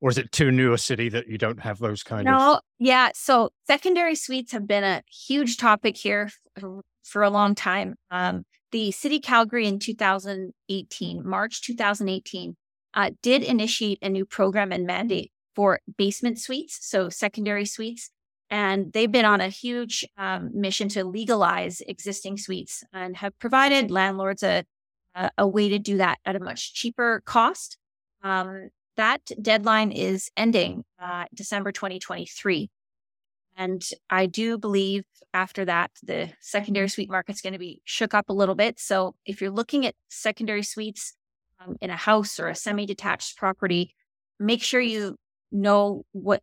or 0.00 0.10
is 0.10 0.18
it 0.18 0.30
too 0.32 0.50
new 0.50 0.72
a 0.72 0.78
city 0.78 1.08
that 1.08 1.26
you 1.26 1.38
don't 1.38 1.60
have 1.60 1.78
those 1.78 2.02
kind 2.02 2.28
of 2.28 2.34
No, 2.34 2.60
yeah. 2.78 3.10
So 3.14 3.50
secondary 3.66 4.14
suites 4.14 4.52
have 4.52 4.66
been 4.66 4.84
a 4.84 5.02
huge 5.10 5.56
topic 5.56 5.96
here 5.96 6.30
for, 6.58 6.82
for 7.02 7.22
a 7.22 7.30
long 7.30 7.54
time. 7.54 7.94
Um, 8.10 8.44
the 8.72 8.90
city 8.90 9.20
Calgary 9.20 9.66
in 9.66 9.78
2018, 9.78 11.26
March 11.26 11.62
2018, 11.62 12.56
uh, 12.94 13.10
did 13.22 13.42
initiate 13.42 13.98
a 14.02 14.08
new 14.08 14.26
program 14.26 14.72
and 14.72 14.86
mandate 14.86 15.32
for 15.54 15.80
basement 15.96 16.38
suites, 16.38 16.78
so 16.82 17.08
secondary 17.08 17.64
suites. 17.64 18.10
And 18.48 18.92
they've 18.92 19.10
been 19.10 19.24
on 19.24 19.40
a 19.40 19.48
huge 19.48 20.04
um, 20.16 20.50
mission 20.54 20.88
to 20.90 21.04
legalize 21.04 21.80
existing 21.80 22.38
suites 22.38 22.84
and 22.92 23.16
have 23.16 23.36
provided 23.38 23.90
landlords 23.90 24.42
a, 24.42 24.64
a, 25.14 25.30
a 25.38 25.48
way 25.48 25.68
to 25.68 25.78
do 25.78 25.96
that 25.96 26.18
at 26.24 26.36
a 26.36 26.40
much 26.40 26.74
cheaper 26.74 27.22
cost. 27.24 27.76
Um, 28.22 28.70
that 28.96 29.20
deadline 29.42 29.90
is 29.90 30.30
ending 30.36 30.84
uh, 31.02 31.24
December 31.34 31.72
2023. 31.72 32.70
And 33.56 33.82
I 34.10 34.26
do 34.26 34.58
believe 34.58 35.04
after 35.32 35.64
that, 35.64 35.90
the 36.02 36.30
secondary 36.40 36.88
suite 36.88 37.10
market's 37.10 37.40
going 37.40 37.54
to 37.54 37.58
be 37.58 37.80
shook 37.84 38.14
up 38.14 38.28
a 38.28 38.34
little 38.34 38.54
bit. 38.54 38.78
So 38.78 39.16
if 39.24 39.40
you're 39.40 39.50
looking 39.50 39.86
at 39.86 39.94
secondary 40.08 40.62
suites 40.62 41.14
um, 41.60 41.76
in 41.80 41.90
a 41.90 41.96
house 41.96 42.38
or 42.38 42.48
a 42.48 42.54
semi 42.54 42.86
detached 42.86 43.36
property, 43.36 43.94
make 44.38 44.62
sure 44.62 44.80
you 44.80 45.16
know 45.50 46.04
what 46.12 46.42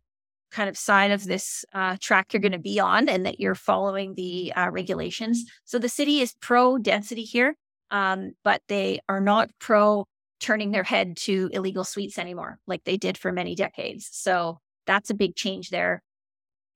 kind 0.54 0.68
of 0.68 0.78
side 0.78 1.10
of 1.10 1.24
this 1.24 1.64
uh, 1.74 1.96
track 2.00 2.32
you're 2.32 2.40
going 2.40 2.52
to 2.52 2.58
be 2.58 2.78
on 2.78 3.08
and 3.08 3.26
that 3.26 3.40
you're 3.40 3.56
following 3.56 4.14
the 4.14 4.52
uh, 4.54 4.70
regulations. 4.70 5.44
So 5.64 5.78
the 5.78 5.88
city 5.88 6.20
is 6.20 6.34
pro 6.40 6.78
density 6.78 7.24
here, 7.24 7.56
um, 7.90 8.32
but 8.44 8.62
they 8.68 9.00
are 9.08 9.20
not 9.20 9.50
pro 9.58 10.06
turning 10.40 10.70
their 10.70 10.84
head 10.84 11.16
to 11.16 11.50
illegal 11.52 11.84
suites 11.84 12.18
anymore, 12.18 12.58
like 12.66 12.84
they 12.84 12.96
did 12.96 13.18
for 13.18 13.32
many 13.32 13.54
decades. 13.54 14.08
So 14.12 14.58
that's 14.86 15.10
a 15.10 15.14
big 15.14 15.34
change 15.34 15.70
there. 15.70 16.02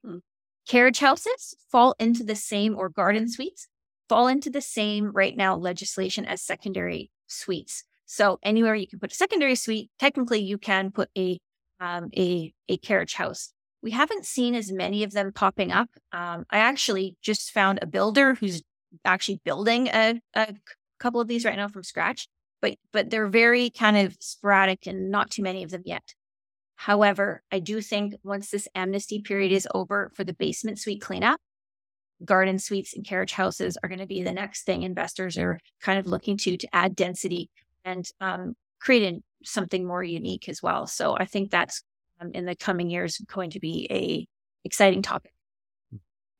Hmm. 0.05 0.19
Carriage 0.67 0.99
houses 0.99 1.55
fall 1.71 1.95
into 1.99 2.25
the 2.25 2.37
same, 2.37 2.77
or 2.77 2.88
garden 2.88 3.31
suites 3.31 3.69
fall 4.09 4.27
into 4.27 4.51
the 4.51 4.61
same 4.61 5.12
right 5.12 5.37
now 5.37 5.55
legislation 5.55 6.25
as 6.25 6.43
secondary 6.43 7.11
suites. 7.27 7.85
So 8.07 8.38
anywhere 8.43 8.75
you 8.75 8.88
can 8.88 8.99
put 8.99 9.12
a 9.12 9.14
secondary 9.14 9.55
suite, 9.55 9.91
technically 9.99 10.41
you 10.41 10.59
can 10.59 10.91
put 10.91 11.11
a 11.17 11.38
um, 11.81 12.09
a 12.17 12.53
a 12.69 12.77
carriage 12.79 13.14
house. 13.14 13.53
We 13.83 13.93
haven't 13.93 14.27
seen 14.27 14.55
as 14.55 14.73
many 14.73 15.05
of 15.05 15.12
them 15.12 15.33
popping 15.33 15.71
up. 15.71 15.88
Um, 16.12 16.45
I 16.51 16.59
actually 16.59 17.17
just 17.23 17.53
found 17.53 17.79
a 17.81 17.87
builder 17.87 18.35
who's 18.35 18.62
actually 19.05 19.41
building 19.45 19.88
a, 19.88 20.21
a 20.35 20.55
couple 20.99 21.21
of 21.21 21.29
these 21.29 21.45
right 21.45 21.57
now 21.57 21.69
from 21.69 21.85
scratch 21.85 22.27
but 22.61 22.77
but 22.93 23.11
they're 23.11 23.29
very 23.29 23.71
kind 23.71 23.97
of 23.97 24.17
sporadic 24.21 24.87
and 24.87 25.11
not 25.11 25.31
too 25.31 25.43
many 25.43 25.62
of 25.62 25.71
them 25.71 25.83
yet. 25.85 26.14
However, 26.77 27.43
I 27.51 27.59
do 27.59 27.81
think 27.81 28.14
once 28.23 28.51
this 28.51 28.69
amnesty 28.75 29.21
period 29.21 29.53
is 29.53 29.67
over 29.75 30.11
for 30.14 30.25
the 30.25 30.33
basement 30.33 30.79
suite 30.79 31.01
cleanup, 31.01 31.41
garden 32.25 32.59
suites 32.59 32.95
and 32.95 33.05
carriage 33.05 33.33
houses 33.33 33.77
are 33.83 33.88
going 33.88 33.99
to 33.99 34.07
be 34.07 34.23
the 34.23 34.33
next 34.33 34.64
thing 34.64 34.83
investors 34.83 35.37
are 35.37 35.59
kind 35.81 35.99
of 35.99 36.07
looking 36.07 36.37
to 36.38 36.57
to 36.57 36.69
add 36.73 36.95
density 36.95 37.51
and 37.85 38.07
um, 38.21 38.55
create 38.81 39.23
something 39.45 39.87
more 39.87 40.03
unique 40.03 40.49
as 40.49 40.62
well. 40.62 40.87
So 40.87 41.16
I 41.16 41.24
think 41.24 41.51
that's 41.51 41.83
um, 42.21 42.31
in 42.35 42.45
the 42.45 42.55
coming 42.55 42.91
years 42.91 43.19
going 43.33 43.51
to 43.51 43.61
be 43.61 43.87
a 43.91 44.27
exciting 44.64 45.03
topic. 45.03 45.33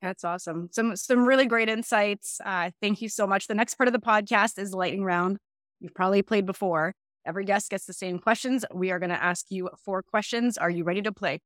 That's 0.01 0.24
awesome. 0.24 0.68
Some 0.70 0.95
some 0.97 1.26
really 1.26 1.47
great 1.47 1.68
insights. 1.68 2.41
Uh, 2.45 2.70
thank 2.81 3.03
you 3.03 3.09
so 3.09 3.26
much. 3.26 3.49
The 3.49 3.55
next 3.55 3.74
part 3.74 3.89
of 3.89 3.93
the 3.93 3.99
podcast 3.99 4.59
is 4.59 4.72
lightning 4.72 5.03
round. 5.03 5.39
You've 5.81 5.95
probably 5.95 6.22
played 6.22 6.47
before. 6.47 6.95
Every 7.26 7.45
guest 7.45 7.70
gets 7.70 7.85
the 7.85 7.93
same 7.93 8.18
questions. 8.18 8.64
We 8.72 8.91
are 8.91 8.99
going 8.99 9.11
to 9.11 9.22
ask 9.22 9.47
you 9.51 9.68
four 9.85 10.03
questions. 10.03 10.57
Are 10.57 10.70
you 10.70 10.85
ready 10.85 11.03
to 11.03 11.12
play? 11.12 11.41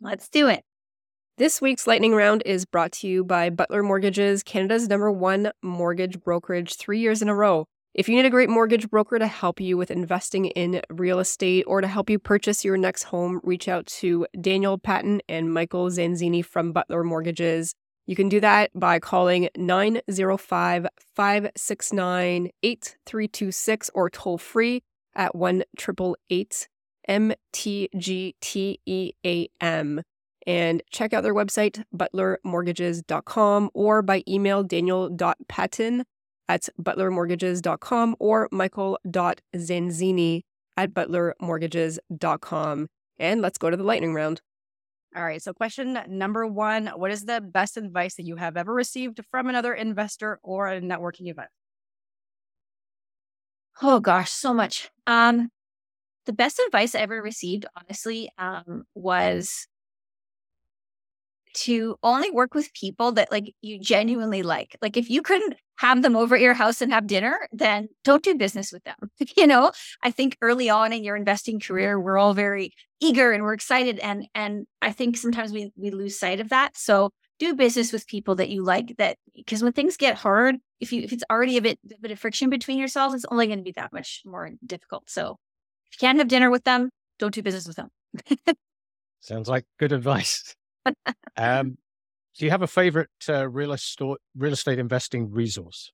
Let's 0.00 0.28
do 0.28 0.48
it. 0.48 0.62
This 1.38 1.62
week's 1.62 1.86
lightning 1.86 2.14
round 2.14 2.42
is 2.44 2.66
brought 2.66 2.92
to 2.92 3.08
you 3.08 3.24
by 3.24 3.48
Butler 3.48 3.82
Mortgages, 3.82 4.42
Canada's 4.42 4.88
number 4.88 5.10
one 5.10 5.52
mortgage 5.62 6.20
brokerage 6.20 6.76
three 6.76 6.98
years 6.98 7.22
in 7.22 7.28
a 7.28 7.34
row. 7.34 7.66
If 7.94 8.08
you 8.08 8.16
need 8.16 8.24
a 8.24 8.30
great 8.30 8.48
mortgage 8.48 8.88
broker 8.88 9.18
to 9.18 9.26
help 9.26 9.60
you 9.60 9.76
with 9.76 9.90
investing 9.90 10.46
in 10.46 10.80
real 10.88 11.18
estate 11.18 11.64
or 11.66 11.82
to 11.82 11.86
help 11.86 12.08
you 12.08 12.18
purchase 12.18 12.64
your 12.64 12.78
next 12.78 13.02
home, 13.02 13.38
reach 13.42 13.68
out 13.68 13.84
to 13.98 14.26
Daniel 14.40 14.78
Patton 14.78 15.20
and 15.28 15.52
Michael 15.52 15.90
Zanzini 15.90 16.42
from 16.42 16.72
Butler 16.72 17.04
Mortgages. 17.04 17.74
You 18.06 18.16
can 18.16 18.30
do 18.30 18.40
that 18.40 18.70
by 18.74 18.98
calling 18.98 19.50
905 19.58 20.86
569 21.14 22.50
8326 22.62 23.90
or 23.92 24.08
toll 24.08 24.38
free 24.38 24.82
at 25.14 25.34
1 25.34 25.62
MTGTEAM. 27.08 27.42
And 30.46 30.82
check 30.90 31.12
out 31.12 31.22
their 31.22 31.34
website, 31.34 31.84
butlermortgages.com, 31.94 33.70
or 33.74 34.00
by 34.00 34.24
email 34.26 34.62
daniel.patton 34.62 36.04
at 36.52 36.68
butlermortgages.com 36.80 38.16
or 38.18 38.48
michael.zanzini 38.52 40.42
at 40.76 40.92
butlermortgages.com. 40.92 42.88
And 43.18 43.40
let's 43.40 43.58
go 43.58 43.70
to 43.70 43.76
the 43.76 43.84
lightning 43.84 44.14
round. 44.14 44.40
All 45.14 45.24
right. 45.24 45.42
So, 45.42 45.52
question 45.52 45.98
number 46.08 46.46
one 46.46 46.86
What 46.88 47.10
is 47.10 47.24
the 47.24 47.40
best 47.40 47.76
advice 47.76 48.14
that 48.16 48.24
you 48.24 48.36
have 48.36 48.56
ever 48.56 48.72
received 48.72 49.20
from 49.30 49.48
another 49.48 49.74
investor 49.74 50.40
or 50.42 50.68
a 50.68 50.80
networking 50.80 51.30
event? 51.30 51.48
Oh 53.82 54.00
gosh, 54.00 54.30
so 54.30 54.52
much. 54.54 54.90
Um, 55.06 55.50
the 56.26 56.32
best 56.32 56.60
advice 56.66 56.94
I 56.94 57.00
ever 57.00 57.20
received, 57.20 57.66
honestly, 57.76 58.30
um, 58.38 58.84
was 58.94 59.66
to 61.54 61.96
only 62.02 62.30
work 62.30 62.54
with 62.54 62.72
people 62.74 63.12
that 63.12 63.30
like 63.30 63.54
you 63.60 63.78
genuinely 63.78 64.42
like. 64.42 64.76
Like 64.80 64.96
if 64.96 65.10
you 65.10 65.22
couldn't 65.22 65.54
have 65.76 66.02
them 66.02 66.16
over 66.16 66.36
at 66.36 66.40
your 66.40 66.54
house 66.54 66.80
and 66.80 66.92
have 66.92 67.06
dinner, 67.06 67.48
then 67.52 67.88
don't 68.04 68.22
do 68.22 68.34
business 68.34 68.72
with 68.72 68.84
them. 68.84 68.96
you 69.36 69.46
know, 69.46 69.72
I 70.02 70.10
think 70.10 70.36
early 70.40 70.70
on 70.70 70.92
in 70.92 71.04
your 71.04 71.16
investing 71.16 71.60
career, 71.60 72.00
we're 72.00 72.18
all 72.18 72.34
very 72.34 72.72
eager 73.00 73.32
and 73.32 73.42
we're 73.42 73.54
excited. 73.54 73.98
And 73.98 74.26
and 74.34 74.66
I 74.80 74.92
think 74.92 75.16
sometimes 75.16 75.52
we 75.52 75.72
we 75.76 75.90
lose 75.90 76.18
sight 76.18 76.40
of 76.40 76.50
that. 76.50 76.76
So 76.76 77.10
do 77.38 77.54
business 77.54 77.92
with 77.92 78.06
people 78.06 78.36
that 78.36 78.50
you 78.50 78.62
like 78.62 78.94
that 78.98 79.16
because 79.34 79.62
when 79.62 79.72
things 79.72 79.96
get 79.96 80.16
hard, 80.16 80.56
if 80.80 80.92
you 80.92 81.02
if 81.02 81.12
it's 81.12 81.24
already 81.30 81.56
a 81.56 81.62
bit 81.62 81.78
a 81.92 82.00
bit 82.00 82.10
of 82.10 82.18
friction 82.18 82.50
between 82.50 82.78
yourselves, 82.78 83.14
it's 83.14 83.26
only 83.30 83.46
going 83.46 83.58
to 83.58 83.64
be 83.64 83.72
that 83.72 83.92
much 83.92 84.22
more 84.24 84.50
difficult. 84.64 85.08
So 85.08 85.38
if 85.90 86.00
you 86.00 86.06
can't 86.06 86.18
have 86.18 86.28
dinner 86.28 86.50
with 86.50 86.64
them, 86.64 86.90
don't 87.18 87.34
do 87.34 87.42
business 87.42 87.66
with 87.66 87.76
them. 87.76 87.88
Sounds 89.20 89.48
like 89.48 89.64
good 89.78 89.92
advice 89.92 90.54
um, 91.36 91.76
do 92.38 92.44
you 92.44 92.50
have 92.50 92.62
a 92.62 92.66
favorite 92.66 93.10
uh, 93.28 93.48
real 93.48 93.72
estate 93.72 94.16
real 94.36 94.52
estate 94.52 94.78
investing 94.78 95.30
resource? 95.30 95.92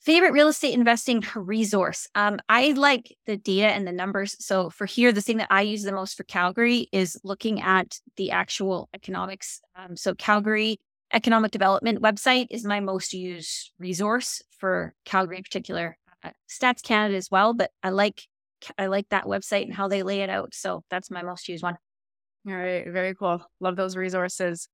Favorite 0.00 0.32
real 0.32 0.48
estate 0.48 0.74
investing 0.74 1.24
resource. 1.34 2.06
Um, 2.14 2.38
I 2.48 2.72
like 2.72 3.16
the 3.26 3.36
data 3.36 3.66
and 3.66 3.86
the 3.86 3.92
numbers. 3.92 4.36
So 4.44 4.70
for 4.70 4.86
here, 4.86 5.12
the 5.12 5.20
thing 5.20 5.38
that 5.38 5.48
I 5.50 5.62
use 5.62 5.82
the 5.82 5.92
most 5.92 6.16
for 6.16 6.24
Calgary 6.24 6.88
is 6.92 7.18
looking 7.24 7.60
at 7.60 7.98
the 8.16 8.30
actual 8.30 8.88
economics. 8.94 9.60
Um, 9.74 9.96
so 9.96 10.14
Calgary 10.14 10.78
Economic 11.12 11.50
Development 11.52 12.02
website 12.02 12.46
is 12.50 12.64
my 12.64 12.80
most 12.80 13.12
used 13.12 13.72
resource 13.78 14.42
for 14.58 14.94
Calgary 15.04 15.38
in 15.38 15.42
particular. 15.42 15.96
Uh, 16.22 16.30
Stats 16.48 16.82
Canada 16.82 17.16
as 17.16 17.30
well, 17.30 17.54
but 17.54 17.70
I 17.82 17.90
like 17.90 18.22
I 18.78 18.86
like 18.86 19.08
that 19.10 19.24
website 19.24 19.62
and 19.62 19.74
how 19.74 19.86
they 19.86 20.02
lay 20.02 20.22
it 20.22 20.30
out. 20.30 20.54
So 20.54 20.82
that's 20.90 21.10
my 21.10 21.22
most 21.22 21.48
used 21.48 21.62
one. 21.62 21.76
All 22.46 22.54
right, 22.54 22.86
very 22.88 23.14
cool. 23.14 23.42
Love 23.60 23.76
those 23.76 23.96
resources. 23.96 24.68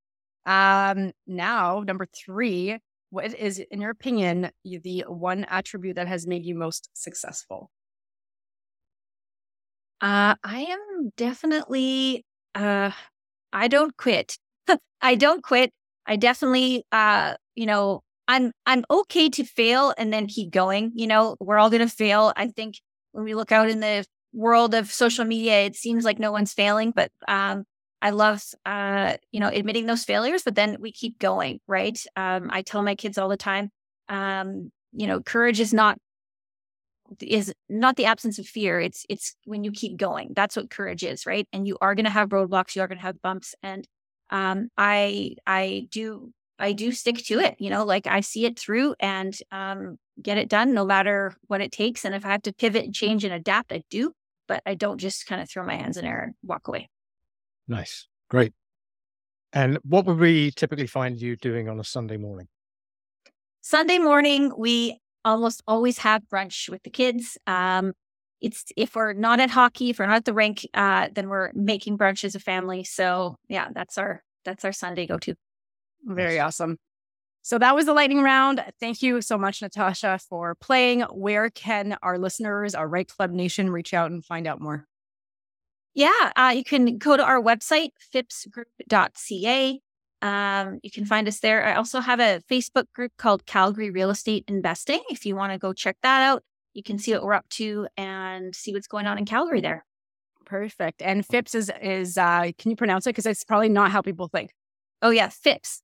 Um, 0.45 1.13
now, 1.27 1.83
number 1.87 2.07
three, 2.07 2.79
what 3.11 3.35
is, 3.35 3.59
in 3.59 3.81
your 3.81 3.91
opinion, 3.91 4.51
the 4.65 5.05
one 5.09 5.45
attribute 5.49 5.97
that 5.97 6.09
has 6.09 6.27
made 6.27 6.45
you 6.45 6.55
most 6.55 6.91
successful? 6.93 7.71
Uh, 10.01 10.35
I 10.43 10.63
am 10.63 11.13
definitely, 11.17 12.25
uh, 12.55 12.91
I 13.53 13.69
don't 13.69 13.97
quit. 13.97 14.37
I 15.01 15.15
don't 15.15 15.43
quit. 15.43 15.73
I 16.07 16.17
definitely, 16.17 16.85
uh, 16.91 17.35
you 17.55 17.67
know, 17.67 18.03
I'm, 18.29 18.53
I'm 18.67 18.85
okay 18.91 19.29
to 19.31 19.45
fail 19.45 19.95
and 19.97 20.13
then 20.13 20.27
keep 20.27 20.51
going. 20.51 20.93
You 20.95 21.07
know, 21.07 21.37
we're 21.41 21.59
all 21.59 21.71
to 21.83 21.89
fail. 21.89 22.33
I 22.37 22.49
think 22.49 22.77
when 23.13 23.25
we 23.25 23.35
look 23.35 23.53
out 23.53 23.69
in 23.69 23.81
the 23.81 24.05
world 24.33 24.75
of 24.75 24.91
social 24.91 25.25
media, 25.25 25.61
it 25.61 25.77
seems 25.77 26.05
like 26.05 26.19
no 26.19 26.33
one's 26.33 26.53
failing, 26.53 26.91
but 26.91 27.11
um, 27.29 27.65
I 28.01 28.11
love, 28.11 28.43
uh, 28.67 29.17
you 29.31 29.41
know, 29.41 29.49
admitting 29.49 29.87
those 29.87 30.05
failures, 30.05 30.43
but 30.43 30.55
then 30.55 30.77
we 30.81 30.93
keep 30.93 31.19
going, 31.19 31.61
right? 31.69 31.99
Um, 32.17 32.49
I 32.51 32.63
tell 32.63 32.83
my 32.83 32.95
kids 32.95 33.19
all 33.19 33.29
the 33.29 33.37
time, 33.37 33.71
um, 34.09 34.73
you 34.93 35.07
know, 35.07 35.21
courage 35.21 35.61
is 35.61 35.73
not 35.73 35.99
is 37.21 37.53
not 37.69 37.97
the 37.97 38.07
absence 38.07 38.39
of 38.39 38.47
fear. 38.47 38.81
It's 38.81 39.05
it's 39.09 39.37
when 39.45 39.65
you 39.65 39.73
keep 39.73 39.97
going. 39.97 40.33
That's 40.35 40.57
what 40.57 40.71
courage 40.71 41.05
is, 41.05 41.27
right? 41.27 41.47
And 41.53 41.67
you 41.67 41.77
are 41.81 41.95
going 41.95 42.07
to 42.07 42.11
have 42.11 42.31
roadblocks. 42.31 42.75
You 42.75 42.83
are 42.83 42.89
going 42.89 42.99
to 42.99 43.05
have 43.05 43.23
bumps, 43.23 43.55
and 43.63 43.87
um, 44.31 44.69
I 44.77 45.37
I 45.47 45.89
do 45.91 46.33
I 46.59 46.73
do 46.73 46.93
stick 46.93 47.19
to 47.27 47.39
it. 47.39 47.57
You 47.59 47.71
know, 47.71 47.85
like 47.85 48.07
I 48.07 48.21
see 48.21 48.47
it 48.47 48.59
through 48.59 48.95
and 49.01 49.37
um, 49.51 49.99
get 50.21 50.39
it 50.39 50.49
done, 50.49 50.75
no 50.75 50.85
matter 50.85 51.35
what 51.49 51.61
it 51.61 51.73
takes. 51.73 52.05
And 52.05 52.15
if 52.15 52.25
I 52.25 52.31
have 52.31 52.43
to 52.43 52.53
pivot 52.53 52.85
and 52.85 52.95
change 52.95 53.25
and 53.25 53.35
adapt, 53.35 53.73
I 53.73 53.83
do. 53.91 54.13
But 54.49 54.63
I 54.67 54.75
don't 54.75 54.99
just 54.99 55.27
kind 55.27 55.41
of 55.41 55.49
throw 55.49 55.65
my 55.65 55.77
hands 55.77 55.97
in 55.97 56.05
air 56.05 56.23
and 56.23 56.35
walk 56.43 56.69
away. 56.69 56.89
Nice. 57.69 58.09
Great. 58.29 58.53
And 59.53 59.79
what 59.85 60.07
would 60.07 60.19
we 60.19 60.51
typically 60.53 60.87
find 60.87 61.21
you 61.21 61.37
doing 61.37 61.69
on 61.69 61.79
a 61.79 61.85
Sunday 61.85 62.17
morning? 62.17 62.49
Sunday 63.61 63.99
morning, 63.99 64.53
we 64.57 64.99
almost 65.25 65.63
always 65.67 65.99
have 65.99 66.23
brunch 66.33 66.69
with 66.69 66.83
the 66.83 66.91
kids. 66.91 67.39
Um, 67.47 67.93
it's 68.41 68.65
if 68.77 68.97
we're 68.97 69.13
not 69.13 69.39
at 69.39 69.51
hockey, 69.51 69.91
if 69.91 69.99
we're 69.99 70.07
not 70.07 70.17
at 70.17 70.25
the 70.25 70.35
rink, 70.35 70.67
uh, 70.75 71.09
then 71.15 71.29
we're 71.29 71.51
making 71.55 71.97
brunch 71.97 72.25
as 72.25 72.35
a 72.35 72.41
family. 72.41 72.83
So 72.83 73.37
yeah, 73.49 73.69
that's 73.73 73.99
our 73.99 74.23
that's 74.45 74.65
our 74.65 74.73
Sunday 74.73 75.07
go 75.07 75.19
to. 75.19 75.35
Very 76.05 76.41
awesome. 76.41 76.79
So 77.43 77.59
that 77.59 77.75
was 77.75 77.87
the 77.87 77.93
lightning 77.93 78.23
round. 78.23 78.65
Thank 78.79 79.03
you 79.03 79.21
so 79.21 79.37
much, 79.37 79.61
Natasha, 79.61 80.21
for 80.29 80.55
playing. 80.55 81.01
Where 81.11 81.51
can 81.51 81.99
our 82.03 82.17
listeners, 82.17 82.75
our 82.75 82.89
REITE 82.89 83.09
Club 83.09 83.33
Nation, 83.33 83.71
reach 83.71 83.93
out 83.93 84.13
and 84.13 84.25
find 84.25 84.47
out 84.47 84.61
more? 84.61 84.87
Yeah, 85.95 86.33
uh, 86.37 86.53
you 86.55 86.65
can 86.65 86.99
go 86.99 87.17
to 87.17 87.25
our 87.25 87.43
website, 87.43 87.91
phippsgroup.ca. 88.15 89.81
Um, 90.23 90.79
you 90.85 90.91
can 90.91 91.05
find 91.05 91.27
us 91.27 91.41
there. 91.41 91.67
I 91.67 91.75
also 91.75 92.01
have 92.01 92.21
a 92.21 92.41
Facebook 92.51 92.85
group 92.95 93.13
called 93.19 93.45
Calgary 93.45 93.91
Real 93.91 94.11
Estate 94.11 94.45
Investing. 94.47 95.01
If 95.11 95.27
you 95.27 95.35
want 95.35 95.53
to 95.53 95.59
go 95.59 95.73
check 95.73 95.97
that 96.03 96.23
out, 96.23 96.45
you 96.75 96.83
can 96.83 96.97
see 96.97 97.13
what 97.13 97.25
we're 97.25 97.35
up 97.35 97.49
to 97.51 97.89
and 97.97 98.55
see 98.55 98.73
what's 98.73 98.87
going 98.87 99.07
on 99.07 99.19
in 99.19 99.27
Calgary 99.27 99.61
there. 99.61 99.85
Perfect. 100.47 101.03
And 101.03 101.27
Phipps 101.27 101.55
is 101.55 101.71
is 101.83 102.17
uh, 102.17 102.53
can 102.57 102.71
you 102.71 102.77
pronounce 102.77 103.07
it? 103.07 103.11
Because 103.11 103.27
it's 103.27 103.45
probably 103.45 103.69
not 103.69 103.91
how 103.91 104.01
people 104.01 104.29
think. 104.29 104.51
Oh 105.03 105.11
yeah, 105.11 105.29
Phipps. 105.29 105.83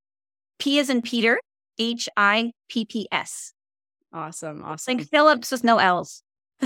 P 0.58 0.78
is 0.78 0.90
in 0.90 1.02
Peter, 1.02 1.40
H 1.78 2.08
I 2.16 2.52
P 2.68 2.84
P 2.84 3.08
S. 3.12 3.52
Awesome. 4.12 4.64
Awesome. 4.64 4.98
Like 4.98 5.06
Phillips 5.08 5.50
with 5.50 5.64
no 5.64 5.78
L's. 5.78 6.22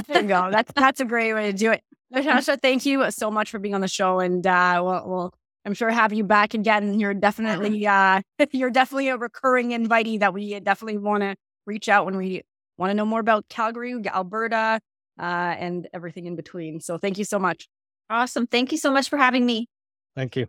there 0.07 0.23
you 0.23 0.29
go. 0.29 0.49
That's 0.53 0.73
that's 0.73 1.01
a 1.01 1.05
great 1.05 1.35
way 1.35 1.51
to 1.51 1.57
do 1.57 1.73
it. 1.73 1.83
Natasha, 2.11 2.57
thank 2.57 2.85
you 2.85 3.11
so 3.11 3.31
much 3.31 3.51
for 3.51 3.59
being 3.59 3.75
on 3.75 3.81
the 3.81 3.89
show, 3.89 4.21
and 4.21 4.47
uh, 4.47 4.81
we'll, 4.85 5.09
we'll 5.09 5.35
I'm 5.65 5.75
sure 5.75 5.91
have 5.91 6.13
you 6.13 6.25
back 6.25 6.55
again. 6.55 6.99
You're 6.99 7.15
definitely 7.15 7.87
uh, 7.99 8.21
you're 8.53 8.71
definitely 8.71 9.09
a 9.09 9.17
recurring 9.17 9.71
invitee 9.71 10.21
that 10.21 10.35
we 10.35 10.59
definitely 10.61 10.99
want 10.99 11.23
to 11.23 11.37
reach 11.67 11.89
out 11.89 12.05
when 12.05 12.17
we 12.17 12.43
want 12.79 12.91
to 12.91 12.95
know 12.95 13.05
more 13.05 13.21
about 13.21 13.49
Calgary, 13.49 13.95
Alberta, 14.07 14.81
uh, 15.19 15.23
and 15.23 15.89
everything 15.93 16.27
in 16.27 16.37
between. 16.37 16.81
So 16.81 16.99
thank 16.99 17.19
you 17.19 17.25
so 17.25 17.39
much. 17.39 17.69
Awesome. 18.11 18.47
Thank 18.47 18.73
you 18.73 18.79
so 18.79 18.93
much 18.93 19.09
for 19.09 19.17
having 19.17 19.47
me. 19.47 19.69
Thank 20.15 20.37
you. 20.37 20.49